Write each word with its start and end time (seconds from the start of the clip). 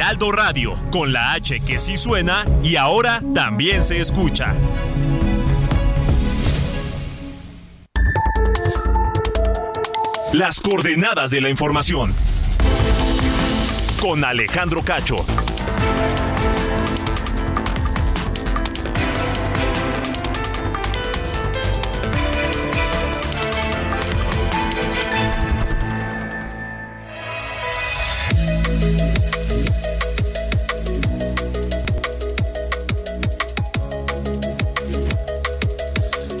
Heraldo 0.00 0.32
Radio, 0.32 0.78
con 0.90 1.12
la 1.12 1.34
H 1.34 1.60
que 1.60 1.78
sí 1.78 1.98
suena 1.98 2.46
y 2.62 2.76
ahora 2.76 3.20
también 3.34 3.82
se 3.82 4.00
escucha. 4.00 4.54
Las 10.32 10.60
coordenadas 10.60 11.30
de 11.30 11.42
la 11.42 11.50
información. 11.50 12.14
Con 14.00 14.24
Alejandro 14.24 14.82
Cacho. 14.82 15.16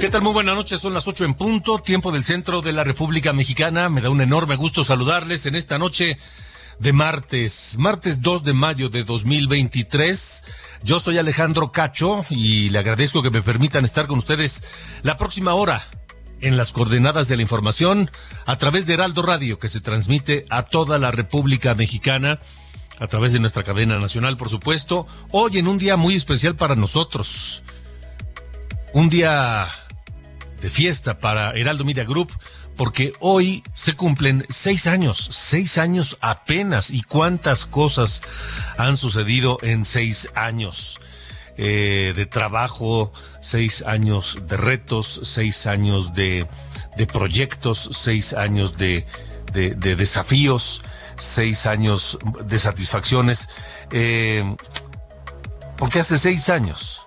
¿Qué 0.00 0.08
tal? 0.08 0.22
Muy 0.22 0.32
buenas 0.32 0.54
noches, 0.54 0.80
son 0.80 0.94
las 0.94 1.06
ocho 1.08 1.26
en 1.26 1.34
punto, 1.34 1.78
tiempo 1.78 2.10
del 2.10 2.24
centro 2.24 2.62
de 2.62 2.72
la 2.72 2.84
República 2.84 3.34
Mexicana. 3.34 3.90
Me 3.90 4.00
da 4.00 4.08
un 4.08 4.22
enorme 4.22 4.56
gusto 4.56 4.82
saludarles 4.82 5.44
en 5.44 5.54
esta 5.54 5.78
noche 5.78 6.16
de 6.78 6.94
martes, 6.94 7.74
martes 7.76 8.22
2 8.22 8.42
de 8.42 8.54
mayo 8.54 8.88
de 8.88 9.04
2023. 9.04 10.42
Yo 10.82 11.00
soy 11.00 11.18
Alejandro 11.18 11.70
Cacho 11.70 12.24
y 12.30 12.70
le 12.70 12.78
agradezco 12.78 13.22
que 13.22 13.28
me 13.28 13.42
permitan 13.42 13.84
estar 13.84 14.06
con 14.06 14.20
ustedes 14.20 14.64
la 15.02 15.18
próxima 15.18 15.52
hora 15.52 15.86
en 16.40 16.56
las 16.56 16.72
coordenadas 16.72 17.28
de 17.28 17.36
la 17.36 17.42
información 17.42 18.10
a 18.46 18.56
través 18.56 18.86
de 18.86 18.94
Heraldo 18.94 19.20
Radio 19.20 19.58
que 19.58 19.68
se 19.68 19.82
transmite 19.82 20.46
a 20.48 20.62
toda 20.62 20.98
la 20.98 21.10
República 21.10 21.74
Mexicana 21.74 22.40
a 22.98 23.06
través 23.06 23.34
de 23.34 23.40
nuestra 23.40 23.64
cadena 23.64 23.98
nacional, 23.98 24.38
por 24.38 24.48
supuesto, 24.48 25.06
hoy 25.30 25.58
en 25.58 25.68
un 25.68 25.76
día 25.76 25.96
muy 25.96 26.14
especial 26.14 26.56
para 26.56 26.74
nosotros. 26.74 27.62
Un 28.92 29.08
día 29.08 29.68
de 30.60 30.70
fiesta 30.70 31.18
para 31.18 31.52
Heraldo 31.52 31.84
Media 31.84 32.04
Group, 32.04 32.30
porque 32.76 33.12
hoy 33.20 33.62
se 33.74 33.94
cumplen 33.94 34.46
seis 34.48 34.86
años, 34.86 35.28
seis 35.32 35.78
años 35.78 36.18
apenas, 36.20 36.90
y 36.90 37.02
cuántas 37.02 37.66
cosas 37.66 38.22
han 38.76 38.96
sucedido 38.96 39.58
en 39.62 39.84
seis 39.84 40.28
años. 40.34 41.00
Eh, 41.62 42.14
de 42.16 42.24
trabajo, 42.24 43.12
seis 43.42 43.82
años 43.82 44.38
de 44.48 44.56
retos, 44.56 45.20
seis 45.24 45.66
años 45.66 46.14
de, 46.14 46.46
de 46.96 47.06
proyectos, 47.06 47.90
seis 47.92 48.32
años 48.32 48.78
de, 48.78 49.04
de, 49.52 49.74
de, 49.74 49.94
desafíos, 49.94 50.80
seis 51.18 51.66
años 51.66 52.18
de 52.46 52.58
satisfacciones. 52.58 53.50
Eh, 53.90 54.56
porque 55.76 55.98
hace 55.98 56.18
seis 56.18 56.48
años 56.48 57.02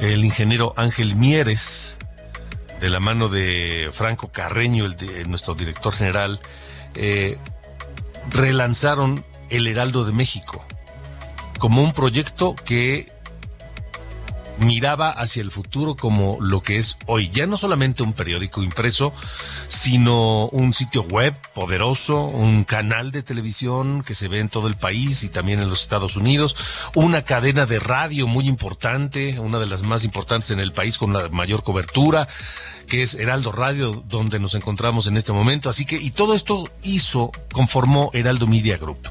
el 0.00 0.24
ingeniero 0.24 0.74
Ángel 0.76 1.14
Mieres 1.14 1.96
de 2.82 2.90
la 2.90 2.98
mano 2.98 3.28
de 3.28 3.90
Franco 3.92 4.32
Carreño, 4.32 4.86
el 4.86 4.96
de 4.96 5.24
nuestro 5.26 5.54
director 5.54 5.94
general, 5.94 6.40
eh, 6.96 7.38
relanzaron 8.28 9.24
El 9.50 9.68
Heraldo 9.68 10.04
de 10.04 10.12
México 10.12 10.64
como 11.60 11.80
un 11.80 11.92
proyecto 11.92 12.56
que 12.56 13.11
miraba 14.58 15.10
hacia 15.10 15.42
el 15.42 15.50
futuro 15.50 15.96
como 15.96 16.38
lo 16.40 16.62
que 16.62 16.78
es 16.78 16.96
hoy, 17.06 17.30
ya 17.30 17.46
no 17.46 17.56
solamente 17.56 18.02
un 18.02 18.12
periódico 18.12 18.62
impreso, 18.62 19.12
sino 19.68 20.46
un 20.48 20.74
sitio 20.74 21.02
web 21.02 21.34
poderoso, 21.54 22.22
un 22.24 22.64
canal 22.64 23.12
de 23.12 23.22
televisión 23.22 24.02
que 24.02 24.14
se 24.14 24.28
ve 24.28 24.40
en 24.40 24.48
todo 24.48 24.68
el 24.68 24.76
país 24.76 25.22
y 25.24 25.28
también 25.28 25.60
en 25.60 25.68
los 25.68 25.82
Estados 25.82 26.16
Unidos, 26.16 26.56
una 26.94 27.22
cadena 27.22 27.66
de 27.66 27.78
radio 27.78 28.26
muy 28.26 28.46
importante, 28.46 29.38
una 29.38 29.58
de 29.58 29.66
las 29.66 29.82
más 29.82 30.04
importantes 30.04 30.50
en 30.50 30.60
el 30.60 30.72
país 30.72 30.98
con 30.98 31.12
la 31.12 31.28
mayor 31.28 31.62
cobertura, 31.62 32.28
que 32.88 33.02
es 33.02 33.14
Heraldo 33.14 33.52
Radio, 33.52 34.02
donde 34.08 34.38
nos 34.38 34.54
encontramos 34.54 35.06
en 35.06 35.16
este 35.16 35.32
momento. 35.32 35.70
Así 35.70 35.84
que, 35.86 35.96
y 35.96 36.10
todo 36.10 36.34
esto 36.34 36.70
hizo, 36.82 37.32
conformó 37.52 38.10
Heraldo 38.12 38.46
Media 38.46 38.76
Group. 38.76 39.08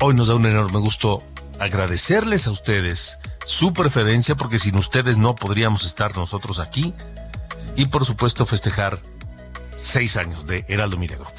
Hoy 0.00 0.14
nos 0.14 0.28
da 0.28 0.34
un 0.34 0.46
enorme 0.46 0.78
gusto 0.78 1.22
agradecerles 1.58 2.46
a 2.46 2.50
ustedes 2.50 3.18
su 3.46 3.72
preferencia, 3.72 4.34
porque 4.34 4.58
sin 4.58 4.76
ustedes 4.76 5.16
no 5.16 5.34
podríamos 5.34 5.84
estar 5.84 6.14
nosotros 6.16 6.58
aquí. 6.58 6.92
Y 7.76 7.86
por 7.86 8.04
supuesto 8.04 8.44
festejar 8.44 9.00
seis 9.78 10.16
años 10.16 10.46
de 10.46 10.64
Heraldo 10.68 10.98
Media 10.98 11.16
Group. 11.16 11.32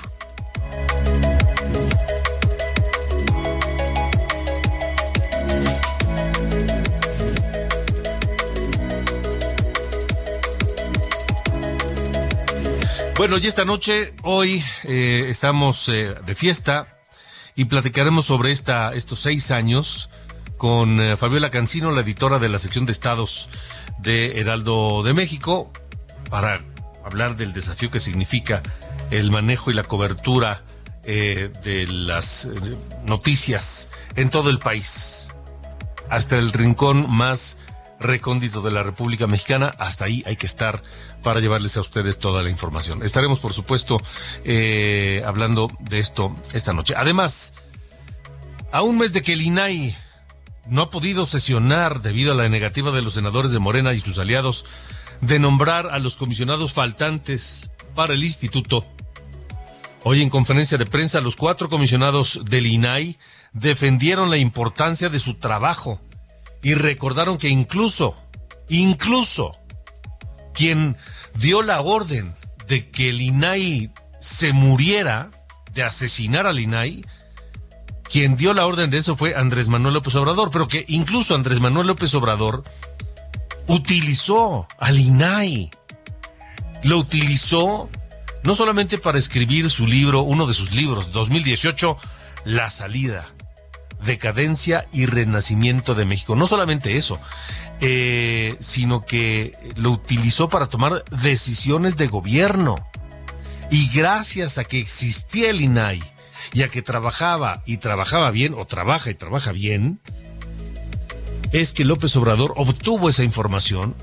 Bueno, 13.17 13.39
y 13.39 13.47
esta 13.47 13.65
noche, 13.65 14.13
hoy 14.21 14.63
eh, 14.83 15.25
estamos 15.27 15.89
eh, 15.89 16.15
de 16.23 16.35
fiesta 16.35 16.99
y 17.55 17.65
platicaremos 17.65 18.25
sobre 18.25 18.51
esta, 18.51 18.93
estos 18.93 19.19
seis 19.21 19.49
años 19.49 20.11
con 20.57 20.99
eh, 20.99 21.17
Fabiola 21.17 21.51
Cancino, 21.51 21.91
la 21.91 22.01
editora 22.01 22.39
de 22.39 22.49
la 22.49 22.59
sección 22.59 22.85
de 22.85 22.91
estados 22.91 23.49
de 23.99 24.39
Heraldo 24.39 25.03
de 25.03 25.13
México, 25.13 25.71
para 26.29 26.61
hablar 27.05 27.37
del 27.37 27.53
desafío 27.53 27.89
que 27.91 27.99
significa 27.99 28.61
el 29.11 29.31
manejo 29.31 29.71
y 29.71 29.73
la 29.73 29.83
cobertura 29.83 30.63
eh, 31.03 31.51
de 31.63 31.87
las 31.87 32.45
eh, 32.45 32.49
noticias 33.05 33.89
en 34.15 34.29
todo 34.29 34.49
el 34.49 34.59
país, 34.59 35.29
hasta 36.09 36.37
el 36.37 36.51
rincón 36.51 37.09
más 37.09 37.57
recóndito 37.99 38.61
de 38.61 38.71
la 38.71 38.83
República 38.83 39.27
Mexicana. 39.27 39.73
Hasta 39.77 40.05
ahí 40.05 40.23
hay 40.25 40.35
que 40.35 40.45
estar 40.45 40.83
para 41.23 41.39
llevarles 41.39 41.77
a 41.77 41.81
ustedes 41.81 42.19
toda 42.19 42.43
la 42.43 42.49
información. 42.49 43.03
Estaremos, 43.03 43.39
por 43.39 43.53
supuesto, 43.53 44.01
hablando 45.25 45.71
de 45.79 45.99
esto 45.99 46.35
esta 46.53 46.73
noche. 46.73 46.93
Además, 46.95 47.53
a 48.71 48.83
un 48.83 48.99
mes 48.99 49.13
de 49.13 49.23
que 49.23 49.33
el 49.33 49.41
INAI 49.41 49.95
no 50.69 50.83
ha 50.83 50.89
podido 50.89 51.25
sesionar 51.25 52.01
debido 52.01 52.31
a 52.31 52.35
la 52.35 52.49
negativa 52.49 52.91
de 52.91 53.01
los 53.01 53.13
senadores 53.13 53.51
de 53.51 53.59
Morena 53.59 53.93
y 53.93 53.99
sus 53.99 54.19
aliados 54.19 54.65
de 55.21 55.39
nombrar 55.39 55.87
a 55.87 55.99
los 55.99 56.17
comisionados 56.17 56.73
faltantes 56.73 57.71
para 57.95 58.13
el 58.13 58.23
instituto. 58.23 58.85
Hoy 60.03 60.21
en 60.21 60.29
conferencia 60.29 60.77
de 60.77 60.85
prensa, 60.85 61.21
los 61.21 61.35
cuatro 61.35 61.69
comisionados 61.69 62.41
del 62.45 62.67
INAI 62.67 63.17
defendieron 63.53 64.29
la 64.29 64.37
importancia 64.37 65.09
de 65.09 65.19
su 65.19 65.35
trabajo 65.35 66.01
y 66.61 66.75
recordaron 66.75 67.37
que 67.37 67.49
incluso, 67.49 68.15
incluso, 68.69 69.51
quien 70.53 70.97
dio 71.35 71.61
la 71.61 71.81
orden 71.81 72.35
de 72.67 72.89
que 72.89 73.09
el 73.09 73.21
INAI 73.21 73.91
se 74.19 74.53
muriera, 74.53 75.31
de 75.73 75.83
asesinar 75.83 76.47
al 76.47 76.59
INAI, 76.59 77.05
quien 78.09 78.37
dio 78.37 78.53
la 78.53 78.65
orden 78.65 78.89
de 78.89 78.97
eso 78.97 79.15
fue 79.15 79.35
Andrés 79.35 79.67
Manuel 79.67 79.95
López 79.95 80.15
Obrador, 80.15 80.49
pero 80.51 80.67
que 80.67 80.85
incluso 80.87 81.35
Andrés 81.35 81.59
Manuel 81.59 81.87
López 81.87 82.13
Obrador 82.15 82.63
utilizó 83.67 84.67
al 84.79 84.99
INAI. 84.99 85.69
Lo 86.83 86.97
utilizó 86.97 87.89
no 88.43 88.55
solamente 88.55 88.97
para 88.97 89.17
escribir 89.17 89.69
su 89.69 89.85
libro, 89.87 90.21
uno 90.21 90.45
de 90.45 90.53
sus 90.53 90.73
libros, 90.73 91.11
2018, 91.11 91.97
La 92.45 92.69
salida, 92.69 93.33
decadencia 94.05 94.87
y 94.93 95.05
renacimiento 95.05 95.95
de 95.95 96.05
México. 96.05 96.35
No 96.35 96.47
solamente 96.47 96.95
eso, 96.95 97.19
eh, 97.81 98.55
sino 98.61 99.05
que 99.05 99.53
lo 99.75 99.91
utilizó 99.91 100.47
para 100.47 100.67
tomar 100.67 101.03
decisiones 101.11 101.97
de 101.97 102.07
gobierno. 102.07 102.75
Y 103.69 103.89
gracias 103.89 104.57
a 104.57 104.63
que 104.63 104.79
existía 104.79 105.49
el 105.49 105.59
INAI, 105.59 106.01
y 106.53 106.63
a 106.63 106.69
que 106.69 106.81
trabajaba 106.81 107.61
y 107.65 107.77
trabajaba 107.77 108.31
bien, 108.31 108.53
o 108.57 108.65
trabaja 108.65 109.09
y 109.09 109.15
trabaja 109.15 109.51
bien, 109.51 109.99
es 111.51 111.73
que 111.73 111.85
López 111.85 112.15
Obrador 112.15 112.53
obtuvo 112.57 113.09
esa 113.09 113.23
información 113.23 113.95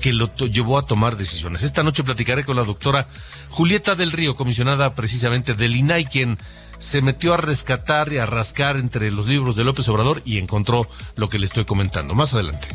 que 0.00 0.12
lo 0.12 0.34
llevó 0.34 0.78
a 0.78 0.86
tomar 0.86 1.16
decisiones. 1.16 1.62
Esta 1.62 1.82
noche 1.82 2.04
platicaré 2.04 2.44
con 2.44 2.56
la 2.56 2.64
doctora 2.64 3.08
Julieta 3.50 3.94
del 3.94 4.12
Río, 4.12 4.36
comisionada 4.36 4.94
precisamente 4.94 5.54
del 5.54 5.76
INAI, 5.76 6.06
quien 6.06 6.38
se 6.78 7.02
metió 7.02 7.34
a 7.34 7.36
rescatar 7.36 8.12
y 8.12 8.18
a 8.18 8.26
rascar 8.26 8.76
entre 8.76 9.10
los 9.10 9.26
libros 9.26 9.56
de 9.56 9.64
López 9.64 9.88
Obrador 9.88 10.22
y 10.24 10.38
encontró 10.38 10.88
lo 11.16 11.28
que 11.28 11.38
le 11.38 11.46
estoy 11.46 11.64
comentando. 11.64 12.14
Más 12.14 12.34
adelante. 12.34 12.68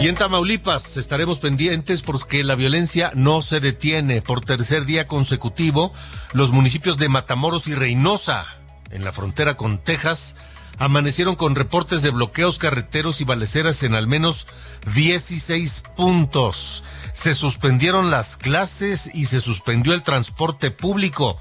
Y 0.00 0.08
en 0.08 0.14
Tamaulipas 0.14 0.96
estaremos 0.96 1.40
pendientes 1.40 2.00
porque 2.00 2.42
la 2.42 2.54
violencia 2.54 3.12
no 3.14 3.42
se 3.42 3.60
detiene. 3.60 4.22
Por 4.22 4.40
tercer 4.40 4.86
día 4.86 5.06
consecutivo, 5.06 5.92
los 6.32 6.52
municipios 6.52 6.96
de 6.96 7.10
Matamoros 7.10 7.68
y 7.68 7.74
Reynosa, 7.74 8.46
en 8.90 9.04
la 9.04 9.12
frontera 9.12 9.58
con 9.58 9.76
Texas, 9.76 10.36
amanecieron 10.78 11.34
con 11.34 11.54
reportes 11.54 12.00
de 12.00 12.08
bloqueos 12.08 12.58
carreteros 12.58 13.20
y 13.20 13.24
baleceras 13.24 13.82
en 13.82 13.94
al 13.94 14.06
menos 14.06 14.46
16 14.94 15.82
puntos. 15.98 16.82
Se 17.12 17.34
suspendieron 17.34 18.10
las 18.10 18.38
clases 18.38 19.10
y 19.12 19.26
se 19.26 19.40
suspendió 19.42 19.92
el 19.92 20.02
transporte 20.02 20.70
público. 20.70 21.36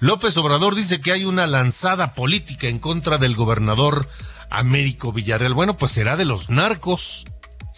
López 0.00 0.34
Obrador 0.38 0.74
dice 0.74 1.02
que 1.02 1.12
hay 1.12 1.26
una 1.26 1.46
lanzada 1.46 2.14
política 2.14 2.68
en 2.68 2.78
contra 2.78 3.18
del 3.18 3.36
gobernador 3.36 4.08
Américo 4.48 5.12
Villarreal. 5.12 5.52
Bueno, 5.52 5.76
pues 5.76 5.92
será 5.92 6.16
de 6.16 6.24
los 6.24 6.48
narcos. 6.48 7.26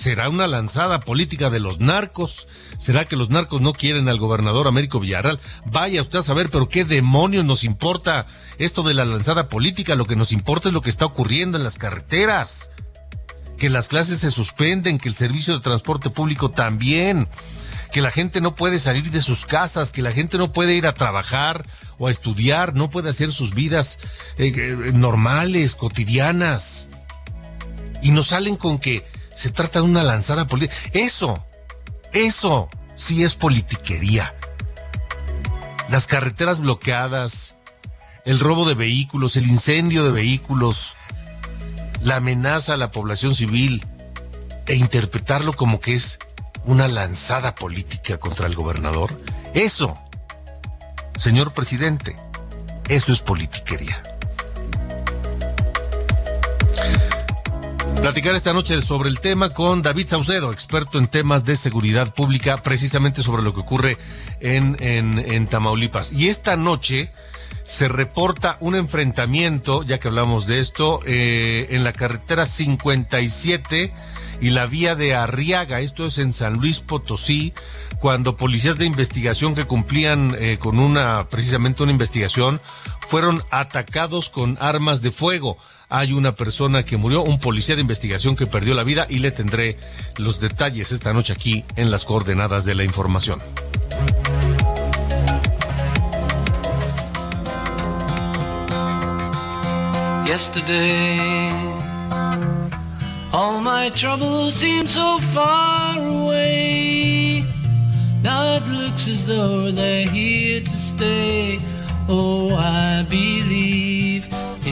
¿Será 0.01 0.31
una 0.31 0.47
lanzada 0.47 1.01
política 1.01 1.51
de 1.51 1.61
los 1.61 1.79
narcos? 1.79 2.49
¿Será 2.79 3.05
que 3.05 3.17
los 3.17 3.29
narcos 3.29 3.61
no 3.61 3.75
quieren 3.75 4.09
al 4.09 4.19
gobernador 4.19 4.67
Américo 4.67 4.99
Villarreal? 4.99 5.39
Vaya 5.67 6.01
usted 6.01 6.21
a 6.21 6.23
saber, 6.23 6.49
pero 6.49 6.71
qué 6.71 6.87
demonios 6.87 7.45
nos 7.45 7.65
importa 7.65 8.27
esto 8.57 8.83
de 8.83 8.95
la 8.95 9.05
lanzada 9.05 9.51
política. 9.51 9.97
Lo 9.97 10.07
que 10.07 10.17
nos 10.17 10.33
importa 10.33 10.69
es 10.69 10.75
lo 10.75 10.81
que 10.81 10.89
está 10.89 11.05
ocurriendo 11.05 11.59
en 11.59 11.65
las 11.65 11.77
carreteras. 11.77 12.71
Que 13.59 13.69
las 13.69 13.89
clases 13.89 14.21
se 14.21 14.31
suspenden, 14.31 14.97
que 14.97 15.11
el 15.11 15.17
servicio 15.17 15.53
de 15.53 15.61
transporte 15.61 16.09
público 16.09 16.51
también 16.51 17.29
que 17.93 18.01
la 18.01 18.11
gente 18.11 18.41
no 18.41 18.55
puede 18.55 18.79
salir 18.79 19.11
de 19.11 19.21
sus 19.21 19.45
casas, 19.45 19.93
que 19.93 20.01
la 20.01 20.13
gente 20.13 20.39
no 20.39 20.53
puede 20.53 20.77
ir 20.77 20.87
a 20.87 20.95
trabajar 20.95 21.67
o 21.99 22.07
a 22.07 22.11
estudiar, 22.11 22.73
no 22.75 22.89
puede 22.89 23.11
hacer 23.11 23.33
sus 23.33 23.53
vidas 23.53 23.99
eh, 24.39 24.53
eh, 24.57 24.93
normales, 24.95 25.75
cotidianas. 25.75 26.89
Y 28.01 28.13
nos 28.13 28.29
salen 28.29 28.55
con 28.55 28.79
que 28.79 29.05
se 29.41 29.51
trata 29.51 29.79
de 29.79 29.87
una 29.87 30.03
lanzada 30.03 30.47
política. 30.47 30.77
Eso, 30.93 31.43
eso 32.13 32.69
sí 32.95 33.25
es 33.25 33.35
politiquería. 33.35 34.35
Las 35.89 36.07
carreteras 36.07 36.61
bloqueadas, 36.61 37.57
el 38.27 38.39
robo 38.39 38.69
de 38.69 38.75
vehículos, 38.75 39.39
el 39.39 39.47
incendio 39.47 40.05
de 40.05 40.13
vehículos, 40.13 40.95
la 42.03 42.17
amenaza 42.17 42.75
a 42.75 42.77
la 42.77 42.91
población 42.91 43.35
civil 43.35 43.87
e 44.67 44.75
interpretarlo 44.75 45.55
como 45.55 45.81
que 45.81 45.95
es 45.95 46.19
una 46.67 46.87
lanzada 46.87 47.55
política 47.55 48.19
contra 48.19 48.47
el 48.47 48.55
gobernador. 48.55 49.19
Eso, 49.55 49.99
señor 51.17 51.55
presidente, 51.55 52.15
eso 52.91 53.15
es 53.15 53.21
politiquería. 53.21 54.03
Platicar 58.01 58.35
esta 58.35 58.55
noche 58.55 58.81
sobre 58.81 59.11
el 59.11 59.21
tema 59.21 59.51
con 59.51 59.83
David 59.83 60.09
Saucedo, 60.09 60.53
experto 60.53 60.99
en 60.99 61.07
temas 61.07 61.45
de 61.45 61.55
seguridad 61.55 62.15
pública, 62.15 62.57
precisamente 62.63 63.23
sobre 63.23 63.43
lo 63.43 63.53
que 63.53 63.61
ocurre 63.61 63.99
en, 64.41 64.77
en, 64.81 65.47
Tamaulipas. 65.47 66.11
Y 66.11 66.29
esta 66.29 66.57
noche 66.57 67.13
se 67.63 67.89
reporta 67.89 68.57
un 68.61 68.75
enfrentamiento, 68.75 69.83
ya 69.83 70.01
que 70.01 70.09
hablamos 70.09 70.47
de 70.47 70.61
esto, 70.61 71.01
eh, 71.05 71.69
en 71.71 71.85
la 71.85 71.93
carretera 71.93 72.47
57 72.47 73.93
y 74.41 74.51
la 74.51 74.65
vía 74.65 74.95
de 74.95 75.15
Arriaga, 75.15 75.81
esto 75.81 76.07
es 76.07 76.17
en 76.17 76.33
San 76.33 76.55
Luis 76.55 76.81
Potosí, 76.81 77.53
cuando 77.99 78.35
policías 78.35 78.79
de 78.79 78.87
investigación 78.87 79.55
que 79.55 79.67
cumplían 79.67 80.35
eh, 80.39 80.57
con 80.59 80.79
una, 80.79 81.29
precisamente 81.29 81.83
una 81.83 81.93
investigación, 81.93 82.63
fueron 83.01 83.45
atacados 83.51 84.31
con 84.31 84.57
armas 84.59 85.03
de 85.03 85.11
fuego 85.11 85.59
hay 85.91 86.13
una 86.13 86.35
persona 86.37 86.85
que 86.85 86.97
murió, 86.97 87.23
un 87.25 87.39
policía 87.39 87.75
de 87.75 87.81
investigación 87.83 88.37
que 88.37 88.47
perdió 88.47 88.75
la 88.75 88.85
vida 88.85 89.07
y 89.11 89.19
le 89.19 89.33
tendré 89.33 89.77
los 90.17 90.41
detalles 90.41 90.93
esta 90.93 91.13
noche 91.13 91.33
aquí 91.33 91.65
en 91.75 91.91
las 91.91 92.05
coordenadas 92.05 92.65
de 92.65 92.77
la 92.77 92.85
información. 92.85 93.41
Yesterday, 100.27 101.51
all 103.33 103.61
my 103.61 103.91
troubles 103.91 104.55
seem 104.55 104.87
so 104.87 105.19
far 105.19 105.99
away. 105.99 107.45
Now 108.23 108.57
it 108.57 108.63
looks 108.69 109.09
as 109.09 109.27
though 109.27 109.73
they're 109.73 110.09
here 110.09 110.61
to 110.61 110.77
stay. 110.77 111.59
Oh, 112.09 112.55
I 112.55 113.05
believe 113.09 114.29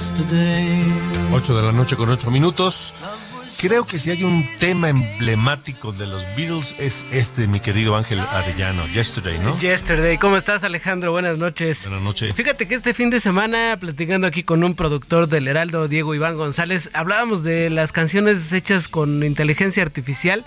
8 0.00 1.56
de 1.56 1.62
la 1.62 1.72
noche 1.72 1.94
con 1.94 2.08
8 2.08 2.30
minutos. 2.30 2.94
Creo 3.58 3.84
que 3.84 3.98
si 3.98 4.10
hay 4.10 4.24
un 4.24 4.48
tema 4.58 4.88
emblemático 4.88 5.92
de 5.92 6.06
los 6.06 6.24
Beatles 6.34 6.74
es 6.78 7.04
este, 7.12 7.46
mi 7.46 7.60
querido 7.60 7.94
Ángel 7.94 8.18
Arellano, 8.18 8.86
Yesterday, 8.86 9.38
¿no? 9.38 9.54
Yesterday, 9.60 10.16
¿cómo 10.16 10.38
estás 10.38 10.64
Alejandro? 10.64 11.12
Buenas 11.12 11.36
noches. 11.36 11.82
Buenas 11.82 12.00
noches. 12.00 12.34
Fíjate 12.34 12.66
que 12.66 12.76
este 12.76 12.94
fin 12.94 13.10
de 13.10 13.20
semana, 13.20 13.76
platicando 13.78 14.26
aquí 14.26 14.42
con 14.42 14.64
un 14.64 14.74
productor 14.74 15.28
del 15.28 15.46
Heraldo, 15.46 15.86
Diego 15.86 16.14
Iván 16.14 16.38
González, 16.38 16.88
hablábamos 16.94 17.44
de 17.44 17.68
las 17.68 17.92
canciones 17.92 18.50
hechas 18.54 18.88
con 18.88 19.22
inteligencia 19.22 19.82
artificial 19.82 20.46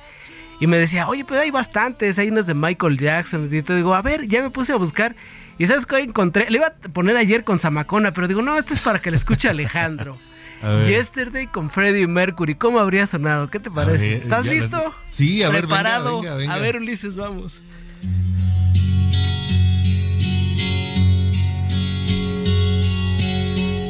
y 0.59 0.65
me 0.65 0.77
decía, 0.77 1.07
oye, 1.07 1.25
pero 1.25 1.41
hay 1.41 1.51
bastantes, 1.51 2.17
hay 2.17 2.29
unas 2.29 2.47
de 2.47 2.55
Michael 2.55 2.97
Jackson. 2.97 3.47
Y 3.51 3.61
te 3.61 3.75
digo, 3.75 3.93
a 3.93 4.01
ver, 4.01 4.25
ya 4.25 4.41
me 4.41 4.49
puse 4.49 4.73
a 4.73 4.77
buscar 4.77 5.15
y 5.57 5.67
sabes 5.67 5.85
que 5.85 5.99
encontré, 5.99 6.49
le 6.49 6.57
iba 6.57 6.67
a 6.67 6.89
poner 6.89 7.15
ayer 7.17 7.43
con 7.43 7.59
Zamacona, 7.59 8.11
pero 8.11 8.27
digo, 8.27 8.41
no, 8.41 8.57
esto 8.57 8.73
es 8.73 8.79
para 8.79 8.99
que 8.99 9.11
le 9.11 9.17
escuche 9.17 9.49
Alejandro. 9.49 10.17
Yesterday 10.87 11.47
con 11.47 11.69
Freddie 11.69 12.07
Mercury, 12.07 12.55
¿cómo 12.55 12.79
habría 12.79 13.05
sonado? 13.05 13.49
¿Qué 13.49 13.59
te 13.59 13.69
parece? 13.69 14.15
¿Estás 14.15 14.45
listo? 14.45 14.93
Sí, 15.05 15.43
a 15.43 15.49
ver, 15.49 15.61
Preparado. 15.61 16.21
A 16.49 16.57
ver, 16.57 16.77
Ulises, 16.77 17.17
vamos. 17.17 17.61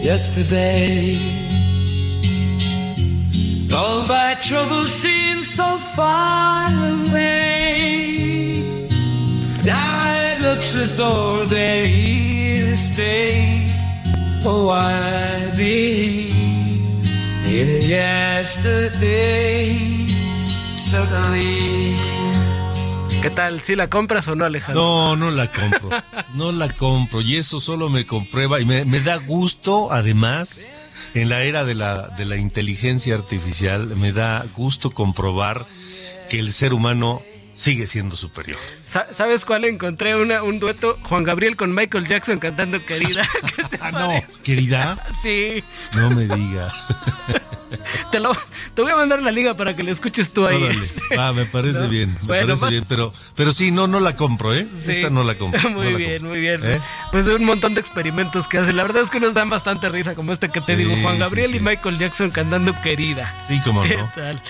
Yesterday, 0.04 1.18
all 3.74 4.06
my 4.06 4.36
troubles 4.42 4.92
seem 4.92 5.44
so 5.46 5.78
far 5.96 6.70
away. 6.74 8.33
Now 9.66 10.34
it 10.34 10.42
looks 10.42 10.76
as 10.76 10.98
though 10.98 11.46
they're 11.46 11.86
here 11.86 12.72
to 12.72 12.78
stay. 12.78 13.72
Oh, 14.46 14.70
I 14.70 15.52
believe 15.56 16.34
in 17.48 17.82
yesterday. 17.82 19.78
Suddenly. 20.78 21.96
¿Qué 23.22 23.30
tal? 23.30 23.62
¿Sí 23.62 23.78
la 23.78 23.90
compras 23.90 24.28
o 24.28 24.36
no, 24.36 24.44
Alejandro? 24.44 24.84
No, 24.84 25.16
no 25.16 25.32
la 25.32 25.50
compro. 25.50 25.90
No 26.34 26.52
la 26.52 26.68
compro. 26.68 27.22
Y 27.22 27.38
eso 27.38 27.62
solo 27.62 27.88
me 27.90 28.06
comprueba 28.06 28.60
y 28.60 28.66
me, 28.66 28.84
me 28.86 29.00
da 29.00 29.16
gusto, 29.18 29.94
además, 29.94 30.70
en 31.14 31.30
la 31.30 31.44
era 31.44 31.64
de 31.64 31.76
la, 31.76 32.10
de 32.10 32.26
la 32.26 32.36
inteligencia 32.38 33.16
artificial, 33.16 33.96
me 33.96 34.12
da 34.12 34.46
gusto 34.56 34.92
comprobar 34.92 35.68
que 36.30 36.40
el 36.40 36.52
ser 36.52 36.74
humano 36.74 37.22
sigue 37.56 37.88
siendo 37.88 38.16
superior. 38.16 38.60
¿Sabes 39.12 39.46
cuál 39.46 39.66
encontré? 39.66 40.16
Una, 40.16 40.44
un 40.44 40.60
dueto 40.60 40.98
Juan 41.04 41.24
Gabriel 41.24 41.56
con 41.56 41.74
Michael 41.74 42.08
Jackson 42.08 42.38
cantando 42.40 42.86
Querida. 42.86 43.24
ah, 43.82 43.92
no, 43.92 44.12
¿Querida? 44.44 44.98
sí. 45.22 45.64
No 45.94 46.10
me 46.12 46.24
diga. 46.28 46.72
te, 48.12 48.20
lo, 48.20 48.36
te 48.74 48.82
voy 48.82 48.92
a 48.92 48.96
mandar 48.96 49.22
la 49.24 49.32
liga 49.32 49.56
para 49.56 49.76
que 49.76 49.84
la 49.84 49.92
escuches 49.92 50.32
tú 50.34 50.46
ahí. 50.46 50.64
Este. 50.64 51.02
Ah, 51.18 51.34
me 51.34 51.46
parece 51.46 51.82
¿No? 51.82 51.90
bien, 51.90 52.10
me 52.22 52.28
Bueno, 52.28 52.48
parece 52.48 52.62
más- 52.62 52.72
bien, 52.72 52.86
pero, 52.88 53.14
pero 53.36 53.52
sí, 53.54 53.72
no, 53.72 53.88
no 53.88 54.00
la 54.00 54.16
compro, 54.16 54.54
¿eh? 54.54 54.68
Sí. 54.84 54.92
Esta 54.92 55.10
no 55.10 55.24
la 55.24 55.38
compro. 55.38 55.70
Muy 55.72 55.96
bien, 55.96 56.14
compro. 56.22 56.30
muy 56.30 56.40
bien. 56.40 56.60
¿Eh? 56.64 56.80
Pues 57.12 57.26
un 57.28 57.46
montón 57.46 57.74
de 57.74 57.82
experimentos 57.82 58.48
que 58.48 58.58
hacen. 58.60 58.76
La 58.78 58.84
verdad 58.84 59.04
es 59.04 59.10
que 59.10 59.20
nos 59.20 59.34
dan 59.34 59.50
bastante 59.50 59.90
risa, 59.90 60.14
como 60.16 60.34
este 60.34 60.50
que 60.50 60.62
te 60.62 60.76
Sí, 60.76 60.84
digo, 60.84 60.96
Juan 61.02 61.20
Gabriel 61.20 61.52
sí. 61.52 61.58
y 61.58 61.60
Michael 61.60 61.98
Jackson 61.98 62.30
cantando 62.32 62.80
querida. 62.82 63.34
Sí, 63.48 63.60
cómo 63.64 63.82
¿Qué 63.84 63.98
no. 63.98 64.12
tal? 64.16 64.42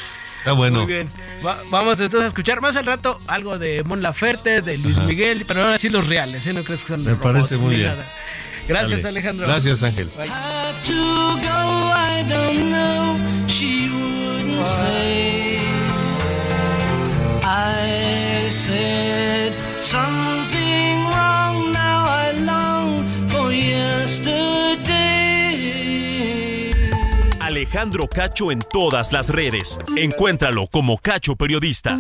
Está 0.43 0.51
bueno. 0.51 0.79
Muy 0.83 0.91
bien. 0.91 1.09
Va- 1.45 1.61
vamos 1.69 1.97
entonces 2.01 2.25
a 2.25 2.27
escuchar 2.27 2.59
más 2.59 2.75
al 2.75 2.85
rato 2.85 3.17
algo 3.27 3.57
de 3.57 3.83
Mon 3.85 4.01
Laferte, 4.01 4.61
de 4.61 4.77
Luis 4.77 4.97
Ajá. 4.97 5.07
Miguel, 5.07 5.45
pero 5.47 5.63
ahora 5.63 5.77
sí 5.77 5.87
los 5.87 6.05
reales, 6.05 6.45
¿eh? 6.47 6.53
No 6.53 6.65
crees 6.65 6.81
que 6.81 6.87
son 6.89 7.03
Me 7.03 7.11
robots 7.11 7.23
parece 7.23 7.57
muy 7.57 7.75
bien. 7.77 7.87
nada. 7.87 8.11
Gracias, 8.67 9.03
Dale. 9.03 9.07
Alejandro. 9.19 9.47
Gracias, 9.47 9.83
Ángel. 9.83 10.09
Bye. 10.17 10.29
How 10.29 10.73
Alejandro 27.63 28.09
Cacho 28.09 28.51
en 28.51 28.59
todas 28.59 29.13
las 29.13 29.29
redes. 29.29 29.79
Encuéntralo 29.95 30.67
como 30.67 30.97
Cacho 30.97 31.37
Periodista. 31.37 31.95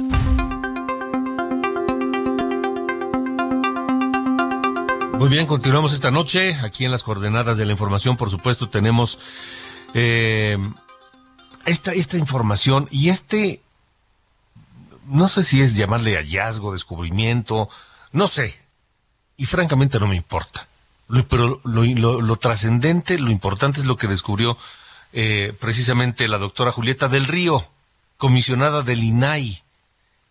Muy 5.17 5.29
bien, 5.29 5.45
continuamos 5.45 5.93
esta 5.93 6.11
noche. 6.11 6.55
Aquí 6.55 6.83
en 6.83 6.91
las 6.91 7.03
coordenadas 7.03 7.55
de 7.55 7.65
la 7.65 7.71
información, 7.71 8.17
por 8.17 8.29
supuesto, 8.29 8.67
tenemos 8.67 9.19
eh, 9.93 10.57
esta, 11.65 11.93
esta 11.93 12.17
información 12.17 12.89
y 12.91 13.07
este, 13.07 13.61
no 15.05 15.29
sé 15.29 15.43
si 15.43 15.61
es 15.61 15.77
llamarle 15.77 16.17
hallazgo, 16.17 16.73
descubrimiento, 16.73 17.69
no 18.11 18.27
sé. 18.27 18.59
Y 19.37 19.45
francamente 19.45 19.97
no 19.97 20.07
me 20.07 20.17
importa. 20.17 20.67
Pero 21.29 21.61
lo 21.63 22.35
trascendente, 22.35 23.17
lo 23.17 23.31
importante 23.31 23.79
es 23.79 23.85
lo 23.85 23.95
que 23.95 24.09
descubrió 24.09 24.57
eh, 25.13 25.53
precisamente 25.59 26.27
la 26.27 26.39
doctora 26.39 26.71
Julieta 26.71 27.07
del 27.07 27.25
Río, 27.25 27.69
comisionada 28.17 28.81
del 28.81 29.03
INAI, 29.03 29.63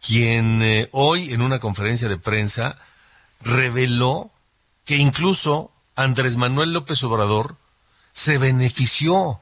quien 0.04 0.60
eh, 0.62 0.88
hoy 0.90 1.32
en 1.32 1.40
una 1.40 1.60
conferencia 1.60 2.08
de 2.08 2.18
prensa 2.18 2.78
reveló 3.40 4.30
que 4.84 4.96
incluso 4.96 5.70
Andrés 5.94 6.36
Manuel 6.36 6.72
López 6.72 7.02
Obrador 7.04 7.56
se 8.12 8.38
benefició 8.38 9.40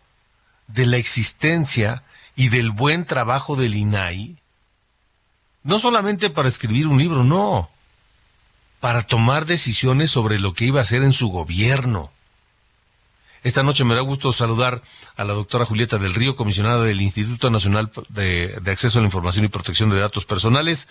de 0.67 0.85
la 0.85 0.99
existencia 0.99 2.03
y 2.37 2.51
del 2.51 2.71
buen 2.71 3.07
trabajo 3.07 3.57
del 3.57 3.75
INAI, 3.75 4.37
no 5.63 5.79
solamente 5.79 6.31
para 6.31 6.49
escribir 6.49 6.87
un 6.87 6.99
libro, 6.99 7.25
no, 7.25 7.71
para 8.81 9.03
tomar 9.03 9.47
decisiones 9.47 10.11
sobre 10.11 10.39
lo 10.39 10.53
que 10.53 10.67
iba 10.67 10.81
a 10.81 10.83
hacer 10.83 11.03
en 11.03 11.13
su 11.13 11.29
gobierno. 11.29 12.11
Esta 13.43 13.63
noche 13.63 13.85
me 13.85 13.95
da 13.95 14.03
gusto 14.03 14.33
saludar 14.33 14.83
a 15.17 15.25
la 15.25 15.33
doctora 15.33 15.65
Julieta 15.65 15.99
del 15.99 16.15
Río, 16.15 16.37
comisionada 16.37 16.85
del 16.85 17.01
Instituto 17.01 17.51
Nacional 17.51 17.91
de, 18.11 18.59
de 18.61 18.71
Acceso 18.71 18.99
a 18.99 19.03
la 19.03 19.07
Información 19.07 19.45
y 19.45 19.49
Protección 19.49 19.91
de 19.91 19.99
Datos 19.99 20.27
Personales. 20.27 20.89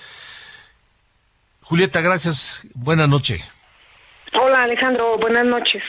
Julieta, 1.61 2.01
gracias. 2.01 2.63
Buena 2.73 3.05
noche. 3.05 3.43
Hola 4.33 4.63
Alejandro, 4.63 5.17
buenas 5.17 5.45
noches. 5.45 5.83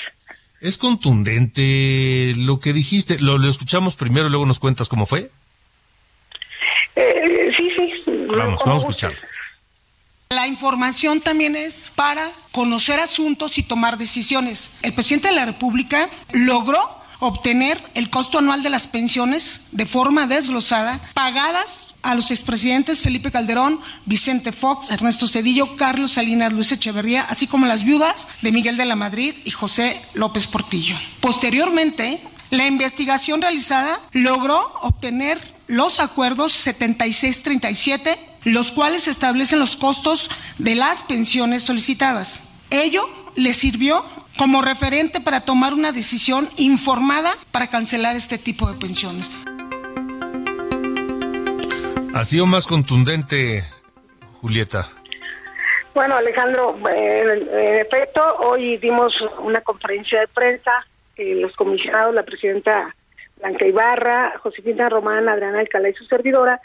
Es 0.61 0.77
contundente 0.77 2.35
lo 2.37 2.61
que 2.61 2.75
dijiste. 2.75 3.19
Lo, 3.19 3.39
lo 3.39 3.49
escuchamos 3.49 3.97
primero 3.97 4.27
y 4.27 4.31
luego 4.31 4.45
nos 4.45 4.61
cuentas 4.61 4.89
cómo 4.89 5.07
fue. 5.07 5.31
Eh, 6.97 7.51
sí, 7.57 7.71
sí. 7.77 8.05
Vamos, 8.29 8.61
vamos 8.65 8.85
a 8.85 8.89
escuchar. 8.89 9.15
La 10.33 10.47
información 10.47 11.21
también 11.21 11.57
es 11.57 11.91
para 11.97 12.31
conocer 12.53 13.01
asuntos 13.01 13.59
y 13.59 13.65
tomar 13.65 13.99
decisiones. 13.99 14.71
El 14.81 14.95
presidente 14.95 15.27
de 15.27 15.35
la 15.35 15.45
República 15.45 16.09
logró 16.33 16.79
obtener 17.19 17.83
el 17.95 18.11
costo 18.11 18.39
anual 18.39 18.63
de 18.63 18.71
las 18.71 18.87
pensiones 18.87 19.61
de 19.73 19.87
forma 19.87 20.29
desglosada, 20.29 21.01
pagadas 21.15 21.89
a 22.03 22.15
los 22.15 22.31
expresidentes 22.31 23.01
Felipe 23.01 23.33
Calderón, 23.33 23.81
Vicente 24.07 24.53
Fox, 24.53 24.91
Ernesto 24.91 25.27
Cedillo, 25.27 25.75
Carlos 25.75 26.13
Salinas, 26.13 26.53
Luis 26.53 26.71
Echeverría, 26.71 27.23
así 27.23 27.49
como 27.49 27.67
las 27.67 27.83
viudas 27.83 28.29
de 28.41 28.53
Miguel 28.53 28.77
de 28.77 28.85
la 28.85 28.95
Madrid 28.95 29.35
y 29.45 29.51
José 29.51 30.01
López 30.15 30.47
Portillo. 30.47 30.95
Posteriormente, 31.19 32.23
la 32.51 32.69
investigación 32.69 33.43
realizada 33.43 34.01
logró 34.13 34.75
obtener 34.83 35.41
los 35.67 35.99
acuerdos 35.99 36.53
7637, 36.53 38.30
los 38.45 38.73
cuales 38.73 39.09
establecen 39.09 39.59
los 39.59 39.77
costos 39.77 40.31
de 40.59 40.75
las 40.75 41.03
pensiones 41.03 41.63
solicitadas. 41.63 42.43
Ello 42.71 43.09
le 43.37 43.55
sirvió 43.55 44.05
como 44.39 44.63
referente 44.63 45.21
para 45.21 45.43
tomar 45.43 45.75
una 45.75 45.93
decisión 45.93 46.49
informada 46.57 47.35
para 47.51 47.69
cancelar 47.69 48.17
este 48.17 48.39
tipo 48.39 48.71
de 48.71 48.79
pensiones. 48.79 49.31
¿Ha 52.15 52.25
sido 52.25 52.47
más 52.47 52.67
contundente, 52.67 53.63
Julieta? 54.41 54.89
Bueno, 55.95 56.17
Alejandro, 56.17 56.79
eh, 56.95 57.47
en 57.53 57.79
efecto, 57.79 58.23
hoy 58.41 58.79
dimos 58.79 59.13
una 59.43 59.61
conferencia 59.61 60.21
de 60.21 60.29
prensa, 60.29 60.71
eh, 61.17 61.35
los 61.35 61.55
comisionados, 61.57 62.15
la 62.15 62.23
presidenta 62.23 62.95
Blanca 63.39 63.67
Ibarra, 63.67 64.39
Josefina 64.43 64.89
Román, 64.89 65.29
Adriana 65.29 65.61
Alcalá 65.61 65.89
y 65.89 65.95
su 65.95 66.05
servidora, 66.05 66.61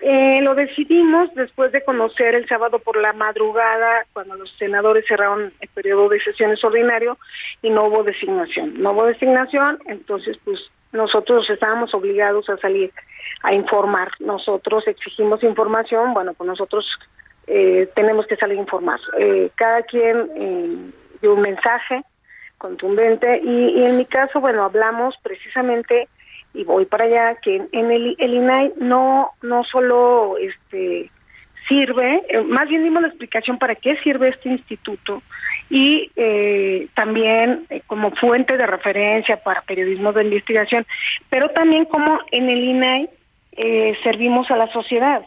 eh, 0.00 0.40
lo 0.42 0.54
decidimos 0.54 1.34
después 1.34 1.72
de 1.72 1.82
conocer 1.82 2.34
el 2.34 2.46
sábado 2.48 2.78
por 2.78 2.96
la 2.96 3.12
madrugada, 3.12 4.06
cuando 4.12 4.36
los 4.36 4.50
senadores 4.58 5.04
cerraron 5.08 5.52
el 5.60 5.68
periodo 5.68 6.08
de 6.08 6.20
sesiones 6.20 6.62
ordinario 6.62 7.18
y 7.62 7.70
no 7.70 7.84
hubo 7.84 8.04
designación. 8.04 8.80
No 8.80 8.92
hubo 8.92 9.06
designación, 9.06 9.78
entonces 9.86 10.38
pues 10.44 10.60
nosotros 10.92 11.48
estábamos 11.50 11.92
obligados 11.94 12.48
a 12.48 12.56
salir 12.58 12.92
a 13.42 13.52
informar. 13.52 14.10
Nosotros 14.20 14.86
exigimos 14.86 15.42
información, 15.42 16.14
bueno, 16.14 16.32
pues 16.34 16.46
nosotros 16.46 16.86
eh, 17.46 17.88
tenemos 17.94 18.26
que 18.26 18.36
salir 18.36 18.58
a 18.58 18.62
informar. 18.62 19.00
Eh, 19.18 19.50
cada 19.56 19.82
quien 19.82 20.30
eh, 20.36 20.90
dio 21.20 21.34
un 21.34 21.40
mensaje 21.40 22.02
contundente 22.56 23.40
y, 23.42 23.80
y 23.80 23.84
en 23.84 23.98
mi 23.98 24.04
caso, 24.04 24.40
bueno, 24.40 24.64
hablamos 24.64 25.16
precisamente 25.22 26.08
y 26.58 26.64
voy 26.64 26.86
para 26.86 27.04
allá 27.04 27.36
que 27.40 27.62
en 27.70 27.90
el, 27.90 28.16
el 28.18 28.34
INAI 28.34 28.72
no 28.80 29.30
no 29.42 29.62
solo 29.62 30.36
este 30.38 31.08
sirve, 31.68 32.22
eh, 32.28 32.42
más 32.42 32.68
bien 32.68 32.82
dimos 32.82 33.02
la 33.02 33.08
explicación 33.08 33.58
para 33.58 33.76
qué 33.76 33.96
sirve 34.02 34.30
este 34.30 34.48
instituto 34.48 35.22
y 35.70 36.10
eh, 36.16 36.88
también 36.94 37.66
eh, 37.70 37.82
como 37.86 38.10
fuente 38.12 38.56
de 38.56 38.66
referencia 38.66 39.36
para 39.36 39.62
periodismo 39.62 40.12
de 40.12 40.24
investigación, 40.24 40.84
pero 41.30 41.50
también 41.50 41.84
como 41.84 42.18
en 42.32 42.48
el 42.48 42.64
INAI 42.64 43.08
eh, 43.52 43.96
servimos 44.02 44.50
a 44.50 44.56
la 44.56 44.66
sociedad 44.72 45.22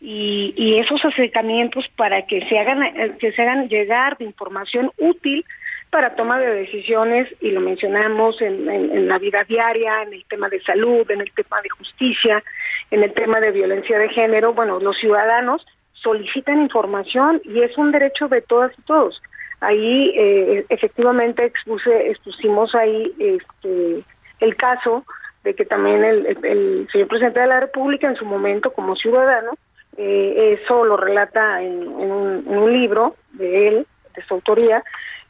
y, 0.00 0.54
y 0.56 0.78
esos 0.78 1.04
acercamientos 1.04 1.84
para 1.96 2.22
que 2.26 2.46
se 2.48 2.58
hagan 2.60 2.84
eh, 2.84 3.16
que 3.18 3.32
se 3.32 3.42
hagan 3.42 3.68
llegar 3.68 4.16
de 4.18 4.26
información 4.26 4.92
útil 4.98 5.44
para 5.90 6.14
toma 6.14 6.38
de 6.38 6.50
decisiones 6.50 7.28
y 7.40 7.50
lo 7.50 7.60
mencionamos 7.60 8.40
en, 8.42 8.68
en, 8.68 9.08
la 9.08 9.18
vida 9.18 9.44
diaria, 9.44 10.02
en 10.02 10.12
el 10.12 10.24
tema 10.28 10.48
de 10.48 10.60
salud, 10.62 11.10
en 11.10 11.20
el 11.20 11.32
tema 11.32 11.60
de 11.62 11.68
justicia, 11.70 12.42
en 12.90 13.02
el 13.02 13.12
tema 13.12 13.40
de 13.40 13.52
violencia 13.52 13.98
de 13.98 14.08
género. 14.08 14.52
Bueno, 14.52 14.78
los 14.80 14.96
ciudadanos 14.98 15.64
solicitan 15.94 16.62
información 16.62 17.40
y 17.44 17.62
es 17.62 17.76
un 17.78 17.92
derecho 17.92 18.28
de 18.28 18.42
todas 18.42 18.72
y 18.78 18.82
todos. 18.82 19.20
Ahí 19.60 20.12
eh, 20.14 20.66
efectivamente 20.68 21.44
expuse, 21.44 22.10
expusimos 22.10 22.74
ahí 22.74 23.12
este, 23.18 24.02
el 24.40 24.56
caso 24.56 25.04
de 25.44 25.54
que 25.54 25.64
también 25.64 26.04
el, 26.04 26.26
el, 26.44 26.88
señor 26.92 27.08
presidente 27.08 27.40
de 27.40 27.46
la 27.46 27.60
República 27.60 28.08
en 28.08 28.16
su 28.16 28.24
momento 28.24 28.72
como 28.72 28.96
ciudadano, 28.96 29.52
eh, 29.96 30.58
eso 30.60 30.84
lo 30.84 30.96
relata 30.96 31.62
en, 31.62 31.88
un, 31.88 32.44
en 32.48 32.58
un 32.58 32.72
libro 32.72 33.16
de 33.32 33.68
él, 33.68 33.86
de 34.14 34.22
su 34.24 34.34
autoría, 34.34 34.82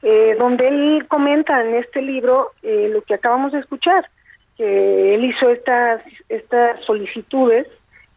eh, 0.02 0.36
donde 0.38 0.68
él 0.68 1.06
comenta 1.08 1.60
en 1.62 1.74
este 1.76 2.02
libro 2.02 2.52
eh, 2.62 2.88
lo 2.92 3.02
que 3.02 3.14
acabamos 3.14 3.52
de 3.52 3.60
escuchar, 3.60 4.08
que 4.56 5.14
él 5.14 5.24
hizo 5.24 5.50
estas, 5.50 6.02
estas 6.28 6.84
solicitudes 6.84 7.66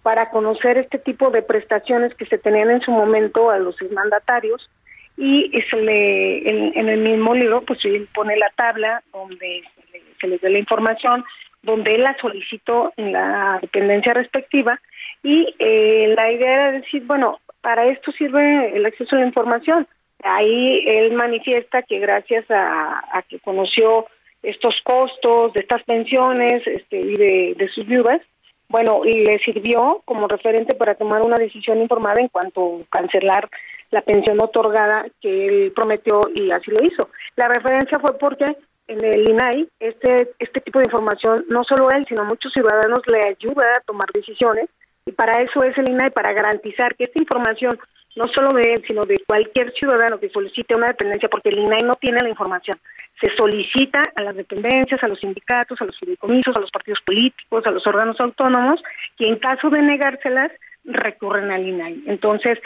para 0.02 0.30
conocer 0.30 0.78
este 0.78 1.00
tipo 1.00 1.30
de 1.30 1.42
prestaciones 1.42 2.14
que 2.16 2.26
se 2.26 2.38
tenían 2.38 2.70
en 2.72 2.82
su 2.82 2.92
momento 2.92 3.52
a 3.52 3.58
los 3.58 3.76
mandatarios 3.92 4.70
y 5.18 5.52
se 5.70 5.82
le, 5.82 6.50
en, 6.50 6.88
el 6.88 7.02
mismo 7.02 7.36
libro 7.36 7.62
pues 7.64 7.84
él 7.84 8.08
pone 8.14 8.38
la 8.38 8.50
tabla 8.56 9.04
donde 9.12 9.64
se, 9.76 9.92
le, 9.92 10.04
se 10.22 10.28
les 10.28 10.40
dé 10.40 10.50
la 10.50 10.60
información, 10.60 11.26
donde 11.62 11.96
él 11.96 12.04
la 12.04 12.16
solicitó 12.22 12.94
en 12.96 13.12
la 13.12 13.60
dependencia 13.62 14.14
respectiva 14.14 14.80
y 15.24 15.54
eh, 15.60 16.14
la 16.16 16.32
idea 16.32 16.54
era 16.54 16.72
decir, 16.72 17.04
bueno, 17.06 17.40
para 17.62 17.86
esto 17.88 18.12
sirve 18.14 18.76
el 18.76 18.86
acceso 18.86 19.16
a 19.16 19.20
la 19.20 19.26
información, 19.26 19.88
Ahí 20.24 20.84
él 20.86 21.14
manifiesta 21.14 21.82
que 21.84 22.00
gracias 22.00 22.46
a, 22.50 23.24
que 23.28 23.40
conoció 23.40 24.08
estos 24.44 24.76
costos 24.84 25.54
de 25.54 25.62
estas 25.62 25.84
pensiones 25.84 26.66
este, 26.66 27.00
y 27.00 27.16
de, 27.16 27.56
de 27.58 27.68
sus 27.70 27.86
viudas, 27.86 28.22
bueno, 28.70 29.02
y 29.04 29.26
le 29.26 29.40
sirvió 29.40 30.02
como 30.06 30.28
referente 30.28 30.76
para 30.76 30.96
tomar 30.96 31.22
una 31.26 31.38
decisión 31.38 31.82
informada 31.82 32.22
en 32.22 32.28
cuanto 32.28 32.82
a 32.82 32.98
cancelar 32.98 33.50
la 33.92 34.02
pensión 34.02 34.38
otorgada 34.42 35.08
que 35.22 35.48
él 35.48 35.74
prometió 35.76 36.22
y 36.36 36.54
así 36.54 36.70
lo 36.70 36.84
hizo. 36.86 37.10
La 37.36 37.48
referencia 37.48 38.00
fue 38.00 38.18
porque 38.20 38.56
en 38.88 39.04
el 39.04 39.30
INAI 39.30 39.68
este 39.80 40.30
este 40.40 40.60
tipo 40.62 40.80
de 40.80 40.86
información 40.86 41.46
no 41.50 41.64
solo 41.64 41.90
él 41.92 42.04
sino 42.08 42.26
muchos 42.26 42.52
ciudadanos 42.52 43.00
le 43.12 43.20
ayuda 43.20 43.74
a 43.78 43.82
tomar 43.82 44.08
decisiones 44.12 44.68
y 45.06 45.12
para 45.12 45.40
eso 45.42 45.64
es 45.64 45.78
el 45.78 45.90
INAI 45.90 46.10
para 46.10 46.34
garantizar 46.34 46.96
que 46.96 47.04
esta 47.04 47.22
información 47.22 47.72
no 48.16 48.26
solo 48.36 48.50
de 48.56 48.74
él 48.74 48.84
sino 48.88 49.02
de 49.04 49.16
cualquier 49.26 49.72
ciudadano 49.74 50.20
que 50.20 50.30
solicite 50.30 50.76
una 50.76 50.88
dependencia 50.88 51.30
porque 51.30 51.50
el 51.50 51.60
INAI 51.60 51.84
no 51.84 51.94
tiene 51.94 52.20
la 52.22 52.30
información. 52.30 52.78
Se 53.22 53.34
solicita 53.38 54.02
a 54.16 54.24
las 54.24 54.36
dependencias 54.36 55.02
a 55.04 55.08
los 55.08 55.20
sindicatos 55.20 55.80
a 55.82 55.86
los 55.86 55.98
fideicomisos 56.00 56.56
a 56.56 56.60
los 56.60 56.72
partidos 56.72 57.00
políticos 57.06 57.64
a 57.66 57.72
los 57.72 57.86
órganos 57.88 58.20
autónomos 58.20 58.82
y 59.18 59.28
en 59.28 59.38
caso 59.38 59.70
de 59.70 59.82
negárselas 59.82 60.52
recurren 60.86 61.52
al 61.52 61.68
INAI. 61.68 62.04
Entonces 62.08 62.58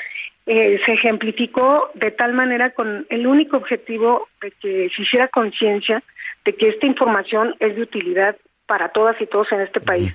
eh, 0.46 0.80
se 0.86 0.92
ejemplificó 0.94 1.92
de 1.96 2.12
tal 2.12 2.34
manera 2.34 2.72
con 2.72 3.06
el 3.10 3.28
único 3.28 3.58
objetivo 3.58 4.28
de 4.42 4.52
que 4.52 4.90
se 4.96 5.02
hiciera 5.02 5.28
conciencia 5.30 6.04
de 6.46 6.54
que 6.56 6.70
esta 6.70 6.86
información 6.86 7.56
es 7.60 7.76
de 7.76 7.82
utilidad 7.84 8.36
para 8.66 8.90
todas 8.90 9.20
y 9.22 9.26
todos 9.28 9.52
en 9.52 9.62
este 9.62 9.80
país. 9.80 10.14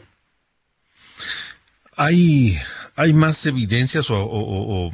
¿Hay, 1.96 2.56
hay 2.96 3.12
más 3.12 3.44
evidencias 3.46 4.10
o, 4.10 4.16
o- 4.22 4.86
o 4.86 4.90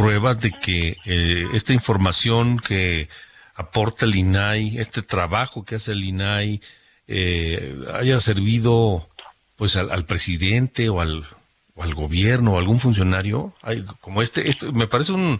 pruebas 0.00 0.40
de 0.40 0.50
que 0.52 0.96
eh, 1.04 1.46
esta 1.52 1.74
información 1.74 2.58
que 2.58 3.08
aporta 3.54 4.06
el 4.06 4.14
INAI, 4.14 4.78
este 4.78 5.02
trabajo 5.02 5.64
que 5.64 5.74
hace 5.74 5.92
el 5.92 6.02
INAI, 6.02 6.60
eh, 7.06 7.76
haya 7.92 8.18
servido 8.18 9.08
pues 9.56 9.76
al, 9.76 10.06
presidente 10.06 10.88
o 10.88 11.02
al, 11.02 11.24
o 11.74 11.82
al 11.82 11.94
gobierno 11.94 12.54
o 12.54 12.58
algún 12.58 12.78
funcionario? 12.78 13.52
Hay, 13.60 13.84
como 14.00 14.22
este, 14.22 14.48
esto, 14.48 14.72
me 14.72 14.86
parece 14.86 15.12
un, 15.12 15.38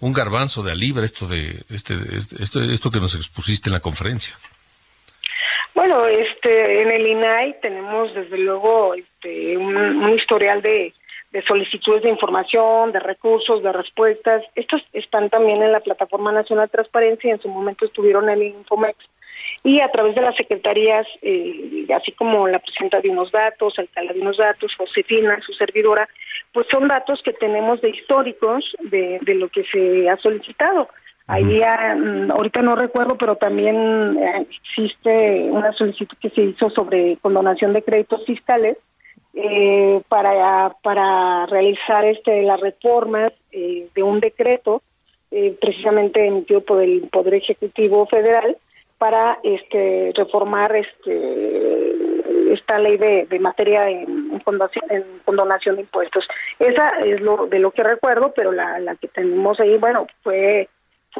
un 0.00 0.12
garbanzo 0.12 0.62
de 0.62 0.72
a 0.72 0.74
libre 0.74 1.06
esto 1.06 1.26
de 1.26 1.64
este, 1.70 1.94
este- 2.14 2.42
esto, 2.42 2.62
esto 2.62 2.90
que 2.90 3.00
nos 3.00 3.14
expusiste 3.14 3.70
en 3.70 3.72
la 3.72 3.80
conferencia. 3.80 4.36
Bueno, 5.74 6.04
este, 6.06 6.82
en 6.82 6.90
el 6.90 7.06
INAI 7.06 7.60
tenemos 7.62 8.14
desde 8.14 8.36
luego 8.36 8.94
este, 8.94 9.56
un, 9.56 9.74
un 9.74 10.12
historial 10.12 10.60
de, 10.60 10.92
de 11.32 11.42
solicitudes 11.42 12.02
de 12.02 12.10
información, 12.10 12.92
de 12.92 13.00
recursos, 13.00 13.62
de 13.62 13.72
respuestas. 13.72 14.44
Estos 14.54 14.82
están 14.92 15.30
también 15.30 15.62
en 15.62 15.72
la 15.72 15.80
Plataforma 15.80 16.30
Nacional 16.30 16.66
de 16.66 16.72
Transparencia 16.72 17.28
y 17.28 17.32
en 17.32 17.40
su 17.40 17.48
momento 17.48 17.86
estuvieron 17.86 18.28
en 18.28 18.40
el 18.40 18.48
Infomex. 18.48 18.96
Y 19.64 19.80
a 19.80 19.88
través 19.88 20.14
de 20.14 20.22
las 20.22 20.36
secretarías, 20.36 21.06
eh, 21.22 21.86
así 21.96 22.12
como 22.12 22.46
la 22.48 22.58
presidenta 22.58 23.00
de 23.00 23.08
unos 23.08 23.32
datos, 23.32 23.78
alcalde 23.78 24.14
de 24.14 24.20
unos 24.20 24.36
datos, 24.36 24.72
Josefina, 24.76 25.38
su 25.44 25.52
servidora, 25.54 26.08
pues 26.52 26.66
son 26.70 26.86
datos 26.86 27.20
que 27.24 27.32
tenemos 27.32 27.80
de 27.80 27.90
históricos 27.90 28.64
de, 28.80 29.18
de 29.22 29.34
lo 29.34 29.48
que 29.48 29.64
se 29.64 30.08
ha 30.10 30.16
solicitado. 30.18 30.88
Ahí, 31.28 31.62
ah, 31.62 31.94
mm, 31.96 32.32
ahorita 32.32 32.60
no 32.62 32.74
recuerdo, 32.74 33.16
pero 33.16 33.36
también 33.36 34.18
eh, 34.18 34.46
existe 34.50 35.48
una 35.50 35.72
solicitud 35.72 36.16
que 36.20 36.30
se 36.30 36.42
hizo 36.42 36.68
sobre 36.70 37.16
condonación 37.22 37.72
de 37.72 37.82
créditos 37.82 38.24
fiscales 38.26 38.76
eh, 39.34 40.02
para, 40.08 40.74
para 40.82 41.46
realizar 41.46 42.04
este 42.04 42.42
las 42.42 42.60
reformas 42.60 43.32
eh, 43.50 43.88
de 43.94 44.02
un 44.02 44.20
decreto 44.20 44.82
eh, 45.30 45.56
precisamente 45.60 46.26
emitido 46.26 46.60
por 46.60 46.82
el 46.82 47.08
Poder 47.08 47.34
Ejecutivo 47.34 48.06
Federal 48.06 48.56
para 48.98 49.38
este 49.42 50.12
reformar 50.14 50.76
este 50.76 52.52
esta 52.52 52.78
ley 52.78 52.98
de, 52.98 53.26
de 53.26 53.38
materia 53.38 53.88
en, 53.88 54.30
en 54.30 54.42
en 54.90 55.04
condonación 55.24 55.76
de 55.76 55.82
impuestos. 55.82 56.28
Esa 56.58 56.90
es 57.00 57.20
lo 57.20 57.46
de 57.46 57.58
lo 57.58 57.70
que 57.70 57.82
recuerdo, 57.82 58.32
pero 58.36 58.52
la, 58.52 58.78
la 58.78 58.94
que 58.96 59.08
tenemos 59.08 59.58
ahí, 59.58 59.78
bueno, 59.78 60.06
fue 60.22 60.68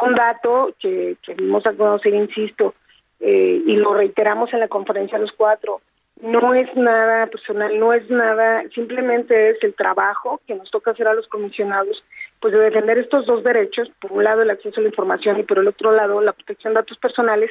un 0.00 0.14
dato 0.14 0.74
que, 0.78 1.16
que 1.22 1.34
dimos 1.34 1.66
a 1.66 1.72
conocer, 1.72 2.14
insisto, 2.14 2.74
eh, 3.20 3.62
y 3.66 3.76
lo 3.76 3.94
reiteramos 3.94 4.52
en 4.52 4.60
la 4.60 4.68
conferencia 4.68 5.18
los 5.18 5.32
cuatro. 5.32 5.80
No 6.22 6.54
es 6.54 6.72
nada 6.76 7.26
personal, 7.26 7.78
no 7.80 7.92
es 7.92 8.08
nada, 8.08 8.62
simplemente 8.72 9.50
es 9.50 9.56
el 9.64 9.74
trabajo 9.74 10.40
que 10.46 10.54
nos 10.54 10.70
toca 10.70 10.92
hacer 10.92 11.08
a 11.08 11.14
los 11.14 11.26
comisionados, 11.26 12.04
pues 12.38 12.54
de 12.54 12.60
defender 12.60 12.96
estos 12.98 13.26
dos 13.26 13.42
derechos, 13.42 13.90
por 14.00 14.12
un 14.12 14.22
lado 14.22 14.40
el 14.40 14.50
acceso 14.50 14.78
a 14.78 14.82
la 14.84 14.88
información 14.88 15.40
y 15.40 15.42
por 15.42 15.58
el 15.58 15.66
otro 15.66 15.90
lado 15.90 16.20
la 16.20 16.32
protección 16.32 16.74
de 16.74 16.80
datos 16.80 16.96
personales 16.98 17.50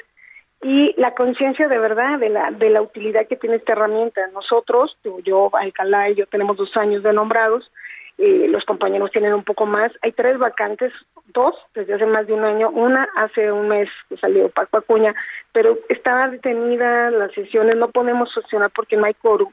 y 0.64 0.94
la 0.96 1.14
conciencia 1.16 1.68
de 1.68 1.80
verdad 1.80 2.18
de 2.20 2.30
la 2.30 2.52
de 2.52 2.70
la 2.70 2.82
utilidad 2.82 3.28
que 3.28 3.36
tiene 3.36 3.58
esta 3.58 3.74
herramienta. 3.74 4.22
Nosotros, 4.28 4.98
yo, 5.26 5.50
Alcalá 5.54 6.10
y 6.10 6.16
yo 6.16 6.28
tenemos 6.28 6.56
dos 6.56 6.72
años 6.78 7.04
de 7.04 7.12
nombrados, 7.12 7.70
eh, 8.18 8.48
los 8.50 8.64
compañeros 8.66 9.12
tienen 9.12 9.34
un 9.34 9.44
poco 9.44 9.66
más. 9.66 9.92
Hay 10.02 10.12
tres 10.12 10.38
vacantes, 10.38 10.92
dos 11.34 11.56
desde 11.74 11.94
hace 11.96 12.06
más 12.06 12.28
de 12.28 12.34
un 12.34 12.44
año, 12.44 12.70
una 12.70 13.08
hace 13.16 13.52
un 13.52 13.68
mes 13.68 13.90
que 14.10 14.18
salió 14.18 14.50
Paco 14.50 14.78
Acuña, 14.78 15.14
pero 15.54 15.78
está 15.90 16.28
detenida 16.28 17.10
las 17.12 17.32
sesiones, 17.34 17.76
no 17.78 17.90
podemos 17.90 18.32
sesionar 18.34 18.72
porque 18.76 18.98
no 18.98 19.06
hay 19.06 19.14
quórum. 19.16 19.52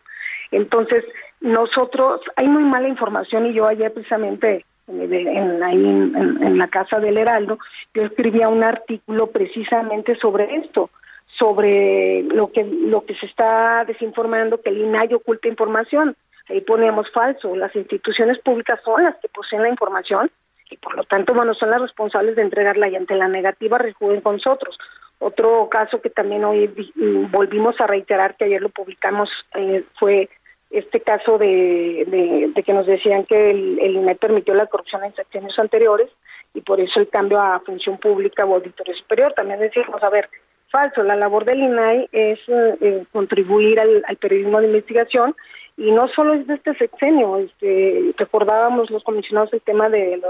Entonces, 0.51 1.05
nosotros, 1.41 2.21
hay 2.37 2.49
muy 2.49 2.65
mala 2.65 2.89
información 2.89 3.47
y 3.47 3.55
yo 3.55 3.67
ayer 3.67 3.93
precisamente 3.93 4.65
en, 4.89 5.13
en- 5.13 5.63
ahí 5.63 5.85
en, 5.85 6.39
en 6.43 6.59
la 6.59 6.69
casa 6.69 6.99
del 6.99 7.19
Heraldo, 7.19 7.59
yo 7.95 8.03
escribía 8.05 8.49
un 8.49 8.63
artículo 8.65 9.27
precisamente 9.29 10.17
sobre 10.17 10.57
esto, 10.57 10.91
sobre 11.39 12.23
lo 12.25 12.51
que 12.51 12.65
lo 12.65 13.05
que 13.05 13.15
se 13.15 13.27
está 13.27 13.85
desinformando, 13.87 14.61
que 14.61 14.71
el 14.71 14.79
INAI 14.79 15.15
oculta 15.15 15.47
información. 15.49 16.17
Ahí 16.49 16.61
ponemos 16.63 17.11
falso. 17.13 17.55
Las 17.57 17.75
instituciones 17.77 18.39
públicas 18.39 18.81
son 18.85 19.03
las 19.03 19.17
que 19.17 19.29
poseen 19.29 19.63
la 19.63 19.69
información 19.69 20.31
y 20.71 20.77
por 20.77 20.97
lo 20.97 21.05
tanto, 21.05 21.33
bueno, 21.35 21.55
son 21.55 21.71
las 21.71 21.81
responsables 21.81 22.37
de 22.37 22.43
entregarla 22.43 22.89
y 22.89 22.97
ante 22.97 23.15
la 23.15 23.29
negativa 23.29 23.79
recuden 23.79 24.21
con 24.21 24.35
nosotros. 24.35 24.79
Otro 25.19 25.69
caso 25.69 26.01
que 26.01 26.11
también 26.11 26.45
hoy 26.45 26.67
vi- 26.69 26.93
volvimos 27.31 27.75
a 27.81 27.87
reiterar, 27.87 28.37
que 28.37 28.45
ayer 28.45 28.61
lo 28.63 28.69
publicamos, 28.69 29.31
eh, 29.55 29.85
fue 29.99 30.29
este 30.71 31.01
caso 31.01 31.39
de, 31.39 32.53
de, 32.55 32.63
que 32.63 32.73
nos 32.75 32.87
decían 32.87 33.25
que 33.25 33.51
el, 33.51 33.79
el 33.81 34.17
permitió 34.17 34.55
la 34.55 34.67
corrupción 34.67 35.03
en 35.05 35.15
sexenios 35.15 35.59
anteriores 35.59 36.11
y 36.53 36.61
por 36.61 36.79
eso 36.79 37.01
el 37.01 37.09
cambio 37.09 37.41
a 37.41 37.61
función 37.61 37.97
pública 37.99 38.45
o 38.45 38.55
auditoría 38.55 38.95
superior. 38.95 39.33
También 39.33 39.61
decimos, 39.61 40.03
a 40.03 40.11
ver, 40.11 40.29
falso, 40.71 41.03
la 41.03 41.17
labor 41.17 41.47
del 41.47 41.61
INAI 41.61 42.09
es 42.13 42.39
eh, 42.49 43.05
contribuir 43.11 43.81
al 43.81 44.17
periodismo 44.19 44.61
de 44.61 44.67
investigación 44.67 45.35
y 45.79 45.93
no 45.93 46.09
solo 46.09 46.35
es 46.35 46.45
de 46.49 46.55
este 46.55 46.75
sexenio, 46.75 47.39
este, 47.39 48.13
recordábamos 48.17 48.91
los 48.91 49.05
comisionados 49.05 49.53
el 49.53 49.61
tema 49.61 49.89
de 49.89 50.21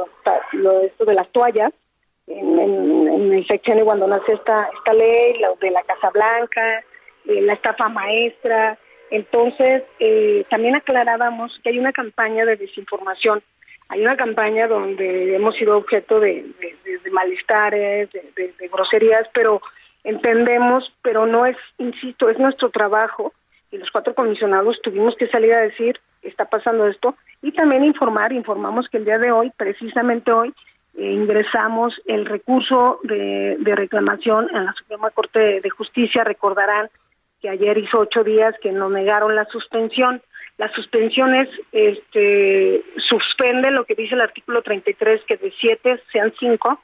lo, 0.52 0.80
esto 0.82 1.06
de 1.06 1.14
las 1.14 1.26
toallas, 1.30 1.72
en, 2.26 2.58
en- 2.58 3.32
el 3.32 3.46
sexenio 3.46 3.86
cuando 3.86 4.06
nace 4.06 4.34
esta, 4.34 4.68
esta 4.76 4.92
ley, 4.92 5.38
la 5.40 5.48
de 5.58 5.70
la 5.70 5.82
Casa 5.84 6.10
Blanca, 6.10 6.84
eh, 7.26 7.40
la 7.40 7.54
estafa 7.54 7.88
maestra. 7.88 8.78
Entonces, 9.10 9.84
eh, 9.98 10.44
también 10.50 10.76
aclarábamos 10.76 11.58
que 11.62 11.70
hay 11.70 11.78
una 11.78 11.92
campaña 11.92 12.44
de 12.44 12.56
desinformación, 12.56 13.42
hay 13.88 14.02
una 14.02 14.18
campaña 14.18 14.66
donde 14.68 15.34
hemos 15.34 15.56
sido 15.56 15.78
objeto 15.78 16.20
de, 16.20 16.44
malestares, 17.10 18.10
de 18.12 18.68
groserías, 18.70 19.26
pero 19.32 19.62
entendemos, 20.04 20.92
pero 21.00 21.24
no 21.26 21.46
es, 21.46 21.56
insisto, 21.78 22.28
es 22.28 22.38
nuestro 22.38 22.68
trabajo 22.68 23.32
y 23.70 23.78
los 23.78 23.90
cuatro 23.90 24.14
comisionados 24.14 24.80
tuvimos 24.82 25.14
que 25.16 25.28
salir 25.28 25.54
a 25.54 25.60
decir, 25.60 25.98
está 26.22 26.46
pasando 26.46 26.86
esto, 26.86 27.16
y 27.42 27.52
también 27.52 27.84
informar, 27.84 28.32
informamos 28.32 28.88
que 28.88 28.98
el 28.98 29.04
día 29.04 29.18
de 29.18 29.30
hoy, 29.30 29.52
precisamente 29.56 30.32
hoy, 30.32 30.52
eh, 30.96 31.12
ingresamos 31.12 31.94
el 32.06 32.26
recurso 32.26 33.00
de, 33.04 33.56
de 33.60 33.76
reclamación 33.76 34.48
en 34.52 34.64
la 34.64 34.72
Suprema 34.72 35.10
Corte 35.10 35.60
de 35.62 35.70
Justicia. 35.70 36.24
Recordarán 36.24 36.88
que 37.40 37.48
ayer 37.48 37.78
hizo 37.78 38.00
ocho 38.00 38.24
días 38.24 38.54
que 38.60 38.72
nos 38.72 38.90
negaron 38.90 39.36
la 39.36 39.44
suspensión. 39.46 40.20
La 40.56 40.72
suspensión 40.72 41.36
es, 41.36 41.48
este, 41.70 42.82
suspende 43.08 43.70
lo 43.70 43.84
que 43.84 43.94
dice 43.94 44.16
el 44.16 44.20
artículo 44.22 44.62
33, 44.62 45.22
que 45.24 45.36
de 45.36 45.52
siete 45.60 46.02
sean 46.12 46.32
cinco, 46.40 46.80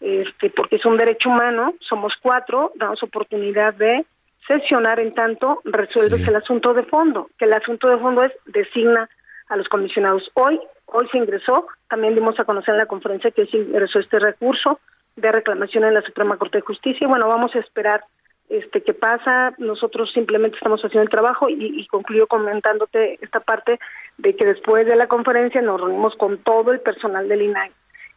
este, 0.00 0.48
porque 0.48 0.76
es 0.76 0.86
un 0.86 0.96
derecho 0.96 1.28
humano, 1.28 1.74
somos 1.80 2.14
cuatro, 2.22 2.72
damos 2.76 3.02
oportunidad 3.02 3.74
de 3.74 4.06
sesionar 4.46 5.00
en 5.00 5.14
tanto 5.14 5.60
resuelves 5.64 6.22
Sí. 6.22 6.28
el 6.28 6.36
asunto 6.36 6.74
de 6.74 6.82
fondo, 6.84 7.28
que 7.38 7.44
el 7.44 7.52
asunto 7.52 7.88
de 7.88 7.98
fondo 7.98 8.22
es 8.24 8.32
designa 8.46 9.08
a 9.48 9.56
los 9.56 9.68
comisionados. 9.68 10.30
Hoy, 10.34 10.60
hoy 10.86 11.08
se 11.10 11.18
ingresó, 11.18 11.66
también 11.88 12.14
dimos 12.14 12.38
a 12.40 12.44
conocer 12.44 12.74
en 12.74 12.78
la 12.78 12.86
conferencia 12.86 13.30
que 13.30 13.46
se 13.46 13.58
ingresó 13.58 13.98
este 13.98 14.18
recurso 14.18 14.80
de 15.16 15.32
reclamación 15.32 15.84
en 15.84 15.94
la 15.94 16.02
Suprema 16.02 16.36
Corte 16.36 16.58
de 16.58 16.62
Justicia. 16.62 17.04
Y 17.04 17.08
bueno, 17.08 17.26
vamos 17.28 17.54
a 17.54 17.58
esperar 17.58 18.04
este 18.48 18.82
qué 18.82 18.94
pasa. 18.94 19.52
Nosotros 19.58 20.10
simplemente 20.12 20.56
estamos 20.56 20.80
haciendo 20.80 21.02
el 21.02 21.08
trabajo 21.10 21.48
y, 21.48 21.54
y 21.80 21.86
concluyo 21.86 22.26
comentándote 22.26 23.18
esta 23.20 23.40
parte 23.40 23.78
de 24.18 24.34
que 24.34 24.44
después 24.46 24.86
de 24.86 24.96
la 24.96 25.06
conferencia 25.06 25.60
nos 25.62 25.80
reunimos 25.80 26.16
con 26.16 26.38
todo 26.38 26.72
el 26.72 26.80
personal 26.80 27.28
del 27.28 27.42
INAI 27.42 27.70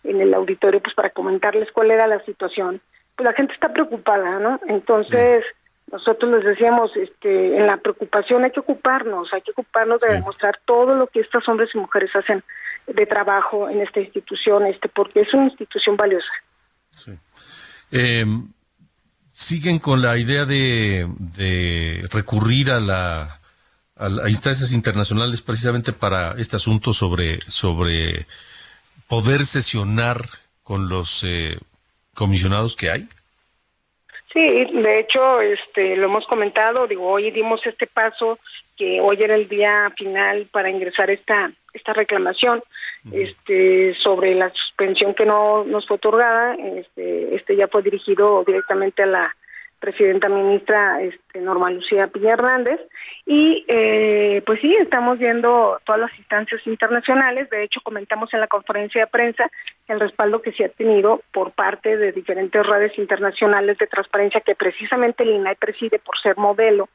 en 0.05 0.21
el 0.21 0.33
auditorio 0.33 0.81
pues 0.81 0.95
para 0.95 1.11
comentarles 1.11 1.71
cuál 1.71 1.91
era 1.91 2.07
la 2.07 2.19
situación 2.25 2.81
pues 3.15 3.25
la 3.27 3.33
gente 3.33 3.53
está 3.53 3.71
preocupada, 3.71 4.39
¿no? 4.39 4.59
Entonces, 4.67 5.45
nosotros 5.93 6.31
les 6.31 6.43
decíamos, 6.43 6.89
este, 6.95 7.55
en 7.55 7.67
la 7.67 7.77
preocupación 7.77 8.43
hay 8.43 8.49
que 8.49 8.61
ocuparnos, 8.61 9.31
hay 9.31 9.43
que 9.43 9.51
ocuparnos 9.51 10.01
de 10.01 10.13
demostrar 10.13 10.59
todo 10.65 10.95
lo 10.95 11.05
que 11.05 11.19
estos 11.19 11.47
hombres 11.47 11.69
y 11.75 11.77
mujeres 11.77 12.09
hacen 12.15 12.43
de 12.87 13.05
trabajo 13.05 13.69
en 13.69 13.79
esta 13.79 13.99
institución, 13.99 14.65
este, 14.65 14.89
porque 14.89 15.21
es 15.21 15.31
una 15.35 15.45
institución 15.45 15.95
valiosa. 15.95 16.31
Eh, 17.91 18.25
siguen 19.31 19.77
con 19.77 20.01
la 20.01 20.17
idea 20.17 20.45
de, 20.45 21.07
de 21.37 22.01
recurrir 22.11 22.71
a 22.71 22.79
la 22.79 23.39
a, 23.95 24.29
instancias 24.29 24.71
internacionales 24.71 25.43
precisamente 25.43 25.93
para 25.93 26.31
este 26.39 26.55
asunto 26.55 26.91
sobre 26.91 27.39
sobre 27.47 28.25
poder 29.07 29.45
sesionar 29.45 30.27
con 30.63 30.89
los 30.89 31.23
eh, 31.23 31.59
comisionados 32.15 32.75
que 32.75 32.89
hay. 32.89 33.07
Sí, 34.33 34.65
de 34.65 34.99
hecho, 34.99 35.41
este, 35.41 35.95
lo 35.95 36.05
hemos 36.05 36.25
comentado. 36.25 36.87
Digo, 36.87 37.07
hoy 37.07 37.29
dimos 37.29 37.61
este 37.65 37.85
paso 37.85 38.39
que 38.75 38.99
hoy 38.99 39.19
era 39.21 39.35
el 39.35 39.47
día 39.47 39.93
final 39.95 40.47
para 40.51 40.69
ingresar 40.69 41.09
esta 41.11 41.51
esta 41.73 41.93
reclamación 41.93 42.63
este 43.11 43.95
sobre 43.95 44.35
la 44.35 44.51
suspensión 44.51 45.13
que 45.13 45.25
no 45.25 45.63
nos 45.65 45.87
fue 45.87 45.97
otorgada 45.97 46.55
este 46.55 47.35
este 47.35 47.55
ya 47.55 47.67
fue 47.67 47.81
dirigido 47.81 48.43
directamente 48.45 49.03
a 49.03 49.07
la 49.07 49.35
presidenta 49.83 50.29
ministra 50.29 51.01
este, 51.01 51.41
Norma 51.41 51.69
Lucía 51.69 52.07
Piña 52.07 52.31
Hernández. 52.31 52.79
Y 53.25 53.65
eh, 53.67 54.41
pues 54.45 54.61
sí, 54.61 54.73
estamos 54.79 55.19
viendo 55.19 55.77
todas 55.85 55.99
las 55.99 56.17
instancias 56.17 56.65
internacionales. 56.65 57.49
De 57.49 57.63
hecho, 57.63 57.81
comentamos 57.83 58.33
en 58.33 58.39
la 58.39 58.47
conferencia 58.47 59.01
de 59.01 59.07
prensa 59.07 59.51
el 59.89 59.99
respaldo 59.99 60.41
que 60.41 60.53
se 60.53 60.63
ha 60.63 60.69
tenido 60.69 61.21
por 61.33 61.51
parte 61.51 61.97
de 61.97 62.13
diferentes 62.13 62.65
redes 62.65 62.97
internacionales 62.97 63.77
de 63.77 63.87
transparencia 63.87 64.39
que 64.39 64.55
precisamente 64.55 65.23
el 65.23 65.31
INAI 65.31 65.55
preside 65.55 65.99
por 65.99 66.17
ser 66.17 66.37
modelo 66.37 66.87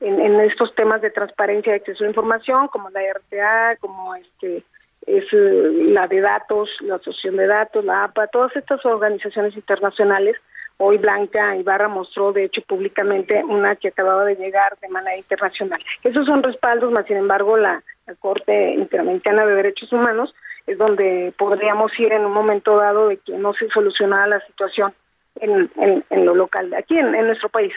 en, 0.00 0.40
estos 0.42 0.72
temas 0.76 1.02
de 1.02 1.10
transparencia 1.10 1.72
de 1.72 1.78
acceso 1.78 2.04
a 2.04 2.08
información, 2.08 2.68
como 2.68 2.88
la 2.90 3.00
RTA, 3.00 3.76
como 3.80 4.14
este 4.14 4.62
es 5.06 5.24
eh, 5.32 5.70
la 5.88 6.06
de 6.06 6.20
datos, 6.20 6.70
la 6.82 6.96
Asociación 6.96 7.36
de 7.36 7.48
Datos, 7.48 7.84
la 7.84 8.04
APA, 8.04 8.28
todas 8.28 8.54
estas 8.54 8.84
organizaciones 8.86 9.56
internacionales 9.56 10.36
Hoy 10.78 10.96
Blanca 10.98 11.56
Ibarra 11.56 11.88
mostró, 11.88 12.32
de 12.32 12.44
hecho, 12.44 12.62
públicamente 12.62 13.42
una 13.44 13.74
que 13.74 13.88
acababa 13.88 14.24
de 14.24 14.36
llegar 14.36 14.78
de 14.80 14.88
manera 14.88 15.16
internacional. 15.16 15.82
Esos 16.04 16.24
son 16.24 16.42
respaldos, 16.42 16.92
más 16.92 17.04
sin 17.06 17.16
embargo, 17.16 17.56
la, 17.56 17.82
Corte 18.20 18.72
Interamericana 18.72 19.44
de 19.44 19.54
Derechos 19.54 19.92
Humanos 19.92 20.34
es 20.66 20.78
donde 20.78 21.34
podríamos 21.36 21.92
ir 21.98 22.12
en 22.12 22.24
un 22.24 22.32
momento 22.32 22.76
dado 22.76 23.08
de 23.08 23.18
que 23.18 23.36
no 23.36 23.52
se 23.52 23.68
solucionara 23.68 24.26
la 24.26 24.40
situación 24.46 24.94
en, 25.40 25.70
en, 26.08 26.24
lo 26.24 26.34
local, 26.34 26.72
aquí 26.74 26.96
en, 26.96 27.12
nuestro 27.12 27.50
país. 27.50 27.72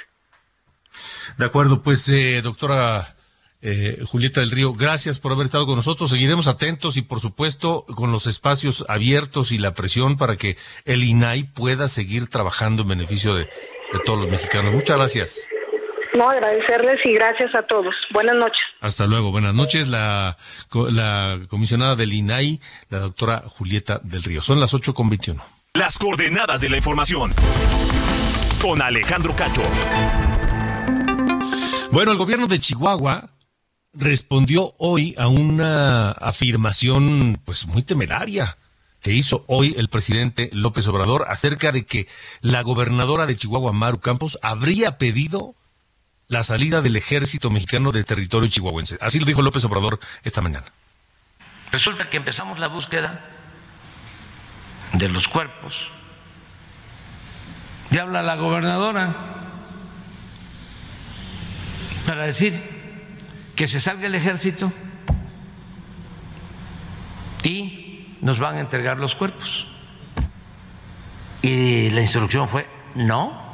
De 1.37 1.45
acuerdo, 1.45 1.81
pues, 1.81 2.07
eh, 2.07 2.41
doctora 2.41 3.15
eh, 3.61 3.99
Julieta 4.05 4.39
del 4.39 4.51
Río, 4.51 4.73
gracias 4.73 5.19
por 5.19 5.31
haber 5.31 5.45
estado 5.45 5.65
con 5.65 5.75
nosotros. 5.75 6.09
Seguiremos 6.09 6.47
atentos 6.47 6.97
y, 6.97 7.03
por 7.03 7.19
supuesto, 7.19 7.85
con 7.95 8.11
los 8.11 8.25
espacios 8.25 8.85
abiertos 8.87 9.51
y 9.51 9.59
la 9.59 9.73
presión 9.73 10.17
para 10.17 10.35
que 10.35 10.57
el 10.85 11.03
INAI 11.03 11.43
pueda 11.43 11.87
seguir 11.87 12.27
trabajando 12.27 12.81
en 12.81 12.89
beneficio 12.89 13.35
de, 13.35 13.47
todos 14.05 14.19
los 14.19 14.29
mexicanos. 14.29 14.73
Muchas 14.73 14.97
gracias. 14.97 15.47
No, 16.15 16.29
agradecerles 16.29 16.95
y 17.05 17.13
gracias 17.13 17.53
a 17.55 17.61
todos. 17.63 17.93
Buenas 18.13 18.35
noches. 18.35 18.61
Hasta 18.79 19.05
luego. 19.05 19.31
Buenas 19.31 19.53
noches. 19.53 19.87
La, 19.89 20.37
la 20.73 21.39
comisionada 21.47 21.95
del 21.95 22.13
INAI, 22.13 22.59
la 22.89 22.99
doctora 22.99 23.43
Julieta 23.45 23.99
del 24.03 24.23
Río. 24.23 24.41
Son 24.41 24.59
las 24.59 24.73
ocho 24.73 24.93
con 24.93 25.09
veintiuno. 25.09 25.43
Las 25.73 25.97
coordenadas 25.97 26.61
de 26.61 26.69
la 26.69 26.77
información. 26.77 27.31
Con 28.61 28.81
Alejandro 28.81 29.35
Cacho. 29.35 29.61
Bueno, 31.91 32.11
el 32.11 32.17
gobierno 32.17 32.47
de 32.47 32.59
Chihuahua 32.59 33.30
respondió 33.93 34.73
hoy 34.77 35.15
a 35.17 35.27
una 35.27 36.11
afirmación 36.11 37.41
pues 37.43 37.67
muy 37.67 37.83
temeraria 37.83 38.57
que 39.01 39.11
hizo 39.11 39.43
hoy 39.47 39.73
el 39.77 39.89
presidente 39.89 40.49
López 40.53 40.87
Obrador 40.87 41.25
acerca 41.27 41.71
de 41.71 41.85
que 41.85 42.07
la 42.41 42.61
gobernadora 42.61 43.25
de 43.25 43.35
Chihuahua, 43.35 43.73
Maru 43.73 43.99
Campos, 43.99 44.37
habría 44.41 44.97
pedido 44.97 45.55
la 46.27 46.43
salida 46.43 46.81
del 46.81 46.95
ejército 46.95 47.49
mexicano 47.49 47.91
del 47.91 48.05
territorio 48.05 48.49
chihuahuense. 48.49 48.97
Así 49.01 49.19
lo 49.19 49.25
dijo 49.25 49.41
López 49.41 49.63
Obrador 49.65 49.99
esta 50.23 50.41
mañana. 50.41 50.71
Resulta 51.71 52.09
que 52.09 52.17
empezamos 52.17 52.59
la 52.59 52.67
búsqueda 52.67 53.25
de 54.93 55.09
los 55.09 55.27
cuerpos. 55.27 55.89
Y 57.89 57.97
habla 57.97 58.21
la 58.21 58.35
gobernadora 58.35 59.13
para 62.05 62.23
decir 62.23 62.70
que 63.55 63.67
se 63.67 63.79
salga 63.79 64.07
el 64.07 64.15
ejército 64.15 64.71
y 67.43 68.17
nos 68.21 68.39
van 68.39 68.55
a 68.55 68.59
entregar 68.59 68.97
los 68.97 69.15
cuerpos. 69.15 69.67
Y 71.41 71.89
la 71.89 72.01
instrucción 72.01 72.47
fue 72.47 72.67
no. 72.95 73.51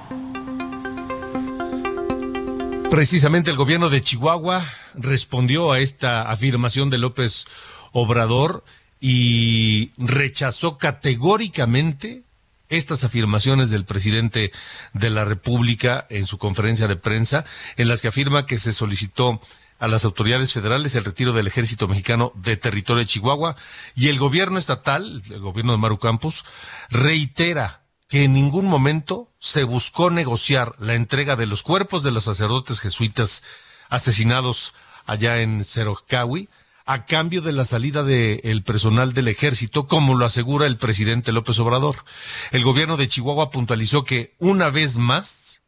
Precisamente 2.90 3.52
el 3.52 3.58
gobierno 3.58 3.90
de 3.90 4.02
Chihuahua 4.02 4.66
respondió 4.96 5.72
a 5.72 5.80
esta 5.80 6.30
afirmación 6.30 6.90
de 6.90 6.98
López 6.98 7.46
Obrador 7.92 8.64
y 9.00 9.92
rechazó 9.98 10.78
categóricamente 10.78 12.24
estas 12.70 13.04
afirmaciones 13.04 13.70
del 13.70 13.86
presidente 13.86 14.52
de 14.94 15.10
la 15.10 15.26
República 15.26 16.06
en 16.10 16.26
su 16.26 16.38
conferencia 16.38 16.88
de 16.88 16.96
prensa, 16.96 17.46
en 17.78 17.88
las 17.88 18.02
que 18.02 18.10
afirma 18.10 18.46
que 18.46 18.58
se 18.58 18.74
solicitó 18.74 19.42
a 19.80 19.88
las 19.88 20.06
autoridades 20.06 20.54
federales 20.54 20.96
el 20.96 21.06
retiro 21.06 21.34
del 21.34 21.48
ejército 21.48 21.88
mexicano 21.88 22.32
de 22.36 22.58
territorio 22.58 23.00
de 23.00 23.08
Chihuahua 23.08 23.56
y 23.96 24.08
el 24.08 24.20
gobierno 24.20 24.58
estatal, 24.58 25.22
el 25.30 25.40
gobierno 25.40 25.74
de 25.74 25.78
Maru 25.78 26.00
Campos, 26.00 26.46
reitera 26.90 27.84
que 28.08 28.24
en 28.24 28.34
ningún 28.34 28.66
momento 28.66 29.30
se 29.40 29.64
buscó 29.64 30.10
negociar 30.10 30.76
la 30.80 30.96
entrega 30.96 31.36
de 31.36 31.46
los 31.46 31.62
cuerpos 31.62 32.04
de 32.04 32.12
los 32.12 32.24
sacerdotes 32.24 32.80
jesuitas 32.80 33.44
asesinados 33.90 34.74
allá 35.06 35.42
en 35.42 35.64
Cerocawi 35.64 36.50
a 36.86 37.06
cambio 37.06 37.42
de 37.42 37.52
la 37.52 37.66
salida 37.66 38.04
del 38.04 38.64
personal 38.64 39.14
del 39.14 39.28
ejército, 39.28 39.88
como 39.88 40.16
lo 40.16 40.26
asegura 40.26 40.66
el 40.66 40.78
presidente 40.78 41.34
López 41.34 41.60
Obrador. 41.60 42.06
El 42.52 42.64
gobierno 42.64 42.96
de 42.96 43.10
Chihuahua 43.10 43.52
puntualizó 43.52 44.06
que 44.06 44.36
una 44.40 44.70
vez 44.70 44.96
más 44.96 45.62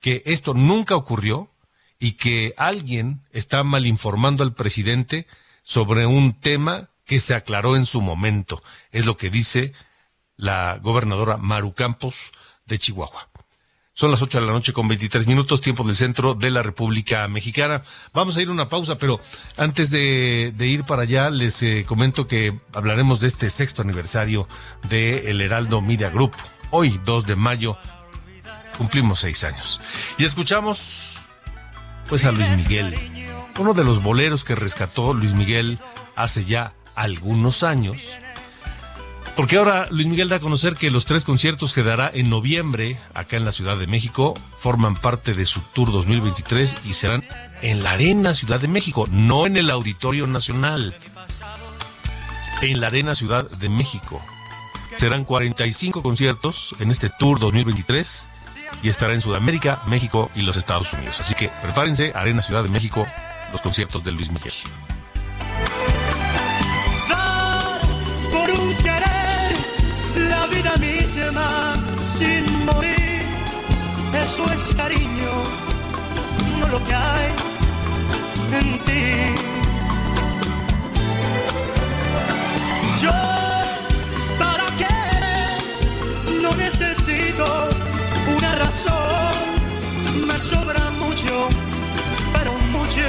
que 0.00 0.22
esto 0.24 0.54
nunca 0.54 0.96
ocurrió 0.96 1.49
y 2.00 2.12
que 2.12 2.54
alguien 2.56 3.20
está 3.30 3.62
mal 3.62 3.86
informando 3.86 4.42
al 4.42 4.54
presidente 4.54 5.28
sobre 5.62 6.06
un 6.06 6.32
tema 6.32 6.88
que 7.04 7.20
se 7.20 7.34
aclaró 7.34 7.76
en 7.76 7.86
su 7.86 8.00
momento. 8.00 8.62
Es 8.90 9.04
lo 9.04 9.16
que 9.16 9.30
dice 9.30 9.74
la 10.36 10.80
gobernadora 10.82 11.36
Maru 11.36 11.74
Campos 11.74 12.32
de 12.64 12.78
Chihuahua. 12.78 13.28
Son 13.92 14.10
las 14.10 14.22
8 14.22 14.40
de 14.40 14.46
la 14.46 14.52
noche 14.52 14.72
con 14.72 14.88
23 14.88 15.26
minutos, 15.26 15.60
tiempo 15.60 15.84
del 15.84 15.94
centro 15.94 16.34
de 16.34 16.50
la 16.50 16.62
República 16.62 17.28
Mexicana. 17.28 17.82
Vamos 18.14 18.34
a 18.34 18.40
ir 18.40 18.48
a 18.48 18.52
una 18.52 18.70
pausa, 18.70 18.96
pero 18.96 19.20
antes 19.58 19.90
de, 19.90 20.54
ir 20.58 20.84
para 20.84 21.02
allá, 21.02 21.28
les 21.28 21.62
eh, 21.62 21.84
comento 21.86 22.26
que 22.26 22.58
hablaremos 22.72 23.20
de 23.20 23.28
este 23.28 23.50
sexto 23.50 23.82
aniversario 23.82 24.48
de 24.88 25.30
El 25.30 25.42
Heraldo 25.42 25.82
Media 25.82 26.08
Group. 26.08 26.34
Hoy, 26.70 26.98
2 27.04 27.26
de 27.26 27.36
mayo, 27.36 27.76
cumplimos 28.78 29.20
seis 29.20 29.44
años. 29.44 29.80
Y 30.16 30.24
escuchamos 30.24 31.09
pues 32.10 32.24
a 32.24 32.32
Luis 32.32 32.50
Miguel, 32.50 32.96
uno 33.56 33.72
de 33.72 33.84
los 33.84 34.02
boleros 34.02 34.42
que 34.42 34.56
rescató 34.56 35.14
Luis 35.14 35.32
Miguel 35.32 35.78
hace 36.16 36.44
ya 36.44 36.74
algunos 36.96 37.62
años. 37.62 38.10
Porque 39.36 39.58
ahora 39.58 39.86
Luis 39.92 40.08
Miguel 40.08 40.28
da 40.28 40.36
a 40.36 40.40
conocer 40.40 40.74
que 40.74 40.90
los 40.90 41.04
tres 41.04 41.24
conciertos 41.24 41.72
que 41.72 41.84
dará 41.84 42.10
en 42.12 42.28
noviembre 42.28 42.98
acá 43.14 43.36
en 43.36 43.44
la 43.44 43.52
Ciudad 43.52 43.76
de 43.76 43.86
México 43.86 44.34
forman 44.56 44.96
parte 44.96 45.34
de 45.34 45.46
su 45.46 45.60
Tour 45.60 45.92
2023 45.92 46.78
y 46.84 46.94
serán 46.94 47.24
en 47.62 47.84
la 47.84 47.92
Arena 47.92 48.34
Ciudad 48.34 48.58
de 48.58 48.66
México, 48.66 49.06
no 49.08 49.46
en 49.46 49.56
el 49.56 49.70
Auditorio 49.70 50.26
Nacional. 50.26 50.96
En 52.60 52.80
la 52.80 52.88
Arena 52.88 53.14
Ciudad 53.14 53.48
de 53.48 53.68
México. 53.68 54.20
Serán 54.96 55.24
45 55.24 56.02
conciertos 56.02 56.74
en 56.80 56.90
este 56.90 57.08
Tour 57.08 57.38
2023 57.38 58.28
y 58.82 58.88
estará 58.88 59.14
en 59.14 59.20
Sudamérica, 59.20 59.82
México 59.86 60.30
y 60.34 60.42
los 60.42 60.56
Estados 60.56 60.92
Unidos. 60.92 61.20
Así 61.20 61.34
que 61.34 61.50
prepárense, 61.62 62.12
Arena 62.14 62.42
Ciudad 62.42 62.62
de 62.62 62.68
México, 62.68 63.06
los 63.52 63.60
conciertos 63.60 64.02
de 64.04 64.12
Luis 64.12 64.30
Miguel. 64.30 64.54
querer 70.80 71.30
sin 72.00 72.64
morir, 72.64 73.22
eso 74.14 74.44
es 74.52 74.74
cariño, 74.74 75.32
no 76.58 76.68
lo 76.68 76.84
que 76.84 76.94
hay 76.94 77.32
en 78.52 78.78
ti. 78.84 79.04
Yo 83.02 83.12
para 84.38 84.66
qué 84.78 86.40
no 86.42 86.54
necesito 86.54 87.89
necesito 88.60 88.90
una 88.90 89.22
razón, 89.22 90.26
me 90.26 90.38
sobra 90.38 90.90
mucho, 90.90 91.48
pero 92.32 92.52
mucho 92.54 93.02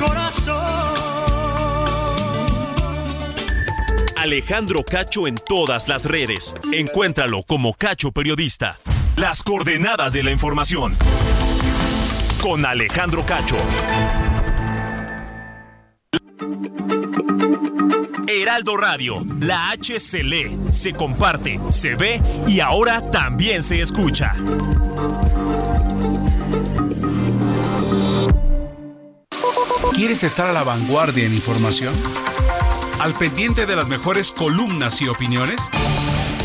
corazón. 0.00 0.96
Alejandro 4.16 4.84
Cacho 4.84 5.26
en 5.26 5.36
todas 5.36 5.88
las 5.88 6.04
redes. 6.04 6.54
Encuéntralo 6.72 7.42
como 7.42 7.74
Cacho 7.74 8.12
Periodista. 8.12 8.78
Las 9.16 9.42
coordenadas 9.42 10.12
de 10.12 10.22
la 10.22 10.30
información. 10.32 10.94
Con 12.42 12.66
Alejandro 12.66 13.24
Cacho. 13.24 13.56
Heraldo 18.28 18.76
Radio, 18.76 19.24
la 19.38 19.70
H 19.70 20.00
se 20.00 20.24
lee, 20.24 20.58
se 20.70 20.92
comparte, 20.92 21.60
se 21.70 21.94
ve 21.94 22.20
y 22.48 22.58
ahora 22.58 23.00
también 23.00 23.62
se 23.62 23.80
escucha. 23.80 24.32
¿Quieres 29.94 30.24
estar 30.24 30.48
a 30.48 30.52
la 30.52 30.64
vanguardia 30.64 31.24
en 31.24 31.34
información? 31.34 31.94
¿Al 32.98 33.14
pendiente 33.14 33.64
de 33.64 33.76
las 33.76 33.86
mejores 33.86 34.32
columnas 34.32 35.00
y 35.00 35.08
opiniones? 35.08 35.60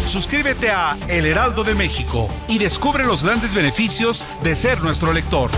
Suscríbete 0.05 0.69
a 0.69 0.97
El 1.07 1.25
Heraldo 1.25 1.63
de 1.63 1.73
México 1.73 2.29
y 2.47 2.59
descubre 2.59 3.05
los 3.05 3.23
grandes 3.23 3.55
beneficios 3.55 4.27
de 4.43 4.55
ser 4.55 4.83
nuestro 4.83 5.13
lector. 5.13 5.49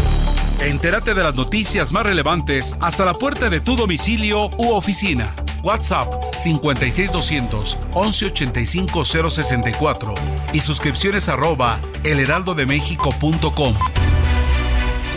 Entérate 0.61 1.13
de 1.13 1.23
las 1.23 1.35
noticias 1.35 1.91
más 1.91 2.03
relevantes 2.03 2.77
hasta 2.79 3.03
la 3.03 3.13
puerta 3.13 3.49
de 3.49 3.59
tu 3.59 3.75
domicilio 3.75 4.49
u 4.57 4.69
oficina. 4.71 5.35
WhatsApp 5.63 6.13
56200 6.37 7.77
1185 7.95 9.05
064 9.05 10.15
y 10.51 10.61
suscripciones 10.61 11.29
arroba 11.29 11.79
elheraldodemexico.com. 12.03 13.75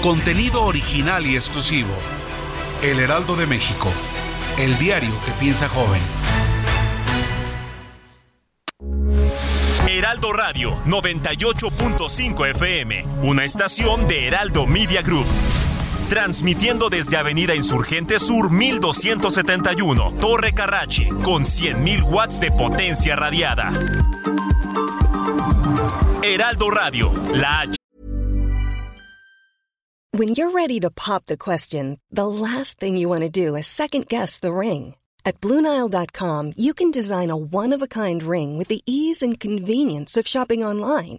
Contenido 0.02 0.62
original 0.62 1.26
y 1.26 1.34
exclusivo. 1.34 1.92
El 2.80 3.00
Heraldo 3.00 3.34
de 3.34 3.46
México. 3.46 3.90
El 4.56 4.78
diario 4.78 5.12
que 5.24 5.32
piensa 5.32 5.68
joven. 5.68 6.00
Heraldo 9.88 10.32
Radio 10.32 10.76
98.5 10.84 12.50
FM, 12.50 13.04
una 13.22 13.44
estación 13.44 14.06
de 14.06 14.28
Heraldo 14.28 14.66
Media 14.66 15.02
Group. 15.02 15.26
Transmitiendo 16.08 16.88
desde 16.88 17.16
Avenida 17.16 17.54
Insurgente 17.54 18.20
Sur 18.20 18.50
1271, 18.50 20.14
Torre 20.20 20.52
Carrachi, 20.54 21.08
con 21.08 21.42
100.000 21.42 22.04
watts 22.04 22.38
de 22.38 22.52
potencia 22.52 23.16
radiada. 23.16 23.70
Heraldo 26.22 26.70
Radio, 26.70 27.12
la 27.34 27.62
H. 27.62 27.76
When 30.12 30.28
you're 30.28 30.52
ready 30.52 30.78
to 30.80 30.90
pop 30.90 31.26
the 31.26 31.36
question, 31.36 31.98
the 32.10 32.28
last 32.28 32.78
thing 32.78 32.96
you 32.96 33.08
want 33.08 33.22
to 33.22 33.28
do 33.28 33.56
is 33.56 33.66
second 33.66 34.06
guess 34.06 34.38
the 34.38 34.54
ring. 34.54 34.94
At 35.24 35.40
Bluenile.com, 35.40 36.52
you 36.56 36.72
can 36.72 36.92
design 36.92 37.30
a 37.30 37.36
one 37.36 37.72
of 37.72 37.82
a 37.82 37.88
kind 37.88 38.22
ring 38.22 38.56
with 38.56 38.68
the 38.68 38.80
ease 38.86 39.22
and 39.22 39.40
convenience 39.40 40.16
of 40.16 40.28
shopping 40.28 40.62
online. 40.62 41.18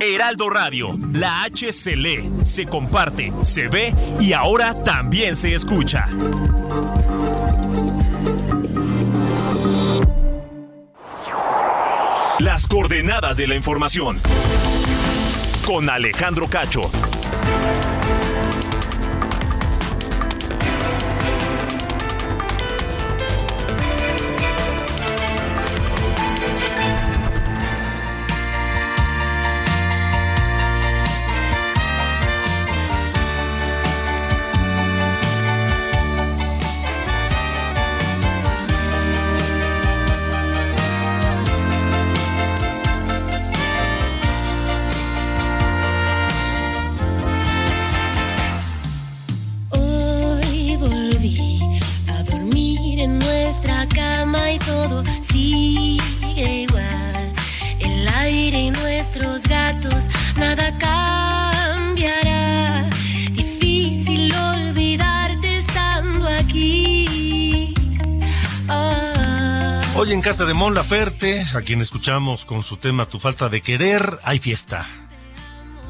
Heraldo 0.00 0.50
Radio, 0.50 0.98
la 1.12 1.44
H 1.44 1.72
se 1.72 1.96
lee, 1.96 2.30
se 2.42 2.66
comparte, 2.66 3.32
se 3.42 3.68
ve 3.68 3.94
y 4.20 4.32
ahora 4.32 4.74
también 4.74 5.36
se 5.36 5.54
escucha. 5.54 6.06
Las 12.40 12.66
coordenadas 12.66 13.36
de 13.36 13.46
la 13.46 13.54
información. 13.54 14.18
Con 15.64 15.88
Alejandro 15.88 16.48
Cacho. 16.48 16.90
Casa 70.22 70.44
de 70.44 70.54
Mon 70.54 70.72
Laferte, 70.72 71.44
a 71.52 71.62
quien 71.62 71.80
escuchamos 71.80 72.44
con 72.44 72.62
su 72.62 72.76
tema 72.76 73.06
Tu 73.06 73.18
falta 73.18 73.48
de 73.48 73.60
querer, 73.60 74.20
hay 74.22 74.38
fiesta. 74.38 74.86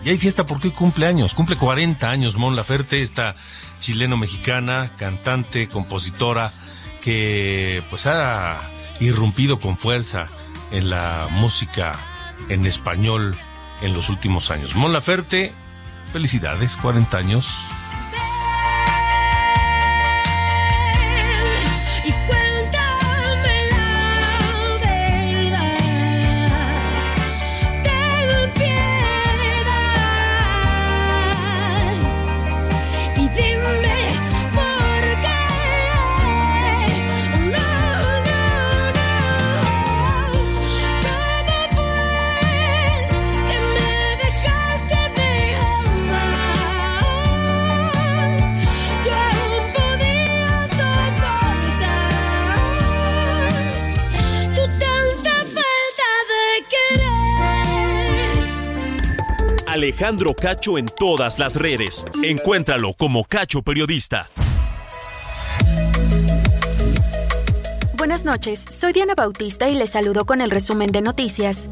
Y 0.07 0.09
hay 0.09 0.17
fiesta 0.17 0.47
porque 0.47 0.71
cumple 0.71 1.07
años, 1.07 1.35
cumple 1.35 1.57
40 1.57 2.09
años 2.09 2.37
Mon 2.37 2.57
Laferte, 2.57 3.03
esta 3.03 3.37
chileno-mexicana, 3.81 4.91
cantante, 4.97 5.69
compositora, 5.69 6.51
que 7.03 7.83
pues 7.91 8.07
ha 8.07 8.59
irrumpido 9.01 9.61
con 9.61 9.77
fuerza 9.77 10.29
en 10.71 10.89
la 10.89 11.29
música 11.31 11.99
en 12.49 12.65
español 12.65 13.37
en 13.83 13.93
los 13.93 14.09
últimos 14.09 14.51
años. 14.51 14.75
Mon 14.75 14.95
Laferte, 14.95 15.53
felicidades, 16.11 16.79
40 16.79 17.19
años. 17.19 17.67
Alejandro 60.03 60.35
Cacho 60.35 60.79
en 60.79 60.87
todas 60.87 61.39
las 61.39 61.55
redes. 61.55 62.05
Encuéntralo 62.25 62.93
como 62.93 63.23
Cacho 63.23 63.63
Periodista. 63.63 64.29
Buenas 67.97 68.25
noches, 68.25 68.65
soy 68.69 68.93
Diana 68.93 69.15
Bautista 69.15 69.69
y 69.69 69.77
les 69.77 69.91
saludo 69.91 70.25
con 70.25 70.41
el 70.41 70.51
resumen 70.51 70.91
de 70.91 71.03
noticias. 71.03 71.69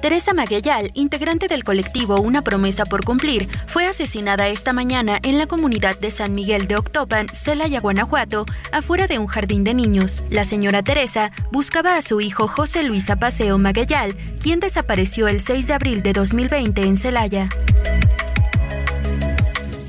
Teresa 0.00 0.32
Maguellal, 0.32 0.90
integrante 0.94 1.48
del 1.48 1.64
colectivo 1.64 2.20
Una 2.20 2.42
promesa 2.42 2.84
por 2.84 3.04
cumplir, 3.04 3.48
fue 3.66 3.86
asesinada 3.86 4.48
esta 4.48 4.72
mañana 4.72 5.18
en 5.22 5.38
la 5.38 5.46
comunidad 5.46 5.98
de 5.98 6.10
San 6.10 6.34
Miguel 6.34 6.68
de 6.68 6.76
Octopan, 6.76 7.28
Celaya, 7.32 7.80
Guanajuato, 7.80 8.46
afuera 8.70 9.06
de 9.06 9.18
un 9.18 9.26
jardín 9.26 9.64
de 9.64 9.74
niños. 9.74 10.22
La 10.30 10.44
señora 10.44 10.82
Teresa 10.82 11.32
buscaba 11.50 11.96
a 11.96 12.02
su 12.02 12.20
hijo 12.20 12.46
José 12.46 12.84
Luis 12.84 13.10
Apaseo 13.10 13.58
Maguellal, 13.58 14.16
quien 14.40 14.60
desapareció 14.60 15.26
el 15.26 15.40
6 15.40 15.66
de 15.66 15.74
abril 15.74 16.02
de 16.02 16.12
2020 16.12 16.82
en 16.82 16.96
Celaya. 16.96 17.48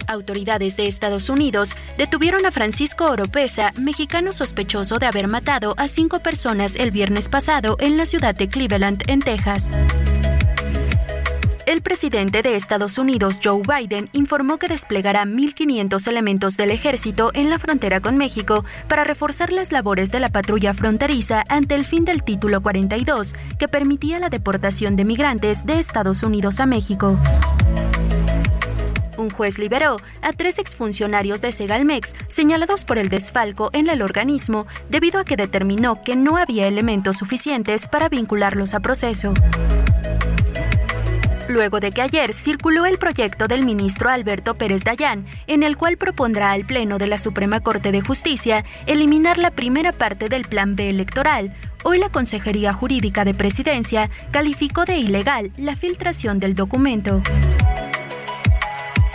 Autoridades 0.09 0.75
de 0.75 0.87
Estados 0.87 1.29
Unidos 1.29 1.75
detuvieron 1.97 2.45
a 2.45 2.51
Francisco 2.51 3.05
Oropesa, 3.05 3.73
mexicano 3.77 4.31
sospechoso 4.31 4.97
de 4.97 5.05
haber 5.05 5.27
matado 5.27 5.75
a 5.77 5.87
cinco 5.87 6.19
personas 6.19 6.75
el 6.75 6.91
viernes 6.91 7.29
pasado 7.29 7.77
en 7.79 7.95
la 7.95 8.05
ciudad 8.05 8.33
de 8.33 8.47
Cleveland, 8.47 9.03
en 9.07 9.21
Texas. 9.21 9.71
El 11.69 11.83
presidente 11.83 12.41
de 12.41 12.55
Estados 12.55 12.97
Unidos, 12.97 13.39
Joe 13.43 13.61
Biden, 13.61 14.09
informó 14.13 14.57
que 14.57 14.67
desplegará 14.67 15.25
1.500 15.25 16.07
elementos 16.07 16.57
del 16.57 16.71
ejército 16.71 17.29
en 17.35 17.51
la 17.51 17.59
frontera 17.59 18.01
con 18.01 18.17
México 18.17 18.65
para 18.87 19.03
reforzar 19.03 19.51
las 19.51 19.71
labores 19.71 20.11
de 20.11 20.19
la 20.19 20.29
patrulla 20.29 20.73
fronteriza 20.73 21.43
ante 21.47 21.75
el 21.75 21.85
fin 21.85 22.05
del 22.05 22.23
título 22.23 22.61
42, 22.61 23.35
que 23.59 23.67
permitía 23.67 24.17
la 24.17 24.29
deportación 24.29 24.95
de 24.95 25.05
migrantes 25.05 25.67
de 25.67 25.77
Estados 25.77 26.23
Unidos 26.23 26.59
a 26.59 26.65
México. 26.65 27.19
Un 29.29 29.35
juez 29.35 29.59
liberó 29.59 30.01
a 30.23 30.33
tres 30.33 30.57
exfuncionarios 30.57 31.39
de 31.39 31.51
Segalmex 31.51 32.15
señalados 32.29 32.83
por 32.83 32.97
el 32.97 33.09
desfalco 33.09 33.69
en 33.73 33.87
el 33.87 34.01
organismo 34.01 34.65
debido 34.89 35.19
a 35.19 35.23
que 35.23 35.35
determinó 35.35 36.01
que 36.03 36.15
no 36.15 36.37
había 36.37 36.67
elementos 36.67 37.17
suficientes 37.17 37.87
para 37.87 38.09
vincularlos 38.09 38.73
a 38.73 38.79
proceso. 38.79 39.35
Luego 41.47 41.79
de 41.79 41.91
que 41.91 42.01
ayer 42.01 42.33
circuló 42.33 42.87
el 42.87 42.97
proyecto 42.97 43.47
del 43.47 43.63
ministro 43.63 44.09
Alberto 44.09 44.55
Pérez 44.55 44.83
Dayán, 44.83 45.27
en 45.45 45.61
el 45.61 45.77
cual 45.77 45.97
propondrá 45.97 46.51
al 46.51 46.65
Pleno 46.65 46.97
de 46.97 47.05
la 47.05 47.19
Suprema 47.19 47.59
Corte 47.59 47.91
de 47.91 48.01
Justicia 48.01 48.65
eliminar 48.87 49.37
la 49.37 49.51
primera 49.51 49.91
parte 49.91 50.27
del 50.27 50.45
Plan 50.45 50.75
B 50.75 50.89
electoral, 50.89 51.53
hoy 51.83 51.99
la 51.99 52.09
Consejería 52.09 52.73
Jurídica 52.73 53.25
de 53.25 53.35
Presidencia 53.35 54.09
calificó 54.31 54.85
de 54.85 54.97
ilegal 54.97 55.51
la 55.55 55.75
filtración 55.75 56.39
del 56.39 56.55
documento. 56.55 57.21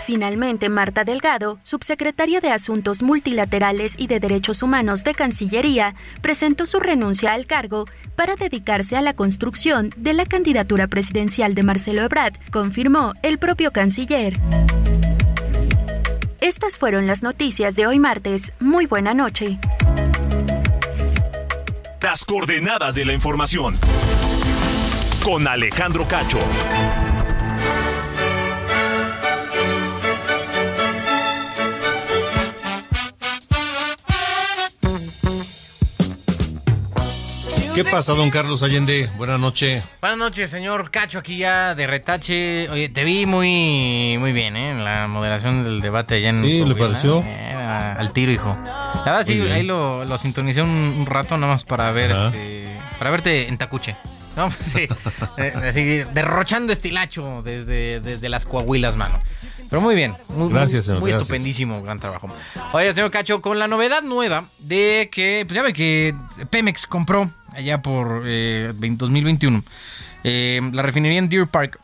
Finalmente, 0.05 0.69
Marta 0.69 1.05
Delgado, 1.05 1.59
subsecretaria 1.63 2.41
de 2.41 2.51
Asuntos 2.51 3.03
Multilaterales 3.03 3.95
y 3.99 4.07
de 4.07 4.21
Derechos 4.21 4.63
Humanos 4.63 5.03
de 5.03 5.15
Cancillería, 5.15 5.95
presentó 6.21 6.67
su 6.67 6.79
renuncia 6.79 7.33
al 7.33 7.47
cargo 7.47 7.87
para 8.15 8.37
dedicarse 8.37 8.99
a 8.99 9.01
la 9.01 9.15
construcción 9.15 9.91
de 9.97 10.13
la 10.13 10.27
candidatura 10.27 10.89
presidencial 10.89 11.55
de 11.55 11.63
Marcelo 11.63 12.03
Ebrard, 12.03 12.35
confirmó 12.51 13.15
el 13.23 13.39
propio 13.39 13.71
canciller. 13.71 14.35
Estas 16.41 16.77
fueron 16.77 17.07
las 17.07 17.23
noticias 17.23 17.75
de 17.75 17.87
hoy 17.87 17.99
martes. 17.99 18.53
Muy 18.61 18.85
buena 18.85 19.15
noche. 19.15 19.59
Las 22.03 22.27
coordenadas 22.27 22.95
de 22.95 23.07
la 23.07 23.15
información. 23.15 23.77
Con 25.25 25.49
Alejandro 25.49 26.07
Cacho. 26.07 26.39
¿Qué 37.75 37.85
pasa, 37.85 38.13
don 38.13 38.31
Carlos 38.31 38.63
Allende? 38.63 39.11
Buenas 39.17 39.41
noches. 39.41 39.83
Buenas 40.01 40.19
noches, 40.19 40.49
señor 40.51 40.91
Cacho, 40.93 41.19
aquí 41.19 41.39
ya 41.39 41.75
de 41.75 41.87
retache. 41.89 42.69
Oye, 42.71 42.89
te 42.89 43.03
vi 43.03 43.27
muy 43.27 44.17
muy 44.19 44.33
bien, 44.33 44.55
¿eh? 44.57 44.71
En 44.71 44.85
la 44.85 45.09
moderación 45.09 45.65
del 45.65 45.81
debate 45.81 46.15
allá 46.17 46.29
en 46.31 46.43
Sí, 46.45 46.65
¿le 46.65 46.75
pareció? 46.77 47.23
Eh, 47.27 47.53
al 47.53 48.13
tiro, 48.13 48.31
hijo. 48.31 48.57
La 49.05 49.13
verdad, 49.13 49.27
sí, 49.27 49.41
ahí 49.41 49.65
lo, 49.65 50.05
lo 50.05 50.19
sintonicé 50.19 50.63
un, 50.63 50.69
un 50.71 51.07
rato 51.07 51.37
nada 51.37 51.53
más 51.55 51.65
para 51.65 51.91
ver, 51.91 52.13
Ajá. 52.13 52.27
este, 52.29 52.65
para 52.99 53.11
verte 53.11 53.49
en 53.49 53.59
Tacuche. 53.59 53.97
No, 54.37 54.47
pues 54.51 54.59
sí, 54.69 54.89
eh, 55.39 55.53
así 55.69 55.85
derrochando 56.15 56.73
estilacho 56.73 57.43
desde, 57.43 57.99
desde 58.01 58.29
las 58.29 58.47
Coahuilas, 58.47 58.95
mano. 58.95 59.19
Pero 59.69 59.81
muy 59.83 59.97
bien. 59.97 60.15
Muy, 60.29 60.53
Gracias, 60.53 60.85
señor, 60.85 61.01
Muy 61.01 61.11
gracias. 61.11 61.23
estupendísimo, 61.29 61.83
gran 61.83 61.99
trabajo. 61.99 62.29
Oye, 62.73 62.93
señor 62.95 63.11
Cacho, 63.11 63.41
con 63.41 63.59
la 63.59 63.67
novedad 63.67 64.03
nueva 64.03 64.45
de 64.61 65.09
que, 65.11 65.45
pues 65.49 65.57
ya 65.57 65.63
ve 65.63 65.73
que 65.73 66.15
Pemex 66.51 66.87
compró 66.87 67.29
allá 67.55 67.83
por 67.83 68.25
eh, 68.27 68.73
20 68.75 69.05
2021 69.05 69.65
eh, 70.25 70.61
la 70.73 70.83
refinería 70.83 71.19
en 71.19 71.29
Deer 71.29 71.47
Park. 71.47 71.79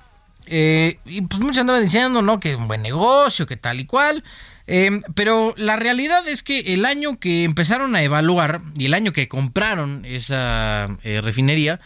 Eh, 0.46 0.98
y 1.04 1.22
pues 1.22 1.40
muchos 1.40 1.58
andaban 1.58 1.82
diciendo, 1.82 2.22
¿no? 2.22 2.40
Que 2.40 2.56
un 2.56 2.66
buen 2.66 2.82
negocio, 2.82 3.46
que 3.46 3.56
tal 3.56 3.78
y 3.80 3.86
cual. 3.86 4.24
Eh, 4.66 5.02
pero 5.14 5.54
la 5.56 5.76
realidad 5.76 6.26
es 6.28 6.42
que 6.42 6.74
el 6.74 6.84
año 6.84 7.18
que 7.18 7.44
empezaron 7.44 7.94
a 7.96 8.02
evaluar 8.02 8.62
y 8.76 8.86
el 8.86 8.94
año 8.94 9.12
que 9.12 9.28
compraron 9.28 10.04
esa 10.04 10.86
eh, 11.02 11.20
refinería, 11.20 11.80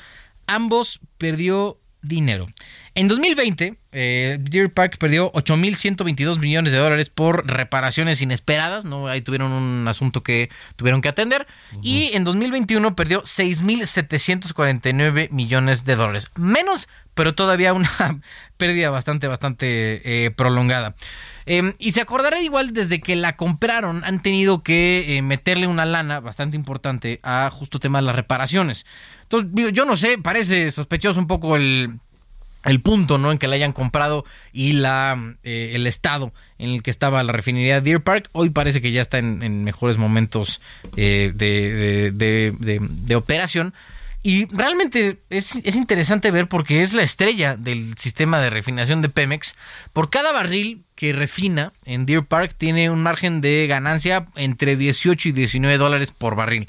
ambos 0.47 1.01
perdió 1.19 1.79
dinero. 2.03 2.49
En 2.95 3.09
2020, 3.09 3.77
eh, 3.95 4.39
Deer 4.41 4.73
Park 4.73 4.99
perdió 4.99 5.31
8.122 5.33 6.39
millones 6.39 6.73
de 6.73 6.79
dólares 6.79 7.11
por 7.11 7.47
reparaciones 7.47 8.21
inesperadas, 8.21 8.85
¿no? 8.85 9.07
Ahí 9.07 9.23
tuvieron 9.23 9.53
un 9.53 9.87
asunto 9.89 10.23
que 10.23 10.51
tuvieron 10.77 11.01
que 11.01 11.09
atender. 11.09 11.47
Y 11.83 12.11
en 12.15 12.25
2021 12.25 12.95
perdió 12.97 13.23
6.749 13.23 15.31
millones 15.31 15.85
de 15.85 15.97
dólares. 15.97 16.31
Menos, 16.37 16.89
pero 17.15 17.35
todavía 17.35 17.73
una 17.73 17.91
pérdida 18.57 18.91
bastante, 18.91 19.29
bastante 19.29 20.27
eh, 20.27 20.31
prolongada. 20.31 20.95
Eh, 21.47 21.75
y 21.79 21.93
se 21.93 22.01
acordará 22.01 22.41
igual 22.41 22.73
desde 22.73 23.01
que 23.01 23.17
la 23.17 23.37
compraron, 23.37 24.03
han 24.05 24.23
tenido 24.23 24.63
que 24.63 25.17
eh, 25.17 25.23
meterle 25.23 25.67
una 25.67 25.87
lana 25.87 26.21
bastante 26.21 26.57
importante 26.57 27.21
a 27.23 27.51
justo 27.51 27.79
tema 27.79 27.99
de 27.99 28.07
las 28.07 28.17
reparaciones. 28.17 28.85
Entonces, 29.23 29.73
yo 29.73 29.85
no 29.85 29.97
sé, 29.97 30.19
parece 30.19 30.71
sospechoso 30.71 31.19
un 31.19 31.27
poco 31.27 31.57
el, 31.57 31.99
el 32.65 32.81
punto 32.81 33.19
¿no? 33.19 33.31
en 33.33 33.39
que 33.39 33.47
la 33.49 33.57
hayan 33.57 33.73
comprado 33.73 34.25
y 34.53 34.73
la 34.73 35.37
eh, 35.43 35.73
el 35.75 35.87
estado 35.87 36.33
en 36.59 36.71
el 36.71 36.83
que 36.83 36.91
estaba 36.91 37.23
la 37.23 37.33
refinería 37.33 37.81
Deer 37.81 38.03
Park. 38.03 38.29
Hoy 38.33 38.51
parece 38.51 38.81
que 38.81 38.93
ya 38.93 39.03
está 39.03 39.19
en, 39.19 39.65
mejores 39.65 39.97
momentos 39.97 40.61
eh, 40.97 41.33
de- 41.35 42.11
de- 42.13 42.79
de 42.81 43.17
operación. 43.17 43.75
Y 44.27 44.47
realmente 44.47 45.19
es, 45.29 45.55
es 45.65 45.77
interesante 45.77 46.31
ver 46.31 46.49
porque 46.49 46.81
es 46.83 46.95
la 46.95 47.03
estrella 47.03 47.57
del 47.57 47.95
sistema 47.99 48.41
de 48.41 48.49
refinación 48.49 49.03
de 49.03 49.11
Pemex. 49.11 49.55
Por 49.93 50.09
cada 50.09 50.33
barril 50.33 50.83
que 50.95 51.13
refina 51.13 51.75
en 51.85 52.07
Deer 52.07 52.25
Park 52.25 52.55
tiene 52.57 52.89
un 52.89 53.03
margen 53.03 53.43
de 53.43 53.67
ganancia 53.67 54.25
entre 54.35 54.77
18 54.77 55.29
y 55.29 55.33
19 55.33 55.77
dólares 55.77 56.11
por 56.13 56.37
barril. 56.37 56.69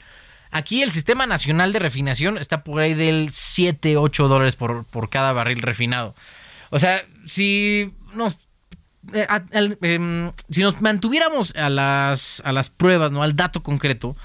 Aquí 0.56 0.84
el 0.84 0.94
sistema 0.94 1.28
nacional 1.28 1.74
de 1.74 1.80
refinación 1.80 2.38
está 2.38 2.64
por 2.64 2.82
ahí 2.82 2.94
del 2.94 3.28
7, 3.30 3.98
8 3.98 4.30
dólares 4.30 4.56
por, 4.56 4.86
por 4.86 5.10
cada 5.10 5.34
barril 5.34 5.62
refinado. 5.62 6.16
O 6.70 6.80
sea, 6.80 7.04
si 7.26 7.94
nos, 8.14 8.38
eh, 9.12 9.28
em, 9.82 10.32
si 10.50 10.62
nos 10.62 10.80
mantuviéramos 10.80 11.54
a 11.58 11.70
las, 11.70 12.42
a 12.46 12.54
las 12.54 12.70
pruebas, 12.70 13.12
¿no? 13.12 13.22
Al 13.22 13.36
dato 13.36 13.64
concreto, 13.64 14.16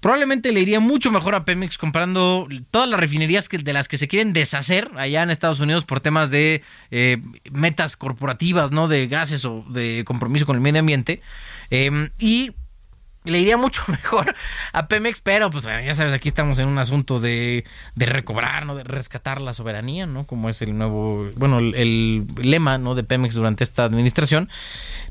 probablemente 0.00 0.52
le 0.52 0.60
iría 0.60 0.80
mucho 0.80 1.10
mejor 1.10 1.34
a 1.34 1.46
Pemex 1.46 1.78
comprando 1.78 2.46
todas 2.70 2.86
las 2.86 3.00
refinerías 3.00 3.48
que, 3.48 3.56
de 3.56 3.72
las 3.72 3.88
que 3.88 3.96
se 3.96 4.06
quieren 4.06 4.34
deshacer 4.34 4.90
allá 4.98 5.22
en 5.22 5.30
Estados 5.30 5.60
Unidos 5.60 5.86
por 5.86 6.00
temas 6.00 6.28
de 6.28 6.62
eh, 6.90 7.22
metas 7.52 7.96
corporativas, 7.96 8.70
¿no? 8.70 8.86
De 8.86 9.06
gases 9.06 9.46
o 9.46 9.64
de 9.70 10.04
compromiso 10.04 10.44
con 10.44 10.56
el 10.56 10.60
medio 10.60 10.80
ambiente. 10.80 11.22
Em, 11.70 12.10
y 12.18 12.52
le 13.24 13.38
iría 13.38 13.56
mucho 13.56 13.82
mejor 13.88 14.34
a 14.72 14.86
Pemex, 14.86 15.20
pero 15.20 15.50
pues 15.50 15.64
ya 15.64 15.94
sabes, 15.94 16.12
aquí 16.12 16.28
estamos 16.28 16.58
en 16.58 16.68
un 16.68 16.78
asunto 16.78 17.20
de, 17.20 17.64
de 17.94 18.06
recobrar, 18.06 18.66
¿no? 18.66 18.74
De 18.74 18.84
rescatar 18.84 19.40
la 19.40 19.54
soberanía, 19.54 20.06
¿no? 20.06 20.26
Como 20.26 20.48
es 20.48 20.62
el 20.62 20.76
nuevo, 20.76 21.26
bueno, 21.36 21.58
el, 21.58 22.26
lema, 22.42 22.78
¿no? 22.78 22.94
De 22.94 23.04
Pemex 23.04 23.34
durante 23.34 23.64
esta 23.64 23.84
administración. 23.84 24.48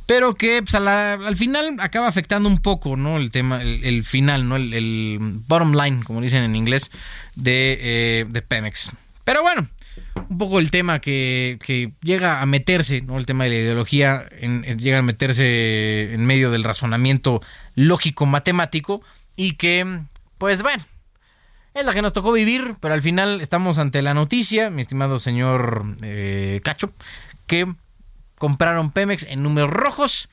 Pero 0.05 0.33
que 0.33 0.63
pues, 0.63 0.73
al 0.73 1.37
final 1.37 1.77
acaba 1.79 2.07
afectando 2.07 2.49
un 2.49 2.57
poco, 2.57 2.97
¿no? 2.97 3.17
El 3.17 3.31
tema, 3.31 3.61
el, 3.61 4.03
final, 4.03 4.49
¿no? 4.49 4.55
El, 4.55 4.73
el 4.73 5.17
bottom 5.47 5.73
line, 5.73 6.03
como 6.03 6.21
dicen 6.21 6.43
en 6.43 6.55
inglés, 6.55 6.89
de, 7.35 7.77
eh, 7.79 8.25
de 8.27 8.41
Pemex. 8.41 8.91
Pero 9.23 9.43
bueno, 9.43 9.67
un 10.29 10.37
poco 10.37 10.59
el 10.59 10.71
tema 10.71 10.99
que, 10.99 11.57
que 11.63 11.91
llega 12.01 12.41
a 12.41 12.45
meterse, 12.45 13.01
¿no? 13.01 13.17
El 13.17 13.25
tema 13.25 13.43
de 13.43 13.49
la 13.51 13.55
ideología 13.57 14.27
llega 14.77 14.99
a 14.99 15.01
meterse 15.01 16.13
en 16.13 16.25
medio 16.25 16.51
del 16.51 16.63
razonamiento 16.63 17.41
lógico 17.79 18.25
matemático 18.25 19.01
y 19.35 19.53
que, 19.53 20.01
pues 20.37 20.61
bueno, 20.61 20.83
es 21.73 21.85
la 21.85 21.93
que 21.93 22.01
nos 22.01 22.13
tocó 22.13 22.33
vivir, 22.33 22.75
pero 22.81 22.93
al 22.93 23.01
final 23.01 23.39
estamos 23.41 23.77
ante 23.77 24.01
la 24.01 24.13
noticia, 24.13 24.69
mi 24.69 24.81
estimado 24.81 25.17
señor 25.17 25.95
eh, 26.01 26.59
Cacho, 26.63 26.91
que 27.47 27.73
compraron 28.37 28.91
Pemex 28.91 29.23
en 29.23 29.43
números 29.43 29.69
rojos 29.69 30.29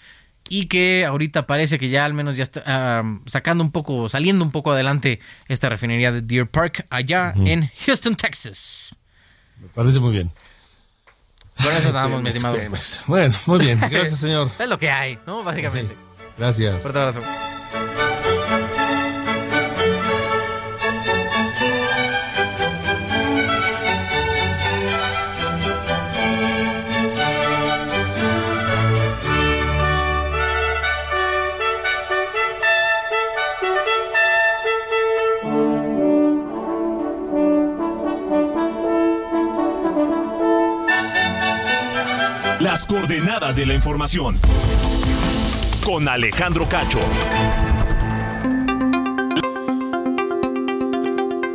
y 0.48 0.66
que 0.66 1.04
ahorita 1.06 1.46
parece 1.46 1.78
que 1.78 1.88
ya 1.88 2.04
al 2.04 2.14
menos 2.14 2.36
ya 2.36 2.42
está 2.42 2.62
ah, 2.66 3.18
sacando 3.26 3.62
un 3.62 3.70
poco, 3.70 4.08
saliendo 4.08 4.44
un 4.44 4.50
poco 4.50 4.72
adelante 4.72 5.20
esta 5.46 5.68
refinería 5.68 6.10
de 6.10 6.22
Deer 6.22 6.48
Park 6.48 6.86
allá 6.90 7.32
en 7.36 7.70
Houston, 7.86 8.16
Texas. 8.16 8.94
Me 9.60 9.68
parece 9.68 10.00
muy 10.00 10.12
bien. 10.12 10.32
Con 11.62 11.72
eso 11.72 11.92
Ay, 11.98 12.22
mi 12.22 12.28
estimado. 12.28 12.58
Bueno, 13.06 13.34
muy 13.46 13.58
bien. 13.60 13.80
Gracias, 13.90 14.18
señor. 14.18 14.50
Es 14.58 14.68
lo 14.68 14.78
que 14.78 14.90
hay, 14.90 15.18
¿no? 15.26 15.42
Básicamente. 15.42 16.05
Gracias. 16.38 16.82
Fuerte 16.82 16.98
abrazo. 16.98 17.22
Las 42.60 42.84
coordenadas 42.84 43.56
de 43.56 43.64
la 43.64 43.74
información. 43.74 44.36
Con 45.86 46.08
Alejandro 46.08 46.68
Cacho. 46.68 46.98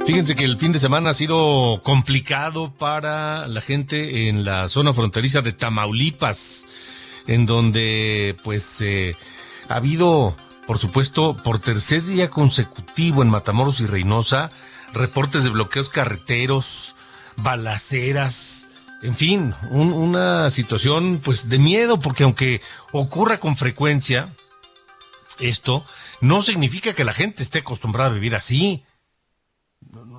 Fíjense 0.05 0.38
que 0.38 0.45
el 0.45 0.57
fin 0.57 0.71
de 0.71 0.79
semana 0.79 1.09
ha 1.09 1.13
sido 1.13 1.82
complicado 1.84 2.71
para 2.71 3.45
la 3.47 3.59
gente 3.59 4.29
en 4.29 4.45
la 4.45 4.69
zona 4.69 4.93
fronteriza 4.93 5.41
de 5.41 5.51
Tamaulipas, 5.51 6.65
en 7.27 7.45
donde 7.45 8.38
pues 8.41 8.79
eh, 8.79 9.17
ha 9.67 9.75
habido, 9.75 10.38
por 10.65 10.79
supuesto, 10.79 11.36
por 11.36 11.59
tercer 11.59 12.05
día 12.05 12.29
consecutivo 12.29 13.23
en 13.23 13.29
Matamoros 13.29 13.82
y 13.82 13.86
Reynosa, 13.86 14.49
reportes 14.93 15.43
de 15.43 15.49
bloqueos 15.49 15.89
carreteros, 15.89 16.95
balaceras, 17.36 18.65
en 19.02 19.16
fin, 19.16 19.56
un- 19.70 19.93
una 19.93 20.49
situación 20.49 21.22
pues 21.24 21.49
de 21.49 21.60
miedo, 21.60 21.99
porque 21.99 22.24
aunque 22.24 22.62
ocurra 22.91 23.39
con 23.39 23.56
frecuencia, 23.56 24.36
esto 25.39 25.86
no 26.20 26.41
significa 26.41 26.93
que 26.93 27.04
la 27.04 27.14
gente 27.14 27.41
esté 27.43 27.60
acostumbrada 27.60 28.10
a 28.12 28.14
vivir 28.14 28.36
así 28.36 28.84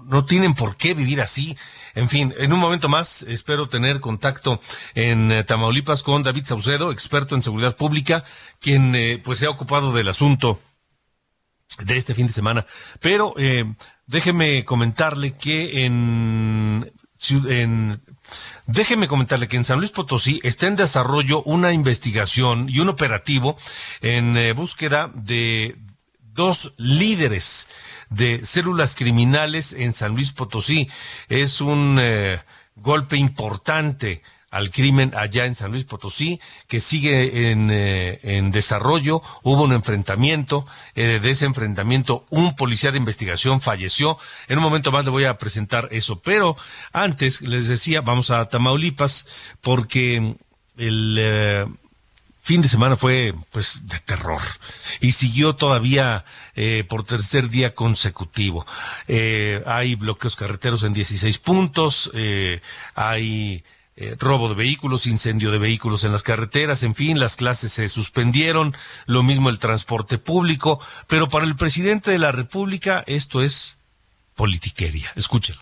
no 0.05 0.25
tienen 0.25 0.55
por 0.55 0.77
qué 0.77 0.93
vivir 0.93 1.21
así. 1.21 1.57
En 1.95 2.09
fin, 2.09 2.35
en 2.37 2.53
un 2.53 2.59
momento 2.59 2.89
más 2.89 3.23
espero 3.23 3.69
tener 3.69 4.01
contacto 4.01 4.61
en 4.95 5.31
eh, 5.31 5.45
Tamaulipas 5.45 6.03
con 6.03 6.23
David 6.25 6.45
Saucedo, 6.47 6.91
experto 6.91 7.35
en 7.37 7.43
seguridad 7.43 7.77
pública, 7.77 8.25
quien 8.61 8.95
eh, 8.95 9.21
pues 9.23 9.39
se 9.39 9.47
ha 9.47 9.51
ocupado 9.51 9.93
del 9.93 10.09
asunto 10.09 10.61
de 11.79 11.97
este 11.97 12.15
fin 12.15 12.27
de 12.27 12.33
semana. 12.33 12.67
Pero 13.01 13.35
eh, 13.39 13.65
déjeme 14.07 14.65
comentarle 14.65 15.33
que 15.37 15.85
en 15.85 16.93
Déjeme 18.73 19.07
comentarle 19.07 19.49
que 19.49 19.59
en 19.59 19.65
San 19.65 19.81
Luis 19.81 19.91
Potosí 19.91 20.41
está 20.45 20.67
en 20.67 20.77
desarrollo 20.77 21.43
una 21.43 21.75
investigación 21.75 22.71
y 22.71 22.81
un 22.81 22.89
operativo 22.89 23.59
en 24.01 24.35
eh, 24.39 24.55
búsqueda 24.55 25.11
de 25.15 25.77
dos 26.33 26.73
líderes 26.79 27.69
de 28.09 28.43
células 28.47 28.95
criminales 28.95 29.75
en 29.75 29.93
San 29.93 30.15
Luis 30.15 30.33
Potosí. 30.33 30.89
Es 31.29 31.61
un 31.61 31.99
eh, 32.01 32.41
golpe 32.77 33.19
importante 33.19 34.23
al 34.53 34.71
crimen 34.71 35.13
allá 35.17 35.47
en 35.47 35.55
San 35.55 35.73
Luis 35.73 35.85
Potosí, 35.85 36.39
que 36.69 36.79
sigue 36.79 37.51
en, 37.51 37.71
eh, 37.73 38.21
desarrollo. 38.53 39.23
Hubo 39.43 39.63
un 39.63 39.73
enfrentamiento, 39.73 40.67
eh, 40.95 41.19
de 41.21 41.31
ese 41.31 41.47
enfrentamiento 41.47 42.27
un 42.29 42.55
policía 42.55 42.93
de 42.93 42.99
investigación 42.99 43.63
falleció. 43.63 44.19
En 44.49 44.59
un 44.59 44.65
momento 44.65 44.93
más 44.93 45.07
le 45.07 45.11
voy 45.11 45.25
a 45.25 45.39
presentar 45.39 45.89
eso, 45.91 46.21
pero 46.21 46.57
antes 46.93 47.41
les 47.41 47.67
decía, 47.67 48.03
vamos 48.03 48.31
a 48.31 48.47
Tamaulipas, 48.49 49.27
porque 49.63 50.37
el... 50.77 51.17
eh, 51.19 51.67
fin 52.45 52.61
de 52.61 52.67
semana 52.67 52.97
fue 52.97 53.35
pues 53.53 53.87
de 53.87 54.01
terror 54.01 54.43
y 55.01 55.13
siguió 55.13 55.55
todavía 55.55 56.25
por 56.89 57.05
tercer 57.05 57.49
día 57.49 57.73
consecutivo. 57.73 58.67
Hay 59.65 59.95
bloqueos 59.95 60.35
carreteros 60.35 60.83
en 60.83 60.93
16 60.93 61.39
puntos, 61.39 62.11
hay 62.97 63.63
eh, 63.95 64.17
robo 64.19 64.49
de 64.49 64.55
vehículos, 64.55 65.07
incendio 65.07 65.51
de 65.51 65.59
vehículos 65.59 66.05
en 66.05 66.13
las 66.13 66.23
carreteras, 66.23 66.83
en 66.83 66.95
fin, 66.95 67.21
las 67.21 67.37
clases 67.37 67.73
se 67.73 67.89
suspendieron, 67.89 68.75
lo 69.07 69.23
mismo 69.23 69.51
el 69.51 69.59
transporte 69.59 70.17
público, 70.19 70.81
pero 71.09 71.29
para 71.29 71.45
el 71.45 71.57
presidente 71.57 72.11
de 72.11 72.19
la 72.19 72.33
República 72.33 73.05
esto 73.07 73.43
es 73.43 73.77
politiquería. 74.35 75.13
Escúchelo. 75.15 75.61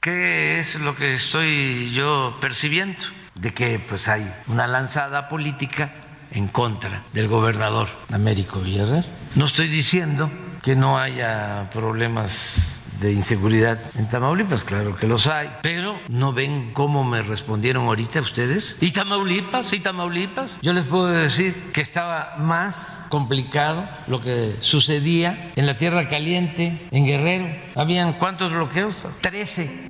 ¿Qué 0.00 0.58
es 0.58 0.74
lo 0.80 0.96
que 0.96 1.14
estoy 1.14 1.92
yo 1.92 2.36
percibiendo? 2.40 3.04
De 3.36 3.54
que 3.54 3.78
pues 3.78 4.08
hay 4.08 4.28
una 4.48 4.66
lanzada 4.66 5.28
política 5.28 5.94
en 6.32 6.48
contra 6.48 7.04
del 7.12 7.28
gobernador 7.28 7.88
Américo 8.12 8.60
Villarreal. 8.60 9.06
No 9.36 9.46
estoy 9.46 9.68
diciendo 9.68 10.28
que 10.62 10.74
no 10.74 10.98
haya 10.98 11.70
problemas 11.72 12.81
de 13.02 13.12
inseguridad 13.12 13.80
en 13.96 14.08
Tamaulipas, 14.08 14.64
claro 14.64 14.94
que 14.94 15.08
los 15.08 15.26
hay, 15.26 15.50
pero 15.60 15.98
no 16.08 16.32
ven 16.32 16.72
cómo 16.72 17.02
me 17.02 17.20
respondieron 17.20 17.86
ahorita 17.86 18.20
ustedes. 18.20 18.76
¿Y 18.80 18.92
Tamaulipas? 18.92 19.72
¿Y 19.72 19.80
Tamaulipas? 19.80 20.58
Yo 20.62 20.72
les 20.72 20.84
puedo 20.84 21.08
decir 21.08 21.72
que 21.72 21.80
estaba 21.80 22.36
más 22.38 23.06
complicado 23.08 23.88
lo 24.06 24.20
que 24.20 24.54
sucedía 24.60 25.52
en 25.56 25.66
la 25.66 25.76
Tierra 25.76 26.08
Caliente, 26.08 26.86
en 26.92 27.04
Guerrero. 27.04 27.48
¿Habían 27.74 28.12
cuántos 28.14 28.52
bloqueos? 28.52 29.04
Trece. 29.20 29.88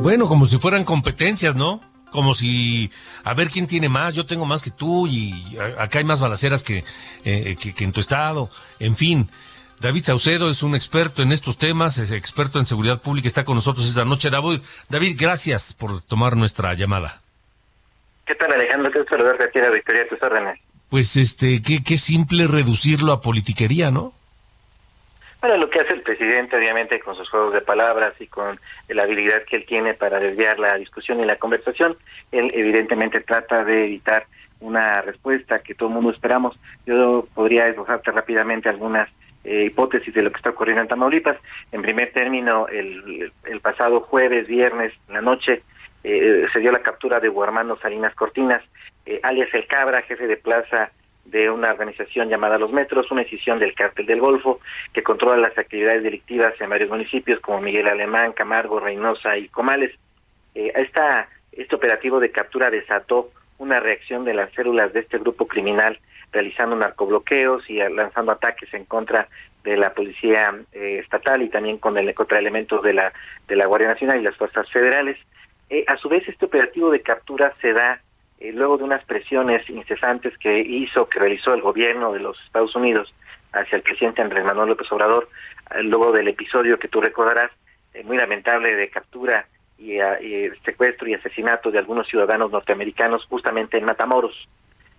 Bueno, 0.00 0.28
como 0.28 0.44
si 0.44 0.58
fueran 0.58 0.84
competencias, 0.84 1.56
¿no? 1.56 1.80
Como 2.10 2.34
si, 2.34 2.90
a 3.24 3.32
ver 3.32 3.48
quién 3.48 3.66
tiene 3.66 3.88
más, 3.88 4.12
yo 4.12 4.26
tengo 4.26 4.44
más 4.44 4.60
que 4.60 4.70
tú 4.70 5.06
y 5.06 5.56
acá 5.78 6.00
hay 6.00 6.04
más 6.04 6.20
balaceras 6.20 6.62
que, 6.62 6.84
eh, 7.24 7.56
que, 7.58 7.72
que 7.72 7.84
en 7.84 7.92
tu 7.92 8.00
estado. 8.00 8.50
En 8.78 8.94
fin, 8.96 9.30
David 9.82 10.04
Saucedo 10.04 10.48
es 10.48 10.62
un 10.62 10.76
experto 10.76 11.22
en 11.22 11.32
estos 11.32 11.58
temas, 11.58 11.98
es 11.98 12.12
experto 12.12 12.60
en 12.60 12.66
seguridad 12.66 13.02
pública, 13.02 13.26
está 13.26 13.44
con 13.44 13.56
nosotros 13.56 13.84
esta 13.88 14.04
noche. 14.04 14.30
David, 14.30 14.60
David 14.88 15.16
gracias 15.20 15.74
por 15.74 16.00
tomar 16.02 16.36
nuestra 16.36 16.72
llamada. 16.74 17.20
¿Qué 18.24 18.36
tal, 18.36 18.52
Alejandro? 18.52 18.92
Qué 18.92 19.00
gusto 19.00 19.16
saludarte 19.16 19.42
aquí 19.42 19.58
a 19.58 19.62
la 19.62 19.70
Victoria, 19.70 20.08
tus 20.08 20.22
órdenes. 20.22 20.60
Pues 20.88 21.16
este, 21.16 21.60
qué, 21.62 21.82
qué 21.82 21.96
simple 21.96 22.46
reducirlo 22.46 23.10
a 23.10 23.20
politiquería, 23.20 23.90
¿no? 23.90 24.12
Bueno, 25.40 25.56
lo 25.56 25.68
que 25.68 25.80
hace 25.80 25.94
el 25.94 26.02
presidente, 26.02 26.56
obviamente, 26.56 27.00
con 27.00 27.16
sus 27.16 27.28
juegos 27.28 27.52
de 27.52 27.62
palabras 27.62 28.14
y 28.20 28.28
con 28.28 28.60
la 28.86 29.02
habilidad 29.02 29.42
que 29.50 29.56
él 29.56 29.66
tiene 29.66 29.94
para 29.94 30.20
desviar 30.20 30.60
la 30.60 30.76
discusión 30.76 31.18
y 31.18 31.24
la 31.24 31.38
conversación, 31.38 31.96
él 32.30 32.52
evidentemente 32.54 33.18
trata 33.18 33.64
de 33.64 33.86
evitar 33.86 34.26
una 34.60 35.02
respuesta 35.02 35.58
que 35.58 35.74
todo 35.74 35.88
el 35.88 35.96
mundo 35.96 36.12
esperamos. 36.12 36.56
Yo 36.86 37.26
podría 37.34 37.66
esbozarte 37.66 38.12
rápidamente 38.12 38.68
algunas 38.68 39.08
eh, 39.44 39.64
hipótesis 39.64 40.14
de 40.14 40.22
lo 40.22 40.30
que 40.30 40.36
está 40.36 40.50
ocurriendo 40.50 40.82
en 40.82 40.88
Tamaulipas. 40.88 41.36
En 41.72 41.82
primer 41.82 42.12
término, 42.12 42.68
el, 42.68 43.32
pasado 43.60 44.00
jueves, 44.00 44.46
viernes, 44.46 44.92
en 45.08 45.14
la 45.14 45.20
noche, 45.20 45.62
eh, 46.04 46.44
se 46.52 46.58
dio 46.58 46.72
la 46.72 46.82
captura 46.82 47.20
de 47.20 47.28
Guarmando 47.28 47.76
Salinas 47.78 48.14
Cortinas, 48.14 48.62
eh, 49.06 49.20
alias 49.22 49.52
El 49.52 49.66
Cabra, 49.66 50.02
jefe 50.02 50.26
de 50.26 50.36
plaza 50.36 50.90
de 51.24 51.50
una 51.50 51.70
organización 51.70 52.28
llamada 52.28 52.58
Los 52.58 52.72
Metros, 52.72 53.10
una 53.10 53.22
decisión 53.22 53.58
del 53.58 53.74
cártel 53.74 54.06
del 54.06 54.20
Golfo 54.20 54.60
que 54.92 55.02
controla 55.02 55.48
las 55.48 55.56
actividades 55.56 56.02
delictivas 56.02 56.54
en 56.60 56.70
varios 56.70 56.90
municipios 56.90 57.40
como 57.40 57.60
Miguel 57.60 57.88
Alemán, 57.88 58.32
Camargo, 58.32 58.80
Reynosa 58.80 59.36
y 59.36 59.48
Comales. 59.48 59.92
Eh, 60.54 60.72
esta, 60.74 61.28
este 61.52 61.74
operativo 61.76 62.18
de 62.18 62.30
captura 62.30 62.70
desató 62.70 63.30
una 63.58 63.78
reacción 63.78 64.24
de 64.24 64.34
las 64.34 64.52
células 64.52 64.92
de 64.92 65.00
este 65.00 65.18
grupo 65.18 65.46
criminal 65.46 65.98
realizando 66.32 66.74
narcobloqueos 66.76 67.68
y 67.68 67.76
lanzando 67.76 68.32
ataques 68.32 68.72
en 68.74 68.84
contra 68.86 69.28
de 69.62 69.76
la 69.76 69.94
policía 69.94 70.54
eh, 70.72 70.98
estatal 71.02 71.42
y 71.42 71.48
también 71.48 71.78
con 71.78 71.96
el, 71.96 72.12
contra 72.14 72.38
elementos 72.38 72.82
de 72.82 72.94
la 72.94 73.12
de 73.46 73.56
la 73.56 73.66
Guardia 73.66 73.88
Nacional 73.88 74.20
y 74.20 74.24
las 74.24 74.36
fuerzas 74.36 74.68
federales. 74.70 75.18
Eh, 75.70 75.84
a 75.86 75.96
su 75.96 76.08
vez, 76.08 76.26
este 76.28 76.46
operativo 76.46 76.90
de 76.90 77.00
captura 77.00 77.54
se 77.60 77.72
da 77.72 78.00
eh, 78.40 78.52
luego 78.52 78.78
de 78.78 78.84
unas 78.84 79.04
presiones 79.04 79.68
incesantes 79.70 80.36
que 80.38 80.60
hizo, 80.60 81.08
que 81.08 81.18
realizó 81.18 81.54
el 81.54 81.62
gobierno 81.62 82.12
de 82.12 82.20
los 82.20 82.38
Estados 82.44 82.74
Unidos 82.74 83.14
hacia 83.52 83.76
el 83.76 83.82
presidente 83.82 84.22
Andrés 84.22 84.44
Manuel 84.44 84.70
López 84.70 84.90
Obrador, 84.90 85.28
eh, 85.74 85.82
luego 85.82 86.12
del 86.12 86.28
episodio 86.28 86.78
que 86.78 86.88
tú 86.88 87.00
recordarás, 87.00 87.50
muy 88.04 88.16
lamentable 88.16 88.74
de 88.74 88.88
captura 88.88 89.46
y, 89.76 89.98
ah, 89.98 90.18
y 90.18 90.48
secuestro 90.64 91.06
y 91.08 91.14
asesinato 91.14 91.70
de 91.70 91.78
algunos 91.78 92.08
ciudadanos 92.08 92.50
norteamericanos 92.50 93.26
justamente 93.26 93.76
en 93.76 93.84
Matamoros. 93.84 94.48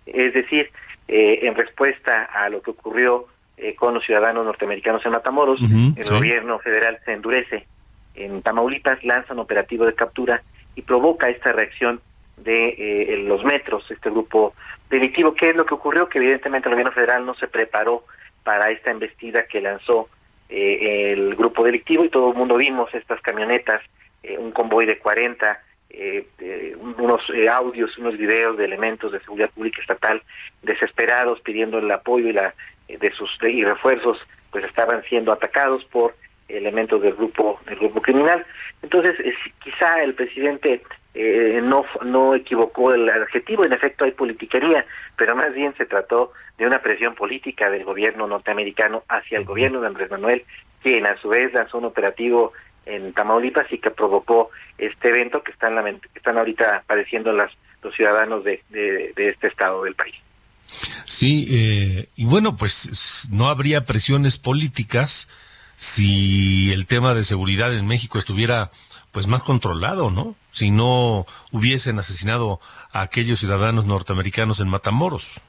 Es 0.06 0.32
decir, 0.32 0.70
eh, 1.08 1.40
en 1.42 1.54
respuesta 1.54 2.24
a 2.24 2.48
lo 2.48 2.62
que 2.62 2.70
ocurrió 2.70 3.26
eh, 3.56 3.74
con 3.74 3.94
los 3.94 4.04
ciudadanos 4.04 4.44
norteamericanos 4.44 5.04
en 5.04 5.12
Matamoros, 5.12 5.60
el 5.60 6.04
sí. 6.04 6.14
gobierno 6.14 6.58
federal 6.58 6.98
se 7.04 7.12
endurece. 7.12 7.66
En 8.14 8.42
Tamaulipas 8.42 9.02
lanza 9.04 9.32
un 9.32 9.40
operativo 9.40 9.86
de 9.86 9.94
captura 9.94 10.42
y 10.76 10.82
provoca 10.82 11.28
esta 11.28 11.52
reacción 11.52 12.00
de 12.36 12.68
eh, 12.68 13.16
los 13.18 13.44
metros, 13.44 13.88
este 13.90 14.10
grupo 14.10 14.54
delictivo. 14.90 15.34
¿Qué 15.34 15.50
es 15.50 15.56
lo 15.56 15.66
que 15.66 15.74
ocurrió? 15.74 16.08
Que 16.08 16.18
evidentemente 16.18 16.68
el 16.68 16.74
gobierno 16.74 16.92
federal 16.92 17.24
no 17.24 17.34
se 17.34 17.48
preparó 17.48 18.04
para 18.42 18.70
esta 18.70 18.90
embestida 18.90 19.46
que 19.46 19.60
lanzó 19.60 20.08
eh, 20.48 21.12
el 21.12 21.34
grupo 21.34 21.64
delictivo 21.64 22.04
y 22.04 22.10
todo 22.10 22.30
el 22.30 22.36
mundo 22.36 22.56
vimos 22.56 22.92
estas 22.94 23.20
camionetas, 23.22 23.82
eh, 24.22 24.36
un 24.38 24.52
convoy 24.52 24.86
de 24.86 24.98
40, 24.98 25.60
eh, 25.96 26.26
eh, 26.40 26.76
unos 26.80 27.22
audios, 27.50 27.96
unos 27.98 28.16
videos 28.18 28.56
de 28.56 28.64
elementos 28.64 29.12
de 29.12 29.20
seguridad 29.20 29.50
pública 29.50 29.80
estatal 29.80 30.22
desesperados 30.62 31.40
pidiendo 31.40 31.78
el 31.78 31.90
apoyo 31.90 32.28
y 32.28 32.32
la 32.32 32.54
eh, 32.88 32.98
de 32.98 33.10
sus 33.12 33.30
de- 33.38 33.50
y 33.50 33.64
refuerzos, 33.64 34.18
pues 34.50 34.64
estaban 34.64 35.02
siendo 35.04 35.32
atacados 35.32 35.84
por 35.86 36.14
elementos 36.48 37.00
del 37.00 37.14
grupo 37.14 37.60
del 37.66 37.76
grupo 37.76 38.02
criminal. 38.02 38.44
Entonces, 38.82 39.16
quizá 39.62 40.02
el 40.02 40.14
presidente 40.14 40.82
eh, 41.14 41.60
no 41.62 41.86
no 42.04 42.34
equivocó 42.34 42.92
el 42.92 43.08
adjetivo, 43.08 43.64
en 43.64 43.72
efecto 43.72 44.04
hay 44.04 44.10
politiquería, 44.12 44.84
pero 45.16 45.34
más 45.36 45.54
bien 45.54 45.74
se 45.76 45.86
trató 45.86 46.32
de 46.58 46.66
una 46.66 46.82
presión 46.82 47.14
política 47.14 47.70
del 47.70 47.84
gobierno 47.84 48.26
norteamericano 48.26 49.04
hacia 49.08 49.38
el 49.38 49.44
gobierno 49.44 49.80
de 49.80 49.86
Andrés 49.86 50.10
Manuel, 50.10 50.44
quien 50.82 51.06
a 51.06 51.16
su 51.16 51.28
vez 51.28 51.52
lanzó 51.54 51.78
un 51.78 51.86
operativo 51.86 52.52
en 52.86 53.12
Tamaulipas 53.12 53.72
y 53.72 53.78
que 53.78 53.90
provocó 53.90 54.50
este 54.78 55.08
evento 55.08 55.42
que 55.42 55.52
están 55.52 55.74
están 56.14 56.38
ahorita 56.38 56.84
padeciendo 56.86 57.32
las 57.32 57.50
los 57.82 57.94
ciudadanos 57.94 58.42
de, 58.44 58.62
de, 58.70 59.12
de 59.14 59.28
este 59.28 59.48
estado 59.48 59.84
del 59.84 59.94
país. 59.94 60.14
Sí, 61.04 61.46
eh, 61.50 62.08
y 62.16 62.24
bueno, 62.24 62.56
pues 62.56 63.28
no 63.30 63.48
habría 63.48 63.84
presiones 63.84 64.38
políticas 64.38 65.28
si 65.76 66.72
el 66.72 66.86
tema 66.86 67.14
de 67.14 67.24
seguridad 67.24 67.74
en 67.76 67.86
México 67.86 68.18
estuviera 68.18 68.70
pues 69.12 69.26
más 69.26 69.42
controlado, 69.42 70.10
¿no? 70.10 70.34
Si 70.50 70.70
no 70.70 71.26
hubiesen 71.52 71.98
asesinado 71.98 72.58
a 72.92 73.02
aquellos 73.02 73.38
ciudadanos 73.38 73.84
norteamericanos 73.84 74.60
en 74.60 74.68
Matamoros. 74.68 75.40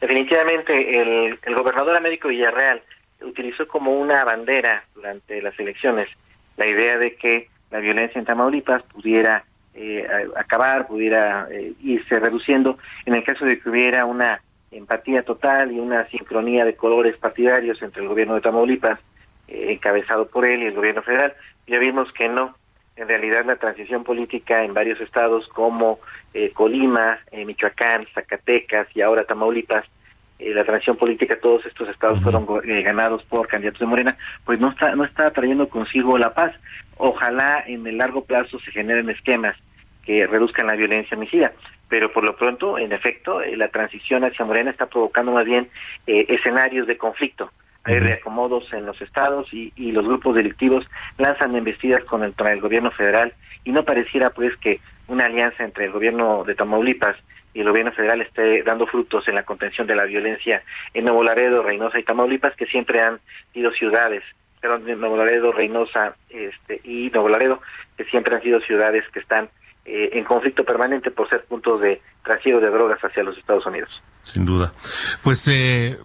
Definitivamente 0.00 1.00
el, 1.00 1.38
el 1.42 1.54
gobernador 1.54 1.96
Américo 1.96 2.28
Villarreal 2.28 2.82
utilizó 3.22 3.66
como 3.66 3.92
una 3.92 4.24
bandera 4.24 4.84
durante 4.94 5.40
las 5.42 5.58
elecciones 5.58 6.08
la 6.56 6.66
idea 6.66 6.96
de 6.98 7.14
que 7.16 7.48
la 7.70 7.78
violencia 7.78 8.18
en 8.18 8.24
Tamaulipas 8.24 8.82
pudiera 8.84 9.44
eh, 9.74 10.06
acabar, 10.36 10.86
pudiera 10.86 11.46
eh, 11.50 11.72
irse 11.82 12.18
reduciendo 12.18 12.78
en 13.06 13.14
el 13.14 13.24
caso 13.24 13.44
de 13.44 13.60
que 13.60 13.68
hubiera 13.68 14.04
una 14.04 14.40
empatía 14.70 15.22
total 15.22 15.72
y 15.72 15.78
una 15.78 16.06
sincronía 16.08 16.64
de 16.64 16.74
colores 16.74 17.16
partidarios 17.16 17.80
entre 17.82 18.02
el 18.02 18.08
gobierno 18.08 18.34
de 18.34 18.40
Tamaulipas, 18.40 18.98
eh, 19.48 19.72
encabezado 19.72 20.28
por 20.28 20.44
él, 20.44 20.62
y 20.62 20.66
el 20.66 20.74
gobierno 20.74 21.02
federal. 21.02 21.34
Ya 21.66 21.78
vimos 21.78 22.12
que 22.12 22.28
no. 22.28 22.54
En 22.96 23.06
realidad 23.06 23.44
la 23.46 23.56
transición 23.56 24.02
política 24.02 24.64
en 24.64 24.74
varios 24.74 25.00
estados 25.00 25.46
como 25.48 26.00
eh, 26.34 26.50
Colima, 26.50 27.20
eh, 27.30 27.44
Michoacán, 27.44 28.06
Zacatecas 28.12 28.88
y 28.94 29.02
ahora 29.02 29.24
Tamaulipas, 29.24 29.86
eh, 30.38 30.54
la 30.54 30.64
transición 30.64 30.96
política, 30.96 31.38
todos 31.40 31.64
estos 31.66 31.88
estados 31.88 32.20
fueron 32.22 32.46
eh, 32.64 32.82
ganados 32.82 33.24
por 33.24 33.48
candidatos 33.48 33.80
de 33.80 33.86
Morena, 33.86 34.16
pues 34.44 34.60
no 34.60 34.70
está, 34.70 34.94
no 34.94 35.04
está 35.04 35.30
trayendo 35.32 35.68
consigo 35.68 36.16
la 36.18 36.34
paz. 36.34 36.54
Ojalá 36.96 37.64
en 37.66 37.86
el 37.86 37.98
largo 37.98 38.24
plazo 38.24 38.58
se 38.60 38.70
generen 38.70 39.10
esquemas 39.10 39.56
que 40.04 40.26
reduzcan 40.26 40.66
la 40.66 40.74
violencia 40.74 41.16
homicida. 41.16 41.52
Pero 41.88 42.12
por 42.12 42.24
lo 42.24 42.36
pronto, 42.36 42.78
en 42.78 42.92
efecto, 42.92 43.42
eh, 43.42 43.56
la 43.56 43.68
transición 43.68 44.24
hacia 44.24 44.44
Morena 44.44 44.70
está 44.70 44.86
provocando 44.86 45.32
más 45.32 45.44
bien 45.44 45.68
eh, 46.06 46.26
escenarios 46.28 46.86
de 46.86 46.96
conflicto. 46.96 47.50
Hay 47.84 47.98
reacomodos 48.00 48.70
en 48.72 48.84
los 48.84 49.00
estados 49.00 49.52
y, 49.52 49.72
y 49.76 49.92
los 49.92 50.06
grupos 50.06 50.34
delictivos 50.34 50.84
lanzan 51.16 51.56
embestidas 51.56 52.04
con 52.04 52.22
el, 52.22 52.34
contra 52.34 52.52
el 52.52 52.60
gobierno 52.60 52.90
federal 52.90 53.32
y 53.64 53.72
no 53.72 53.84
pareciera 53.84 54.30
pues 54.30 54.54
que 54.58 54.80
una 55.06 55.26
alianza 55.26 55.64
entre 55.64 55.86
el 55.86 55.92
gobierno 55.92 56.44
de 56.44 56.54
Tamaulipas 56.54 57.16
y 57.54 57.60
el 57.60 57.68
gobierno 57.68 57.92
federal 57.92 58.20
esté 58.20 58.62
dando 58.62 58.86
frutos 58.86 59.26
en 59.28 59.34
la 59.34 59.44
contención 59.44 59.86
de 59.86 59.96
la 59.96 60.04
violencia 60.04 60.62
en 60.94 61.04
Nuevo 61.04 61.22
Laredo, 61.22 61.62
Reynosa 61.62 61.98
y 61.98 62.04
Tamaulipas, 62.04 62.54
que 62.56 62.66
siempre 62.66 63.00
han 63.00 63.20
sido 63.52 63.70
ciudades, 63.72 64.22
perdón, 64.60 64.84
Nuevo 65.00 65.16
Laredo, 65.16 65.52
Reynosa 65.52 66.14
este, 66.30 66.80
y 66.84 67.10
Nuevo 67.10 67.28
Laredo, 67.28 67.60
que 67.96 68.04
siempre 68.04 68.36
han 68.36 68.42
sido 68.42 68.60
ciudades 68.60 69.04
que 69.12 69.20
están 69.20 69.48
eh, 69.84 70.10
en 70.12 70.24
conflicto 70.24 70.64
permanente 70.64 71.10
por 71.10 71.28
ser 71.28 71.44
puntos 71.44 71.80
de 71.80 72.02
trasiego 72.22 72.60
de 72.60 72.70
drogas 72.70 73.00
hacia 73.02 73.22
los 73.22 73.38
Estados 73.38 73.64
Unidos. 73.66 73.90
Sin 74.22 74.44
duda. 74.44 74.72
Pues 75.24 75.48
eh, 75.48 75.96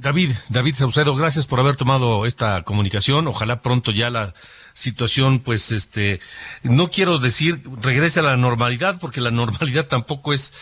David, 0.00 0.32
David 0.48 0.74
Saucedo, 0.74 1.14
gracias 1.14 1.46
por 1.46 1.60
haber 1.60 1.76
tomado 1.76 2.26
esta 2.26 2.62
comunicación. 2.62 3.28
Ojalá 3.28 3.62
pronto 3.62 3.92
ya 3.92 4.10
la 4.10 4.34
situación, 4.80 5.40
pues, 5.40 5.72
este, 5.72 6.20
no 6.62 6.90
quiero 6.90 7.18
decir 7.18 7.60
regrese 7.80 8.20
a 8.20 8.22
la 8.22 8.36
normalidad, 8.36 8.98
porque 9.00 9.20
la 9.20 9.30
normalidad 9.42 9.86
tampoco 9.86 10.32
es, 10.32 10.52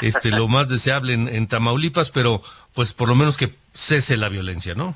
este, 0.00 0.30
lo 0.30 0.48
más 0.48 0.68
deseable 0.68 1.14
en, 1.14 1.28
en 1.28 1.46
Tamaulipas, 1.46 2.10
pero, 2.10 2.42
pues, 2.72 2.92
por 2.92 3.08
lo 3.08 3.14
menos 3.14 3.36
que 3.36 3.54
cese 3.74 4.16
la 4.16 4.28
violencia, 4.28 4.74
¿no? 4.74 4.94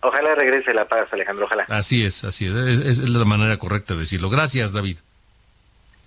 Ojalá 0.00 0.34
regrese 0.34 0.74
la 0.74 0.86
paz, 0.88 1.06
Alejandro, 1.12 1.46
ojalá. 1.46 1.64
Así 1.68 2.04
es, 2.04 2.24
así 2.24 2.46
es, 2.46 2.54
es, 2.54 2.98
es 2.98 3.08
la 3.08 3.24
manera 3.24 3.56
correcta 3.56 3.94
de 3.94 4.00
decirlo. 4.00 4.30
Gracias, 4.30 4.72
David. 4.72 4.98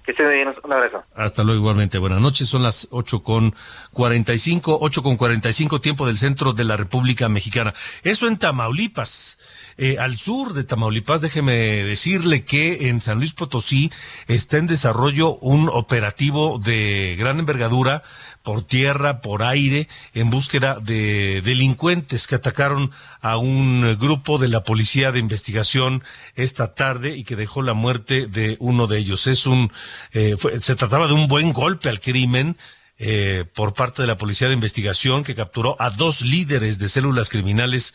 Que 0.06 0.14
bien, 0.14 0.50
un 0.64 0.74
abrazo. 0.74 1.04
Hasta 1.16 1.44
luego 1.44 1.60
igualmente. 1.60 1.98
Buenas 1.98 2.22
noches. 2.22 2.48
Son 2.48 2.62
las 2.62 2.88
ocho 2.92 3.24
con 3.24 3.56
cuarenta 3.92 4.34
y 4.34 4.40
cinco, 4.40 4.78
ocho 4.80 5.02
con 5.02 5.18
cuarenta 5.18 5.50
y 5.50 5.54
cinco 5.54 5.82
tiempo 5.82 6.06
del 6.06 6.18
centro 6.18 6.54
de 6.54 6.64
la 6.64 6.78
República 6.78 7.28
Mexicana. 7.28 7.74
Eso 8.04 8.28
en 8.28 8.38
Tamaulipas. 8.38 9.40
Eh, 9.78 9.98
al 10.00 10.18
sur 10.18 10.54
de 10.54 10.64
Tamaulipas, 10.64 11.22
déjeme 11.22 11.54
decirle 11.54 12.46
que 12.46 12.88
en 12.90 13.02
San 13.02 13.18
Luis 13.18 13.34
Potosí 13.34 13.92
está 14.28 14.58
en 14.58 14.68
desarrollo 14.68 15.38
un 15.42 15.70
operativo 15.70 16.60
de 16.60 17.16
gran 17.20 17.40
envergadura 17.40 18.04
por 18.46 18.66
tierra, 18.66 19.20
por 19.22 19.44
aire, 19.44 19.90
en 20.14 20.30
búsqueda 20.30 20.78
de 20.80 21.42
delincuentes 21.44 22.28
que 22.28 22.36
atacaron 22.36 22.92
a 23.20 23.36
un 23.36 23.98
grupo 24.00 24.38
de 24.38 24.48
la 24.48 24.64
Policía 24.64 25.12
de 25.12 25.20
Investigación 25.20 26.04
esta 26.36 26.74
tarde 26.74 27.18
y 27.18 27.26
que 27.26 27.36
dejó 27.36 27.62
la 27.64 27.74
muerte 27.74 28.28
de 28.28 28.56
uno 28.60 28.88
de 28.88 29.00
ellos. 29.00 29.28
Es 29.28 29.46
un, 29.48 29.74
eh, 30.14 30.36
fue- 30.38 30.62
se 30.62 30.76
trataba 30.76 31.08
de 31.08 31.14
un 31.14 31.28
buen 31.28 31.52
golpe 31.52 31.90
al 31.90 32.00
crimen. 32.00 32.56
Eh, 32.98 33.44
por 33.54 33.74
parte 33.74 34.02
de 34.02 34.08
la 34.08 34.18
Policía 34.18 34.48
de 34.48 34.54
Investigación 34.54 35.24
que 35.24 35.36
capturó 35.36 35.76
a 35.80 35.90
dos 35.90 36.22
líderes 36.22 36.80
de 36.80 36.88
células 36.88 37.30
criminales 37.30 37.94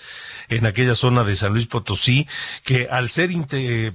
en 0.48 0.66
aquella 0.66 0.94
zona 0.94 1.24
de 1.24 1.36
San 1.36 1.52
Luis 1.52 1.66
Potosí, 1.66 2.28
que 2.64 2.88
al 2.90 3.08
ser 3.08 3.30
eh, 3.52 3.92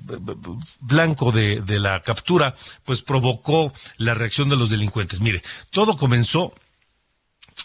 blanco 0.80 1.32
de, 1.32 1.62
de 1.62 1.80
la 1.80 2.02
captura, 2.02 2.56
pues 2.84 3.02
provocó 3.02 3.72
la 3.98 4.16
reacción 4.16 4.50
de 4.50 4.56
los 4.56 4.70
delincuentes. 4.70 5.22
Mire, 5.22 5.44
todo 5.70 5.96
comenzó 5.96 6.54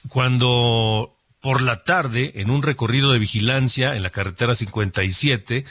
cuando 0.09 1.17
por 1.41 1.63
la 1.63 1.85
tarde, 1.85 2.33
en 2.37 2.51
un 2.51 2.63
recorrido 2.63 3.13
de 3.13 3.19
vigilancia 3.19 3.97
en 3.97 4.03
la 4.03 4.11
carretera 4.11 4.55
57, 4.55 5.65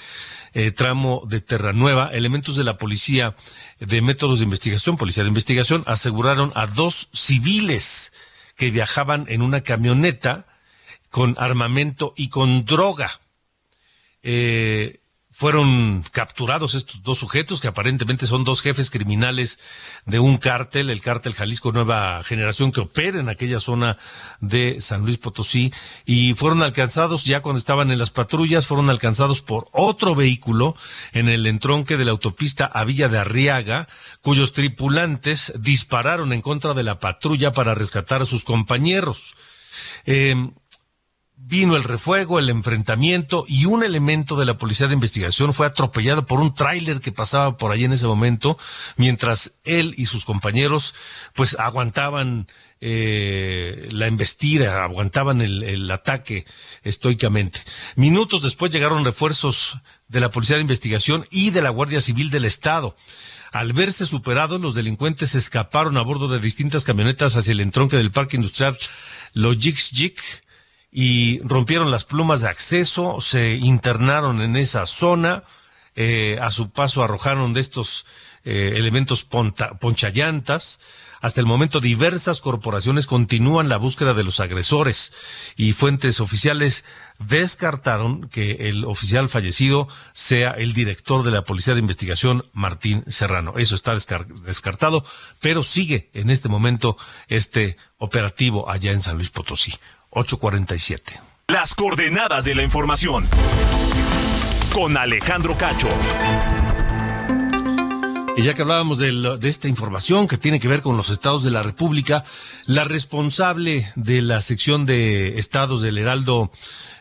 eh, 0.53 0.71
tramo 0.71 1.23
de 1.27 1.41
Terranueva, 1.41 2.09
elementos 2.13 2.55
de 2.55 2.63
la 2.63 2.77
policía 2.77 3.35
de 3.79 4.01
métodos 4.01 4.39
de 4.39 4.45
investigación, 4.45 4.97
policía 4.97 5.23
de 5.23 5.29
investigación, 5.29 5.83
aseguraron 5.85 6.51
a 6.55 6.67
dos 6.67 7.09
civiles 7.13 8.11
que 8.55 8.71
viajaban 8.71 9.25
en 9.29 9.41
una 9.41 9.61
camioneta 9.61 10.45
con 11.09 11.35
armamento 11.39 12.13
y 12.15 12.29
con 12.29 12.65
droga. 12.65 13.19
Eh, 14.21 14.99
fueron 15.39 16.03
capturados 16.11 16.75
estos 16.75 17.01
dos 17.01 17.17
sujetos, 17.17 17.61
que 17.61 17.69
aparentemente 17.69 18.27
son 18.27 18.43
dos 18.43 18.61
jefes 18.61 18.91
criminales 18.91 19.57
de 20.05 20.19
un 20.19 20.35
cártel, 20.35 20.89
el 20.89 20.99
cártel 20.99 21.33
Jalisco 21.33 21.71
Nueva 21.71 22.21
Generación, 22.25 22.73
que 22.73 22.81
opera 22.81 23.21
en 23.21 23.29
aquella 23.29 23.61
zona 23.61 23.97
de 24.41 24.81
San 24.81 25.05
Luis 25.05 25.17
Potosí, 25.17 25.71
y 26.05 26.33
fueron 26.33 26.61
alcanzados 26.61 27.23
ya 27.23 27.41
cuando 27.41 27.57
estaban 27.57 27.89
en 27.89 27.99
las 27.99 28.09
patrullas, 28.09 28.67
fueron 28.67 28.89
alcanzados 28.89 29.39
por 29.39 29.69
otro 29.71 30.13
vehículo 30.13 30.75
en 31.13 31.29
el 31.29 31.47
entronque 31.47 31.95
de 31.95 32.03
la 32.03 32.11
autopista 32.11 32.65
a 32.65 32.83
Villa 32.83 33.07
de 33.07 33.19
Arriaga, 33.19 33.87
cuyos 34.19 34.51
tripulantes 34.51 35.53
dispararon 35.57 36.33
en 36.33 36.41
contra 36.41 36.73
de 36.73 36.83
la 36.83 36.99
patrulla 36.99 37.53
para 37.53 37.75
rescatar 37.75 38.23
a 38.23 38.25
sus 38.25 38.43
compañeros. 38.43 39.37
Eh, 40.05 40.35
vino 41.41 41.75
el 41.75 41.83
refuego, 41.83 42.37
el 42.37 42.49
enfrentamiento 42.49 43.45
y 43.47 43.65
un 43.65 43.83
elemento 43.83 44.35
de 44.35 44.45
la 44.45 44.57
policía 44.57 44.87
de 44.87 44.93
investigación 44.93 45.53
fue 45.53 45.65
atropellado 45.65 46.25
por 46.25 46.41
un 46.41 46.53
tráiler 46.53 46.99
que 46.99 47.11
pasaba 47.11 47.57
por 47.57 47.71
ahí 47.71 47.85
en 47.85 47.93
ese 47.93 48.07
momento, 48.07 48.57
mientras 48.97 49.53
él 49.63 49.95
y 49.97 50.05
sus 50.05 50.25
compañeros 50.25 50.93
pues 51.33 51.57
aguantaban 51.57 52.47
eh, 52.81 53.87
la 53.91 54.07
embestida, 54.07 54.83
aguantaban 54.83 55.41
el, 55.41 55.63
el 55.63 55.89
ataque 55.89 56.45
estoicamente. 56.83 57.61
Minutos 57.95 58.43
después 58.43 58.71
llegaron 58.71 59.05
refuerzos 59.05 59.77
de 60.07 60.19
la 60.19 60.31
policía 60.31 60.57
de 60.57 60.63
investigación 60.63 61.25
y 61.31 61.51
de 61.51 61.61
la 61.61 61.69
Guardia 61.69 62.01
Civil 62.01 62.29
del 62.29 62.45
Estado. 62.45 62.95
Al 63.51 63.73
verse 63.73 64.05
superados, 64.05 64.61
los 64.61 64.75
delincuentes 64.75 65.33
escaparon 65.33 65.97
a 65.97 66.01
bordo 66.01 66.27
de 66.27 66.39
distintas 66.39 66.83
camionetas 66.83 67.35
hacia 67.35 67.53
el 67.53 67.61
entronque 67.61 67.97
del 67.97 68.11
parque 68.11 68.35
industrial 68.35 68.77
Logic 69.33 69.79
y 70.91 71.39
rompieron 71.43 71.91
las 71.91 72.03
plumas 72.05 72.41
de 72.41 72.47
acceso, 72.49 73.21
se 73.21 73.53
internaron 73.55 74.41
en 74.41 74.55
esa 74.55 74.85
zona, 74.85 75.43
eh, 75.95 76.37
a 76.41 76.51
su 76.51 76.71
paso 76.71 77.03
arrojaron 77.03 77.53
de 77.53 77.61
estos 77.61 78.05
eh, 78.43 78.73
elementos 78.75 79.23
ponchallantas, 79.23 80.79
Hasta 81.21 81.41
el 81.41 81.45
momento 81.45 81.81
diversas 81.81 82.39
corporaciones 82.39 83.05
continúan 83.05 83.67
la 83.67 83.75
búsqueda 83.77 84.13
de 84.13 84.23
los 84.23 84.39
agresores 84.39 85.11
y 85.57 85.73
fuentes 85.73 86.21
oficiales 86.21 86.85
descartaron 87.19 88.29
que 88.29 88.69
el 88.69 88.85
oficial 88.85 89.27
fallecido 89.27 89.89
sea 90.13 90.51
el 90.51 90.71
director 90.73 91.23
de 91.23 91.31
la 91.31 91.43
Policía 91.43 91.73
de 91.73 91.81
Investigación, 91.81 92.45
Martín 92.53 93.03
Serrano. 93.07 93.55
Eso 93.57 93.75
está 93.75 93.93
descar- 93.93 94.27
descartado, 94.27 95.03
pero 95.41 95.63
sigue 95.63 96.09
en 96.13 96.29
este 96.29 96.47
momento 96.47 96.95
este 97.27 97.75
operativo 97.97 98.69
allá 98.69 98.93
en 98.93 99.01
San 99.01 99.17
Luis 99.17 99.29
Potosí. 99.29 99.73
847. 100.11 101.21
Las 101.47 101.75
coordenadas 101.75 102.45
de 102.45 102.55
la 102.55 102.63
información. 102.63 103.27
Con 104.73 104.97
Alejandro 104.97 105.57
Cacho. 105.57 105.89
Y 108.37 108.43
ya 108.43 108.53
que 108.53 108.61
hablábamos 108.61 108.97
de, 108.97 109.37
esta 109.43 109.67
información 109.67 110.27
que 110.27 110.37
tiene 110.37 110.59
que 110.59 110.67
ver 110.67 110.81
con 110.81 110.95
los 110.95 111.09
estados 111.09 111.43
de 111.43 111.51
la 111.51 111.61
República, 111.61 112.23
la 112.65 112.85
responsable 112.85 113.91
de 113.95 114.21
la 114.21 114.41
sección 114.41 114.85
de 114.85 115.39
estados 115.39 115.81
del 115.81 115.97
Heraldo 115.97 116.51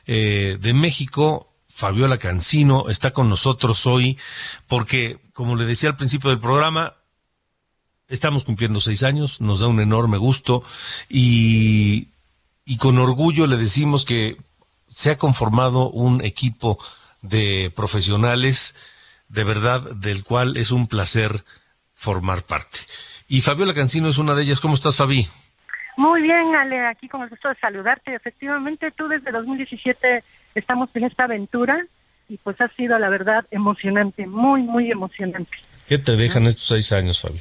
eh, 0.06 0.58
de 0.60 0.74
México, 0.74 1.54
Fabiola 1.68 2.18
Cancino, 2.18 2.88
está 2.88 3.12
con 3.12 3.28
nosotros 3.28 3.86
hoy 3.86 4.18
porque, 4.66 5.18
como 5.32 5.54
le 5.54 5.64
decía 5.64 5.90
al 5.90 5.96
principio 5.96 6.30
del 6.30 6.40
programa, 6.40 6.94
estamos 8.08 8.42
cumpliendo 8.42 8.80
seis 8.80 9.04
años, 9.04 9.40
nos 9.40 9.60
da 9.60 9.68
un 9.68 9.80
enorme 9.80 10.16
gusto 10.16 10.64
y, 11.08 12.08
y 12.68 12.76
con 12.76 12.98
orgullo 12.98 13.46
le 13.46 13.56
decimos 13.56 14.04
que 14.04 14.36
se 14.88 15.10
ha 15.10 15.16
conformado 15.16 15.88
un 15.88 16.22
equipo 16.22 16.78
de 17.22 17.72
profesionales 17.74 18.74
de 19.28 19.42
verdad 19.42 19.80
del 19.80 20.22
cual 20.22 20.58
es 20.58 20.70
un 20.70 20.86
placer 20.86 21.44
formar 21.94 22.42
parte. 22.42 22.78
Y 23.26 23.40
Fabiola 23.40 23.72
Cancino 23.72 24.10
es 24.10 24.18
una 24.18 24.34
de 24.34 24.42
ellas. 24.42 24.60
¿Cómo 24.60 24.74
estás, 24.74 24.96
Fabi? 24.96 25.26
Muy 25.96 26.20
bien, 26.20 26.54
Ale, 26.54 26.86
aquí 26.86 27.08
con 27.08 27.22
el 27.22 27.30
gusto 27.30 27.48
de 27.48 27.54
saludarte. 27.56 28.14
Efectivamente, 28.14 28.90
tú 28.90 29.08
desde 29.08 29.32
2017 29.32 30.22
estamos 30.54 30.90
en 30.92 31.04
esta 31.04 31.24
aventura 31.24 31.86
y 32.28 32.36
pues 32.36 32.60
ha 32.60 32.68
sido, 32.68 32.98
la 32.98 33.08
verdad, 33.08 33.46
emocionante, 33.50 34.26
muy, 34.26 34.62
muy 34.62 34.90
emocionante. 34.90 35.56
¿Qué 35.86 35.96
te 35.96 36.16
dejan 36.16 36.46
estos 36.46 36.66
seis 36.66 36.92
años, 36.92 37.20
Fabi? 37.22 37.40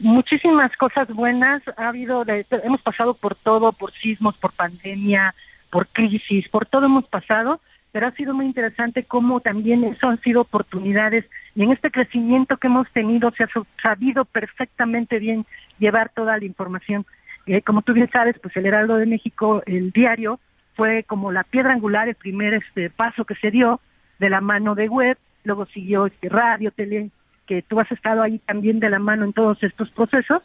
Muchísimas 0.00 0.76
cosas 0.76 1.08
buenas, 1.08 1.62
ha 1.76 1.88
habido, 1.88 2.24
de- 2.24 2.44
hemos 2.64 2.82
pasado 2.82 3.14
por 3.14 3.34
todo, 3.34 3.72
por 3.72 3.92
sismos, 3.92 4.36
por 4.36 4.52
pandemia, 4.52 5.34
por 5.70 5.86
crisis, 5.86 6.48
por 6.48 6.66
todo 6.66 6.86
hemos 6.86 7.06
pasado, 7.06 7.60
pero 7.92 8.08
ha 8.08 8.10
sido 8.10 8.34
muy 8.34 8.46
interesante 8.46 9.04
cómo 9.04 9.38
también 9.40 9.84
eso 9.84 10.08
han 10.08 10.20
sido 10.20 10.40
oportunidades 10.40 11.26
y 11.54 11.62
en 11.62 11.70
este 11.70 11.92
crecimiento 11.92 12.56
que 12.56 12.66
hemos 12.66 12.90
tenido 12.90 13.30
se 13.36 13.44
ha 13.44 13.48
sabido 13.80 14.24
perfectamente 14.24 15.20
bien 15.20 15.46
llevar 15.78 16.08
toda 16.08 16.36
la 16.38 16.44
información. 16.44 17.06
Eh, 17.46 17.62
como 17.62 17.82
tú 17.82 17.92
bien 17.92 18.10
sabes, 18.12 18.36
pues 18.40 18.56
el 18.56 18.66
Heraldo 18.66 18.96
de 18.96 19.06
México, 19.06 19.62
el 19.66 19.92
diario, 19.92 20.40
fue 20.74 21.04
como 21.04 21.30
la 21.30 21.44
piedra 21.44 21.72
angular, 21.72 22.08
el 22.08 22.16
primer 22.16 22.54
este 22.54 22.90
paso 22.90 23.24
que 23.24 23.36
se 23.36 23.52
dio 23.52 23.80
de 24.18 24.28
la 24.28 24.40
mano 24.40 24.74
de 24.74 24.88
web, 24.88 25.16
luego 25.44 25.66
siguió 25.66 26.06
este 26.06 26.28
radio, 26.28 26.72
tele, 26.72 27.10
que 27.46 27.62
tú 27.62 27.80
has 27.80 27.90
estado 27.92 28.22
ahí 28.22 28.38
también 28.38 28.80
de 28.80 28.90
la 28.90 28.98
mano 28.98 29.24
en 29.24 29.32
todos 29.32 29.62
estos 29.62 29.90
procesos 29.90 30.42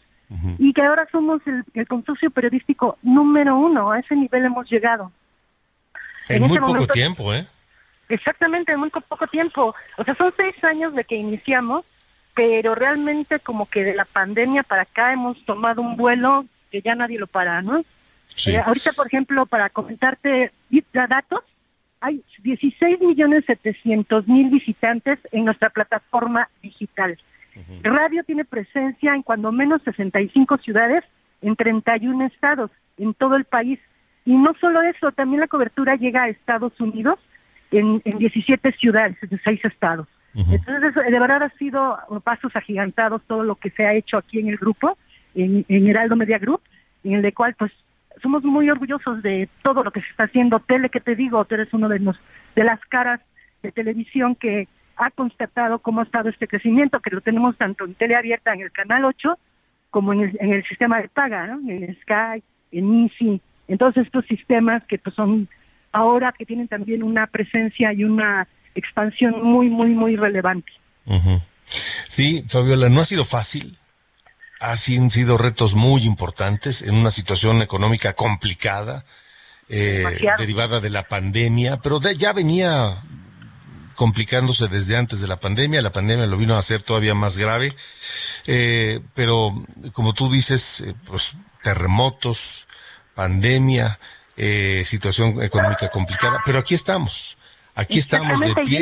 y 0.60 0.74
que 0.74 0.84
ahora 0.84 1.08
somos 1.12 1.42
el, 1.48 1.64
el 1.74 1.88
consorcio 1.88 2.30
periodístico 2.30 3.00
número 3.02 3.58
uno, 3.58 3.92
a 3.92 3.98
ese 4.00 4.16
nivel 4.16 4.46
hemos 4.46 4.70
llegado. 4.70 5.12
En, 6.28 6.36
En 6.44 6.50
muy 6.50 6.60
poco 6.60 6.74
momento- 6.74 6.94
tiempo, 6.94 7.34
¿eh? 7.34 7.48
Exactamente, 8.10 8.72
en 8.74 8.80
muy 8.80 8.90
co- 8.92 9.02
poco 9.02 9.26
tiempo. 9.28 9.74
O 9.98 10.04
sea, 10.04 10.14
son 10.16 10.32
seis 10.38 10.56
años 10.64 10.94
de 10.94 11.04
que 11.04 11.16
iniciamos, 11.16 11.84
pero 12.36 12.76
realmente 12.76 13.40
como 13.40 13.68
que 13.68 13.84
de 13.84 13.96
la 13.96 14.06
pandemia 14.06 14.62
para 14.64 14.84
acá 14.84 15.14
hemos 15.14 15.44
tomado 15.46 15.82
un 15.82 15.96
vuelo 15.98 16.46
que 16.72 16.82
ya 16.82 16.94
nadie 16.96 17.18
lo 17.18 17.26
para, 17.28 17.62
¿no? 17.64 17.84
Sí. 18.36 18.52
Eh, 18.52 18.60
ahorita, 18.60 18.94
por 18.94 19.08
ejemplo, 19.08 19.46
para 19.48 19.70
comentarte 19.70 20.52
datos, 20.94 21.42
hay 22.02 22.24
16 22.44 23.00
millones 23.02 23.46
700 23.46 24.28
mil 24.28 24.50
visitantes 24.50 25.20
en 25.32 25.46
nuestra 25.46 25.70
plataforma 25.70 26.50
digital. 26.62 27.18
Radio 27.84 28.24
tiene 28.24 28.46
presencia 28.46 29.14
en 29.14 29.22
cuando 29.22 29.52
menos 29.52 29.82
65 29.84 30.58
ciudades 30.60 31.04
en 31.42 31.56
31 31.56 32.26
estados 32.26 32.72
en 32.98 33.14
todo 33.14 33.36
el 33.36 33.46
país. 33.46 33.80
Y 34.26 34.34
no 34.36 34.54
solo 34.60 34.82
eso, 34.82 35.12
también 35.12 35.42
la 35.42 35.48
cobertura 35.48 35.96
llega 35.96 36.24
a 36.24 36.30
Estados 36.30 36.80
Unidos 36.80 37.20
en, 37.72 38.02
en 38.06 38.18
17 38.18 38.72
ciudades, 38.74 39.18
en 39.24 39.40
6 39.44 39.66
estados. 39.66 40.08
Entonces, 40.36 40.92
eso, 40.92 41.02
de 41.02 41.20
verdad 41.20 41.44
ha 41.44 41.50
sido 41.58 41.98
pasos 42.24 42.56
agigantados 42.56 43.22
todo 43.28 43.44
lo 43.44 43.56
que 43.56 43.72
se 43.72 43.86
ha 43.86 43.94
hecho 43.94 44.18
aquí 44.18 44.40
en 44.40 44.48
el 44.48 44.58
grupo, 44.58 44.98
en, 45.34 45.66
en 45.68 45.88
Heraldo 45.88 46.16
Media 46.16 46.38
Group, 46.38 46.62
en 47.04 47.14
el 47.14 47.22
de 47.22 47.34
cual 47.34 47.56
pues 47.56 47.72
somos 48.22 48.44
muy 48.44 48.70
orgullosos 48.70 49.22
de 49.22 49.50
todo 49.62 49.84
lo 49.84 49.92
que 49.92 50.02
se 50.02 50.10
está 50.10 50.24
haciendo. 50.24 50.60
Tele, 50.60 50.90
que 50.90 51.00
te 51.00 51.16
digo, 51.16 51.44
tú 51.46 51.56
eres 51.56 51.74
uno 51.74 51.90
de, 51.90 52.00
los, 52.00 52.18
de 52.56 52.64
las 52.64 52.80
caras 52.82 53.20
de 53.64 53.72
televisión 53.72 54.36
que 54.36 54.68
ha 54.96 55.12
constatado 55.12 55.80
cómo 55.80 56.02
ha 56.02 56.04
estado 56.04 56.30
este 56.30 56.48
crecimiento, 56.48 57.00
que 57.00 57.10
lo 57.10 57.22
tenemos 57.22 57.58
tanto 57.58 57.86
en 57.86 57.94
tele 57.94 58.16
abierta 58.16 58.54
en 58.54 58.62
el 58.62 58.72
canal 58.72 59.06
8 59.06 59.38
como 59.90 60.14
en 60.14 60.22
el, 60.22 60.38
en 60.40 60.54
el 60.54 60.64
sistema 60.66 61.02
de 61.02 61.10
paga, 61.10 61.48
¿no? 61.48 61.72
en 61.72 61.98
Sky, 62.02 62.44
en 62.72 63.04
Easy, 63.04 63.42
en 63.68 63.78
todos 63.78 63.98
estos 63.98 64.26
sistemas 64.26 64.84
que 64.84 65.00
pues, 65.00 65.16
son 65.16 65.48
ahora 65.92 66.32
que 66.38 66.46
tienen 66.46 66.68
también 66.68 67.02
una 67.02 67.26
presencia 67.28 67.92
y 67.94 68.04
una 68.04 68.48
expansión 68.76 69.42
muy, 69.42 69.70
muy, 69.70 69.90
muy 69.90 70.16
relevante. 70.16 70.72
Sí, 72.08 72.44
Fabiola, 72.48 72.90
no 72.90 73.02
ha 73.02 73.06
sido 73.06 73.26
fácil. 73.26 73.79
Han 74.60 74.78
sido 74.78 75.38
retos 75.38 75.74
muy 75.74 76.04
importantes 76.04 76.82
en 76.82 76.96
una 76.96 77.12
situación 77.12 77.62
económica 77.62 78.14
complicada, 78.14 79.06
eh, 79.70 80.04
derivada 80.38 80.80
de 80.80 80.90
la 80.90 81.04
pandemia, 81.08 81.78
pero 81.78 82.00
de- 82.00 82.18
ya 82.18 82.34
venía 82.34 82.98
complicándose 83.96 84.68
desde 84.68 84.96
antes 84.98 85.20
de 85.22 85.28
la 85.28 85.40
pandemia. 85.40 85.82
La 85.82 85.92
pandemia 85.92 86.26
lo 86.26 86.38
vino 86.38 86.56
a 86.56 86.60
hacer 86.60 86.82
todavía 86.82 87.14
más 87.16 87.38
grave. 87.38 87.76
Eh, 88.48 89.02
pero, 89.14 89.64
como 89.94 90.14
tú 90.14 90.32
dices, 90.32 90.82
eh, 90.82 90.94
pues 91.06 91.34
terremotos, 91.64 92.68
pandemia, 93.16 94.00
eh, 94.38 94.84
situación 94.86 95.42
económica 95.44 95.90
complicada. 95.90 96.42
Pero 96.46 96.60
aquí 96.60 96.76
estamos. 96.76 97.38
Aquí 97.76 98.00
estamos 98.00 98.40
de 98.40 98.54
pie 98.66 98.80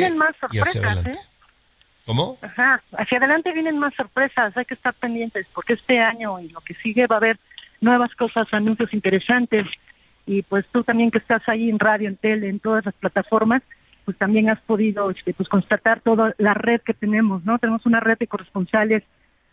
y 0.52 0.58
hacia 0.58 0.80
adelante. 0.80 1.18
¿Cómo? 2.08 2.38
Ajá, 2.40 2.82
hacia 2.96 3.18
adelante 3.18 3.52
vienen 3.52 3.78
más 3.78 3.92
sorpresas, 3.94 4.56
hay 4.56 4.64
que 4.64 4.72
estar 4.72 4.94
pendientes 4.94 5.46
porque 5.54 5.74
este 5.74 6.00
año 6.00 6.40
y 6.40 6.48
lo 6.48 6.60
que 6.62 6.72
sigue 6.72 7.06
va 7.06 7.16
a 7.16 7.18
haber 7.18 7.38
nuevas 7.82 8.14
cosas, 8.14 8.46
anuncios 8.52 8.94
interesantes 8.94 9.66
y 10.24 10.40
pues 10.40 10.64
tú 10.72 10.82
también 10.84 11.10
que 11.10 11.18
estás 11.18 11.42
ahí 11.50 11.68
en 11.68 11.78
radio, 11.78 12.08
en 12.08 12.16
tele, 12.16 12.48
en 12.48 12.60
todas 12.60 12.86
las 12.86 12.94
plataformas, 12.94 13.60
pues 14.06 14.16
también 14.16 14.48
has 14.48 14.58
podido 14.62 15.10
este, 15.10 15.34
pues 15.34 15.50
constatar 15.50 16.00
toda 16.00 16.34
la 16.38 16.54
red 16.54 16.80
que 16.80 16.94
tenemos, 16.94 17.44
¿no? 17.44 17.58
Tenemos 17.58 17.84
una 17.84 18.00
red 18.00 18.16
de 18.16 18.26
corresponsales 18.26 19.02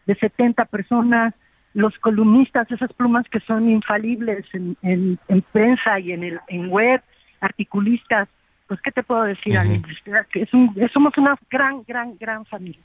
de 0.06 0.16
70 0.16 0.64
personas, 0.64 1.34
los 1.74 2.00
columnistas, 2.00 2.72
esas 2.72 2.94
plumas 2.94 3.26
que 3.30 3.42
son 3.42 3.70
infalibles 3.70 4.46
en, 4.54 4.78
en- 4.82 5.20
en 5.28 5.42
prensa 5.42 6.00
y 6.00 6.14
en, 6.14 6.24
el, 6.24 6.40
en 6.48 6.70
web, 6.70 7.02
articulistas, 7.42 8.30
pues 8.68 8.80
qué 8.82 8.92
te 8.92 9.04
puedo 9.04 9.24
decir, 9.24 9.58
que 10.32 10.42
es 10.42 10.54
un, 10.54 10.76
somos 10.94 11.14
una 11.18 11.38
gran, 11.50 11.82
gran, 11.88 12.18
gran 12.18 12.46
familia. 12.46 12.82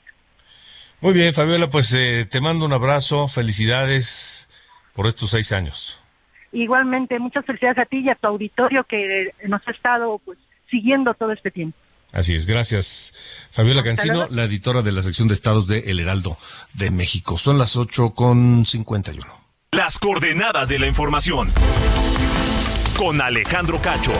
Muy 1.01 1.13
bien, 1.13 1.33
Fabiola, 1.33 1.69
pues 1.69 1.91
eh, 1.93 2.27
te 2.29 2.41
mando 2.41 2.65
un 2.65 2.73
abrazo, 2.73 3.27
felicidades 3.27 4.47
por 4.93 5.07
estos 5.07 5.31
seis 5.31 5.51
años. 5.51 5.99
Igualmente, 6.51 7.17
muchas 7.17 7.45
felicidades 7.45 7.79
a 7.79 7.85
ti 7.85 7.99
y 7.99 8.09
a 8.09 8.15
tu 8.15 8.27
auditorio 8.27 8.83
que 8.83 9.33
nos 9.47 9.67
ha 9.67 9.71
estado 9.71 10.19
pues 10.23 10.37
siguiendo 10.69 11.13
todo 11.13 11.31
este 11.31 11.49
tiempo. 11.49 11.77
Así 12.11 12.35
es, 12.35 12.45
gracias. 12.45 13.13
Fabiola 13.51 13.83
Cancino, 13.83 14.15
luego. 14.15 14.35
la 14.35 14.43
editora 14.43 14.81
de 14.81 14.91
la 14.91 15.01
sección 15.01 15.27
de 15.27 15.33
estados 15.33 15.65
de 15.67 15.79
El 15.91 15.99
Heraldo 15.99 16.37
de 16.73 16.91
México. 16.91 17.37
Son 17.37 17.57
las 17.57 17.77
ocho 17.77 18.13
con 18.13 18.65
cincuenta 18.65 19.13
y 19.13 19.19
uno. 19.19 19.41
Las 19.71 19.97
coordenadas 19.97 20.67
de 20.67 20.79
la 20.79 20.87
información. 20.87 21.47
Con 22.97 23.21
Alejandro 23.21 23.81
Cacho. 23.81 24.11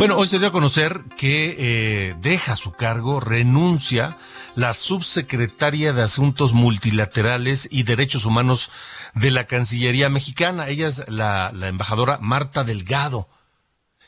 Bueno, 0.00 0.16
hoy 0.16 0.28
se 0.28 0.38
dio 0.38 0.48
a 0.48 0.52
conocer 0.52 1.04
que 1.18 1.56
eh, 1.58 2.16
deja 2.22 2.56
su 2.56 2.72
cargo, 2.72 3.20
renuncia 3.20 4.16
la 4.54 4.72
subsecretaria 4.72 5.92
de 5.92 6.00
Asuntos 6.00 6.54
Multilaterales 6.54 7.68
y 7.70 7.82
Derechos 7.82 8.24
Humanos 8.24 8.70
de 9.12 9.30
la 9.30 9.44
Cancillería 9.44 10.08
Mexicana. 10.08 10.68
Ella 10.68 10.88
es 10.88 11.06
la, 11.06 11.52
la 11.54 11.68
embajadora 11.68 12.16
Marta 12.16 12.64
Delgado, 12.64 13.28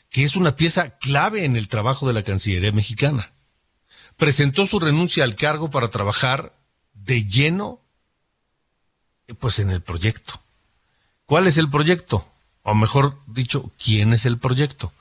que 0.09 0.23
es 0.23 0.35
una 0.35 0.55
pieza 0.55 0.97
clave 0.97 1.45
en 1.45 1.55
el 1.55 1.67
trabajo 1.67 2.07
de 2.07 2.13
la 2.13 2.23
Cancillería 2.23 2.71
Mexicana. 2.71 3.31
Presentó 4.17 4.65
su 4.65 4.79
renuncia 4.79 5.23
al 5.23 5.35
cargo 5.35 5.69
para 5.69 5.89
trabajar 5.89 6.55
de 6.95 7.23
lleno, 7.25 7.81
eh, 9.27 9.35
pues 9.35 9.59
en 9.59 9.69
el 9.69 9.83
proyecto. 9.83 10.41
¿Cuál 11.27 11.45
es 11.45 11.59
el 11.59 11.69
proyecto? 11.69 12.27
O 12.63 12.73
mejor 12.73 13.19
dicho, 13.27 13.71
¿quién 13.77 14.13
es 14.13 14.25
el 14.25 14.39
proyecto? 14.39 14.91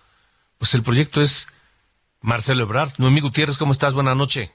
Pues 0.62 0.74
el 0.74 0.84
proyecto 0.84 1.20
es 1.20 1.48
Marcelo 2.20 2.62
Ebrard. 2.62 2.90
Noemí 2.98 3.20
Gutiérrez, 3.20 3.58
¿cómo 3.58 3.72
estás? 3.72 3.94
Buenas 3.94 4.14
noches. 4.16 4.54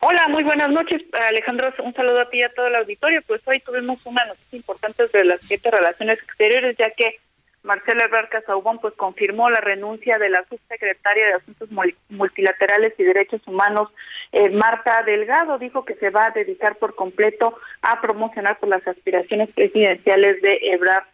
Hola, 0.00 0.26
muy 0.28 0.42
buenas 0.42 0.70
noches, 0.70 1.02
Alejandro. 1.28 1.68
Un 1.84 1.92
saludo 1.92 2.22
a 2.22 2.30
ti 2.30 2.38
y 2.38 2.42
a 2.42 2.54
todo 2.54 2.68
el 2.68 2.76
auditorio. 2.76 3.20
Pues 3.26 3.46
hoy 3.46 3.60
tuvimos 3.60 4.06
una 4.06 4.24
noticia 4.24 4.56
importante 4.56 5.06
de 5.08 5.24
las 5.26 5.42
siete 5.42 5.70
relaciones 5.70 6.18
exteriores, 6.18 6.78
ya 6.78 6.90
que 6.92 7.18
Marcelo 7.62 8.02
Ebrard 8.06 8.30
Casaubon 8.30 8.78
pues 8.78 8.94
confirmó 8.94 9.50
la 9.50 9.60
renuncia 9.60 10.16
de 10.16 10.30
la 10.30 10.46
subsecretaria 10.48 11.26
de 11.26 11.34
Asuntos 11.34 11.68
Mul- 11.68 11.94
Multilaterales 12.08 12.94
y 12.96 13.02
Derechos 13.02 13.42
Humanos, 13.46 13.90
eh, 14.32 14.48
Marta 14.48 15.02
Delgado, 15.02 15.58
dijo 15.58 15.84
que 15.84 15.94
se 15.96 16.08
va 16.08 16.24
a 16.24 16.30
dedicar 16.30 16.76
por 16.76 16.94
completo 16.94 17.54
a 17.82 18.00
promocionar 18.00 18.58
por 18.58 18.70
las 18.70 18.88
aspiraciones 18.88 19.52
presidenciales 19.52 20.40
de 20.40 20.58
Ebrard 20.72 21.04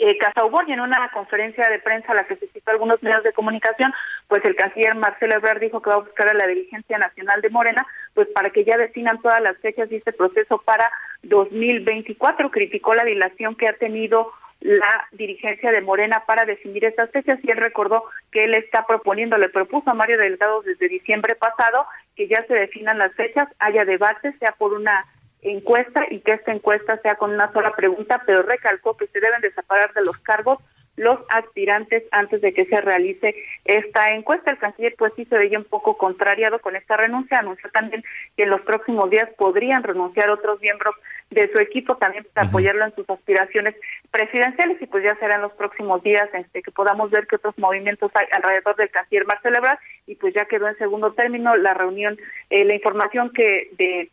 eh, 0.00 0.16
Casaubon 0.16 0.66
y 0.68 0.72
en 0.72 0.80
una 0.80 1.10
conferencia 1.10 1.68
de 1.68 1.78
prensa 1.78 2.12
a 2.12 2.14
la 2.14 2.24
que 2.24 2.36
se 2.36 2.48
citó 2.48 2.70
algunos 2.70 3.02
medios 3.02 3.22
de 3.22 3.34
comunicación, 3.34 3.92
pues 4.28 4.42
el 4.46 4.56
canciller 4.56 4.94
Marcelo 4.94 5.34
Ebrard 5.34 5.60
dijo 5.60 5.82
que 5.82 5.90
va 5.90 5.96
a 5.96 6.00
buscar 6.00 6.28
a 6.30 6.34
la 6.34 6.46
dirigencia 6.46 6.96
nacional 6.96 7.42
de 7.42 7.50
Morena, 7.50 7.86
pues 8.14 8.26
para 8.28 8.48
que 8.48 8.64
ya 8.64 8.78
definan 8.78 9.20
todas 9.20 9.42
las 9.42 9.58
fechas 9.58 9.92
y 9.92 9.96
este 9.96 10.14
proceso 10.14 10.62
para 10.64 10.90
2024. 11.24 12.50
Criticó 12.50 12.94
la 12.94 13.04
dilación 13.04 13.56
que 13.56 13.66
ha 13.68 13.74
tenido 13.74 14.32
la 14.60 15.06
dirigencia 15.12 15.70
de 15.70 15.82
Morena 15.82 16.24
para 16.26 16.46
definir 16.46 16.84
estas 16.86 17.10
fechas 17.10 17.38
y 17.42 17.50
él 17.50 17.58
recordó 17.58 18.04
que 18.32 18.44
él 18.44 18.54
está 18.54 18.86
proponiendo, 18.86 19.36
le 19.36 19.48
propuso 19.50 19.90
a 19.90 19.94
Mario 19.94 20.18
Delgado 20.18 20.62
desde 20.62 20.88
diciembre 20.88 21.34
pasado 21.34 21.86
que 22.16 22.26
ya 22.26 22.42
se 22.46 22.54
definan 22.54 22.98
las 22.98 23.12
fechas, 23.14 23.48
haya 23.58 23.84
debate, 23.84 24.32
sea 24.38 24.52
por 24.52 24.72
una 24.72 25.04
encuesta 25.42 26.04
y 26.10 26.20
que 26.20 26.32
esta 26.32 26.52
encuesta 26.52 26.98
sea 26.98 27.14
con 27.14 27.32
una 27.32 27.52
sola 27.52 27.74
pregunta, 27.74 28.22
pero 28.26 28.42
recalcó 28.42 28.96
que 28.96 29.06
se 29.06 29.20
deben 29.20 29.40
de 29.40 29.52
separar 29.52 29.92
de 29.94 30.02
los 30.04 30.16
cargos 30.18 30.58
los 30.96 31.18
aspirantes 31.30 32.04
antes 32.10 32.42
de 32.42 32.52
que 32.52 32.66
se 32.66 32.78
realice 32.80 33.34
esta 33.64 34.12
encuesta. 34.12 34.50
El 34.50 34.58
canciller 34.58 34.94
pues 34.98 35.14
sí 35.14 35.24
se 35.24 35.38
veía 35.38 35.58
un 35.58 35.64
poco 35.64 35.96
contrariado 35.96 36.58
con 36.58 36.76
esta 36.76 36.96
renuncia, 36.96 37.38
anunció 37.38 37.70
también 37.70 38.04
que 38.36 38.42
en 38.42 38.50
los 38.50 38.60
próximos 38.60 39.08
días 39.08 39.28
podrían 39.38 39.82
renunciar 39.82 40.28
otros 40.28 40.60
miembros 40.60 40.94
de 41.30 41.50
su 41.52 41.58
equipo 41.60 41.96
también 41.96 42.26
para 42.34 42.48
apoyarlo 42.48 42.84
en 42.84 42.94
sus 42.94 43.08
aspiraciones 43.08 43.76
presidenciales 44.10 44.82
y 44.82 44.86
pues 44.86 45.04
ya 45.04 45.14
será 45.16 45.36
en 45.36 45.42
los 45.42 45.52
próximos 45.52 46.02
días 46.02 46.28
este, 46.34 46.62
que 46.62 46.70
podamos 46.70 47.10
ver 47.10 47.26
que 47.26 47.36
otros 47.36 47.56
movimientos 47.56 48.10
hay 48.14 48.26
alrededor 48.32 48.76
del 48.76 48.90
canciller 48.90 49.26
Marcelo 49.26 49.58
Ebrard 49.58 49.78
y 50.06 50.16
pues 50.16 50.34
ya 50.34 50.44
quedó 50.44 50.68
en 50.68 50.76
segundo 50.76 51.12
término 51.12 51.56
la 51.56 51.72
reunión, 51.72 52.18
eh, 52.50 52.64
la 52.64 52.74
información 52.74 53.32
que 53.32 53.70
de 53.78 54.10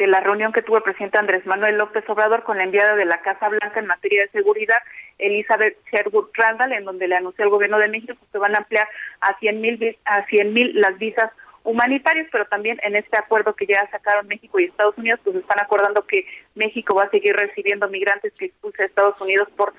de 0.00 0.06
la 0.06 0.20
reunión 0.20 0.50
que 0.50 0.62
tuvo 0.62 0.78
el 0.78 0.82
presidente 0.82 1.18
Andrés 1.18 1.44
Manuel 1.44 1.76
López 1.76 2.02
Obrador 2.08 2.42
con 2.42 2.56
la 2.56 2.64
enviada 2.64 2.96
de 2.96 3.04
la 3.04 3.20
Casa 3.20 3.50
Blanca 3.50 3.78
en 3.78 3.86
materia 3.86 4.22
de 4.22 4.30
seguridad, 4.30 4.78
Elizabeth 5.18 5.76
Sherwood 5.92 6.30
Randall, 6.32 6.72
en 6.72 6.86
donde 6.86 7.06
le 7.06 7.16
anunció 7.16 7.44
al 7.44 7.50
gobierno 7.50 7.78
de 7.78 7.88
México 7.88 8.14
que 8.14 8.32
se 8.32 8.38
van 8.38 8.54
a 8.54 8.60
ampliar 8.60 8.88
a 9.20 9.38
100 9.38 9.60
mil 9.60 9.98
a 10.06 10.24
100 10.24 10.54
mil 10.54 10.80
las 10.80 10.98
visas 10.98 11.30
humanitarias, 11.64 12.26
pero 12.32 12.46
también 12.46 12.78
en 12.82 12.96
este 12.96 13.18
acuerdo 13.18 13.54
que 13.54 13.66
ya 13.66 13.86
sacaron 13.90 14.26
México 14.26 14.58
y 14.58 14.64
Estados 14.64 14.96
Unidos, 14.96 15.20
pues 15.22 15.36
están 15.36 15.60
acordando 15.60 16.06
que 16.06 16.24
México 16.54 16.94
va 16.94 17.04
a 17.04 17.10
seguir 17.10 17.36
recibiendo 17.36 17.86
migrantes 17.88 18.32
que 18.38 18.46
expulsa 18.46 18.84
a 18.84 18.86
Estados 18.86 19.20
Unidos 19.20 19.48
por 19.54 19.74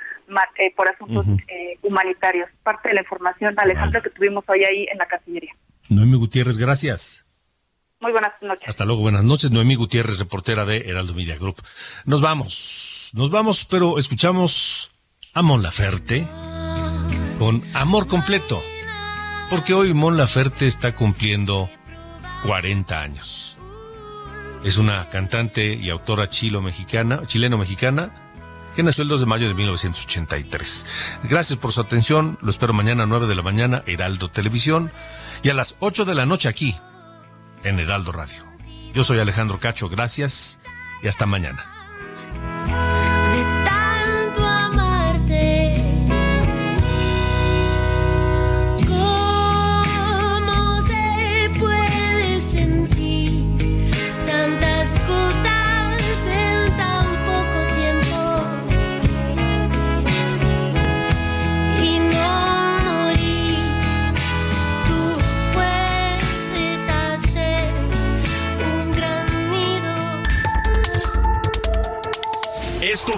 eh, 0.59 0.71
por 0.75 0.87
asuntos 0.87 1.25
eh, 1.47 1.79
humanitarios. 1.81 2.47
Parte 2.61 2.89
de 2.89 2.93
la 2.93 3.01
información, 3.01 3.55
Alejandro, 3.57 4.03
que 4.03 4.11
tuvimos 4.11 4.45
hoy 4.47 4.63
ahí 4.65 4.85
en 4.91 4.99
la 4.99 5.07
Cancillería. 5.07 5.55
Noemí 5.89 6.15
Gutiérrez, 6.15 6.59
gracias. 6.59 7.25
Muy 8.01 8.11
buenas 8.11 8.33
noches. 8.41 8.67
Hasta 8.67 8.83
luego, 8.83 9.01
buenas 9.01 9.23
noches. 9.23 9.51
Noemí 9.51 9.75
Gutiérrez, 9.75 10.17
reportera 10.17 10.65
de 10.65 10.89
Heraldo 10.89 11.13
Media 11.13 11.37
Group. 11.37 11.61
Nos 12.05 12.19
vamos, 12.19 13.11
nos 13.13 13.29
vamos, 13.29 13.63
pero 13.65 13.99
escuchamos 13.99 14.91
a 15.33 15.43
Mon 15.43 15.61
Laferte 15.61 16.27
con 17.37 17.63
Amor 17.75 18.07
Completo, 18.07 18.63
porque 19.51 19.75
hoy 19.75 19.93
Mon 19.93 20.17
Laferte 20.17 20.65
está 20.65 20.95
cumpliendo 20.95 21.69
40 22.43 22.99
años. 22.99 23.55
Es 24.63 24.77
una 24.77 25.07
cantante 25.09 25.75
y 25.75 25.91
autora 25.91 26.27
chilo-mexicana, 26.27 27.21
chileno-mexicana, 27.27 28.31
que 28.75 28.81
nació 28.81 29.03
el 29.03 29.09
2 29.09 29.19
de 29.19 29.25
mayo 29.27 29.47
de 29.47 29.53
1983. 29.53 30.87
Gracias 31.25 31.59
por 31.59 31.71
su 31.71 31.81
atención. 31.81 32.39
Lo 32.41 32.49
espero 32.49 32.73
mañana 32.73 33.03
a 33.03 33.05
9 33.05 33.27
de 33.27 33.35
la 33.35 33.43
mañana, 33.43 33.83
Heraldo 33.85 34.29
Televisión, 34.29 34.91
y 35.43 35.49
a 35.49 35.53
las 35.53 35.75
8 35.79 36.05
de 36.05 36.15
la 36.15 36.25
noche 36.25 36.49
aquí, 36.49 36.75
en 37.63 37.79
Heraldo 37.79 38.11
Radio. 38.11 38.43
Yo 38.93 39.03
soy 39.03 39.19
Alejandro 39.19 39.59
Cacho, 39.59 39.89
gracias 39.89 40.59
y 41.01 41.07
hasta 41.07 41.25
mañana. 41.25 41.70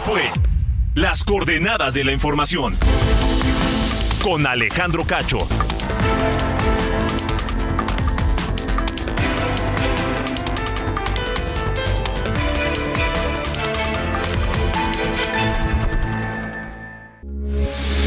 Fue 0.04 0.32
Las 0.96 1.24
coordenadas 1.24 1.94
de 1.94 2.04
la 2.04 2.12
información 2.12 2.76
con 4.22 4.46
Alejandro 4.46 5.06
Cacho. 5.06 5.38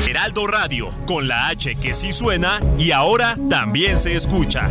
Heraldo 0.07 0.47
Radio, 0.47 0.91
con 1.07 1.29
la 1.29 1.49
H 1.49 1.77
que 1.77 1.95
sí 1.95 2.13
suena 2.13 2.61
y 2.79 2.93
ahora 2.93 3.37
también 3.49 3.99
se 3.99 4.17
escucha. 4.17 4.71